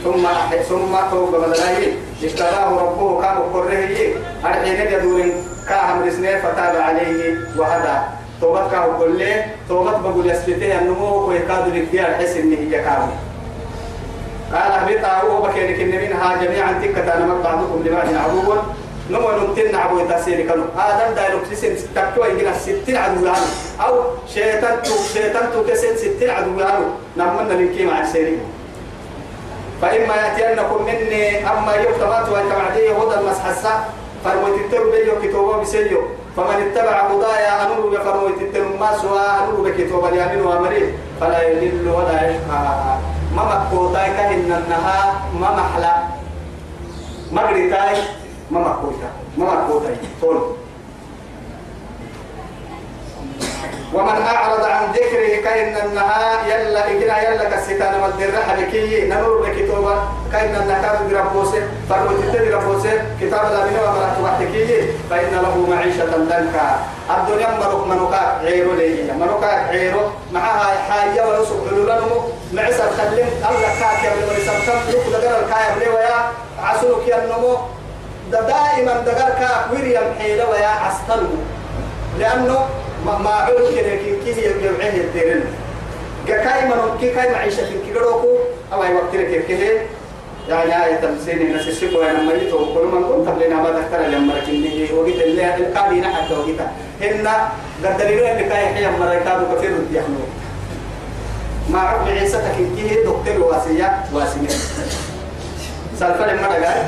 ثم 0.04 0.26
أحي 0.26 0.64
ثم 0.64 0.96
توب 1.12 1.36
بدلاي 1.36 1.94
اشتراه 2.24 2.70
ربه 2.70 3.22
كان 3.22 3.38
قره 3.38 3.98
أرحين 4.46 4.94
يدور 4.94 5.26
كاهم 5.70 6.08
رسنه 6.08 6.40
فتاب 6.40 6.76
عليه 6.76 7.38
وهدى. 7.58 8.19
توبت 8.42 8.72
كاه 8.72 8.98
كل 9.00 9.26
توبت 9.70 9.96
بقول 10.04 10.30
يسبته 10.30 10.80
النمو 10.80 11.28
ويكاد 11.28 11.68
للديار 11.68 12.14
حس 12.14 12.38
إن 12.38 12.54
هي 12.54 12.84
كامل 12.84 13.12
قال 14.54 14.72
اهبطا 14.72 15.28
هو 15.28 15.42
بكيرك 15.42 15.80
إن 15.80 15.88
منها 15.88 16.44
جميعا 16.44 16.72
تكة 16.82 17.14
أنا 17.14 17.34
بعضكم 17.44 17.84
لبعض 17.86 18.06
عدو 18.06 18.54
نمو 19.10 19.32
نمتن 19.32 19.76
عبو 19.76 20.00
تسيري 20.06 20.44
كانوا. 20.44 20.66
هذا 20.78 21.14
دايلوك 21.16 21.42
سيسن 21.50 21.76
تكتو 21.96 22.26
يجينا 22.26 22.54
ستين 22.54 22.98
عدو 22.98 23.28
أو 23.82 24.04
شيطان 24.34 24.82
تو 24.84 24.94
شيطان 25.14 25.52
تو 25.54 25.64
كسن 25.64 25.98
ستين 25.98 26.30
عدو 26.30 26.60
يعني 26.60 26.86
نمنا 27.18 27.92
مع 27.92 28.02
السيري 28.02 28.38
فإما 29.82 30.16
يأتينكم 30.16 30.84
مني 30.84 31.50
أما 31.50 31.76
يكتمات 31.76 32.30
ويتمعدي 32.30 32.92
هدى 32.92 33.20
المسحسة 33.20 33.72
فرميت 34.26 34.56
التر 34.66 34.84
بيو 34.90 35.22
كتوبة 35.24 35.62
بسيو. 35.62 36.19
فمن 36.40 36.72
اتبع 36.72 36.96
هدايا 37.12 37.66
أنور 37.66 37.90
بفرميت 37.90 38.42
التر 38.42 38.78
ما 38.80 38.98
سوى 39.02 39.20
أنور 39.20 39.70
بكتوبة 39.70 40.10
اليمين 40.10 40.42
وأمرين 40.46 40.94
فلا 41.20 41.40
يضل 41.44 41.90
ولا 41.90 42.30
يشقى. 42.30 42.64
ما 43.36 43.44
مكوتاي 43.44 44.08
كهن 44.08 44.52
النها 44.64 45.00
ما 45.40 45.50
محلا. 45.52 45.94
مغرتاي 47.32 47.98
ما 48.52 48.60
مكوتا 48.60 49.10
ما 49.38 49.46
مكوتاي 49.46 49.96
طول. 50.22 50.56
ومن 53.94 54.22
أعرض 54.22 54.64
عن 54.64 54.92
ذكره 54.94 55.42
كأن 55.44 55.88
النها 55.88 56.48
يلا 56.48 56.88
إجنا 56.92 57.22
يلا 57.30 57.50
كسيتانا 57.50 57.98
مدر 58.08 58.32
حبكي 58.50 59.08
نمر 59.08 59.38
بكتوبة 59.38 59.96
كأن 60.32 60.56
النكاب 60.56 61.10
بربوسه 61.10 61.62
فروت 61.90 62.20
تدري 62.24 62.50
ربوسه 62.54 63.02
كتاب 63.22 63.44
لا 63.52 63.64
من 63.66 63.80
وما 63.80 64.14
تبحتكي 64.20 64.82
فإن 65.10 65.32
له 65.44 65.68
معيشة 65.70 66.06
ضنكا 66.06 66.80
الدنيا 67.18 67.60
مروك 67.60 67.88
منوكا 67.88 68.40
عيرو 68.46 68.74
ليه 68.74 69.12
منوكا 69.14 69.48
عيرو 69.48 70.02
معها 70.34 70.78
حاجة 70.90 71.28
ونسق 71.28 71.70
حلولانمو 71.70 72.22
معسر 72.54 72.90
خلين 72.98 73.28
الله 73.50 73.70
كاك 73.80 74.04
يا 74.04 74.12
ولي 74.12 74.46
سمسم 74.46 74.92
لوك 74.92 75.04
دقر 75.14 75.40
الكايا 75.40 75.76
بلي 75.76 75.88
ويا. 75.90 76.20
النمو. 77.18 77.58
دا 78.32 78.42
دائما 78.42 78.94
دقر 78.94 79.30
كاك 79.30 79.66
ويريم 79.72 80.14
حيلة 80.20 80.50
ويا 80.50 80.68
عستلمو 80.68 81.38
لأنه 82.20 82.66
ما 83.06 83.18
ما 83.18 83.30
عود 83.30 83.76
كده 83.76 83.96
كي 83.96 84.16
كي 84.26 84.42
يجمعه 84.46 84.96
الديرن 84.96 85.44
كاي 86.28 86.70
ما 86.70 86.98
كي 87.00 87.10
كاي 87.10 87.32
معيشة 87.32 87.62
كي 87.62 87.94
كروكو 87.94 88.38
أو 88.74 88.84
أي 88.84 88.94
وقت 88.94 89.14
كده 89.14 89.42
كده 89.42 89.82
يعني 90.50 90.86
آية 90.86 90.96
تمسيني 90.96 91.44
ناس 91.44 91.68
السبوا 91.68 92.12
أنا 92.12 92.22
ما 92.22 92.34
يتو. 92.34 92.74
كل 92.74 92.88
من 92.88 93.04
كنت 93.04 93.44
لنا 93.44 93.56
ما 93.56 93.70
ذكر 93.70 94.08
لما 94.08 94.34
ركني 94.34 94.94
وقت 94.94 95.08
اللي 95.08 95.56
القاضي 95.56 96.02
نحت 96.02 96.32
وقتها. 96.32 96.72
هن 97.02 97.28
قدروا 97.86 98.32
اللي 98.32 98.44
كاي 98.50 98.66
حيا 98.68 98.92
مريكانو 99.00 99.56
كثير 99.56 99.72
يحملوا 99.92 100.30
ما 101.70 101.80
عقب 101.80 102.08
عيسى 102.08 102.38
تكين 102.38 102.76
كي 102.76 102.96
دكتور 102.96 103.48
واسية 103.48 104.06
واسية. 104.14 104.58
سألفة 106.00 106.34
لما 106.34 106.60
دقاي. 106.60 106.84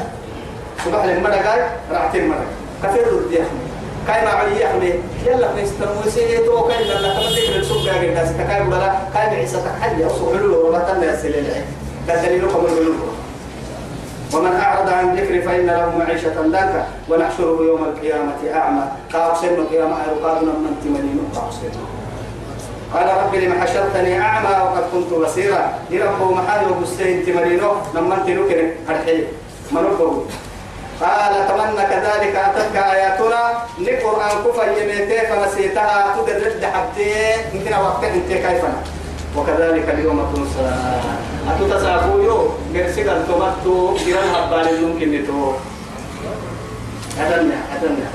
صباح 0.85 1.05
لما 1.05 1.29
دقاي 1.29 1.69
رعتين 1.91 2.27
مرة. 2.27 2.45
كثير 2.83 3.05
يحملوا 3.31 3.70
كاي 4.07 4.25
ما 4.25 4.29
علي 4.29 4.61
يحمي 4.61 4.93
يلا 5.25 5.47
نستنو 5.63 6.09
سيتو 6.09 6.67
كاي 6.67 6.83
لا 6.83 7.13
كما 7.13 7.29
ذكر 7.29 7.55
السوق 7.59 7.87
قاعد 7.87 8.03
الناس 8.03 8.29
كاي 8.37 8.61
ولا 8.61 8.93
كاي 9.13 9.35
عيسى 9.39 9.57
تحلي 9.65 10.05
أو 10.05 10.09
حلول 10.09 10.51
ولا 10.51 10.79
تنا 10.79 11.15
سليل 11.21 11.47
كذلك 12.07 12.43
لكم 12.43 12.65
الحلول 12.65 12.95
ومن 14.33 14.55
أعرض 14.55 14.89
عن 14.89 15.15
ذكري 15.15 15.41
فإن 15.41 15.65
له 15.65 15.97
معيشة 15.99 16.41
ضنكا 16.41 16.87
ونحشره 17.09 17.57
يوم 17.67 17.83
القيامة 17.83 18.39
أعمى. 18.53 18.83
سن 19.41 19.65
قيامة 19.71 19.95
يقادنا 20.07 20.51
من 20.51 20.73
تمنين 20.83 21.19
قاعد 21.35 21.51
قال 22.93 23.07
رب 23.23 23.35
لما 23.35 23.61
حشرتني 23.61 24.21
أعمى 24.21 24.49
وقد 24.49 24.83
كنت 24.93 25.13
بصيرا. 25.13 25.73
يربو 25.89 26.33
محالي 26.33 26.71
وبستين 26.71 27.25
تمنينو 27.25 27.71
لما 27.95 28.15
أنت 28.15 28.29
نكري 28.29 28.73
الحي 28.89 29.23
منبه 29.71 30.23
قال 31.01 31.33
تمنى 31.47 31.83
كذلك 31.91 32.35
أتتك 32.35 32.75
آياتنا. 32.75 33.43
لقرآن 33.79 34.31
كفر 34.45 34.67
يميتي 34.77 35.19
فنسيتها 35.27 36.15
تدرد 36.15 36.65
حبتي 36.73 37.13
يمكن 37.53 37.73
وقت 37.73 38.03
أنت 38.03 38.31
كيفنا 38.31 38.79
وكذلك 39.37 39.89
اليوم 39.89 40.33
تنسى. 40.35 40.71
أتو 41.49 41.63
تسابو 41.67 42.19
يو 42.19 42.49
مرسيك 42.73 43.07
التوماتو 43.07 43.95
جيران 43.97 44.29
هبال 44.35 44.87
ممكن 44.87 45.11
نتو 45.11 45.51
أدنى 47.19 47.57
أدنى 47.75 48.05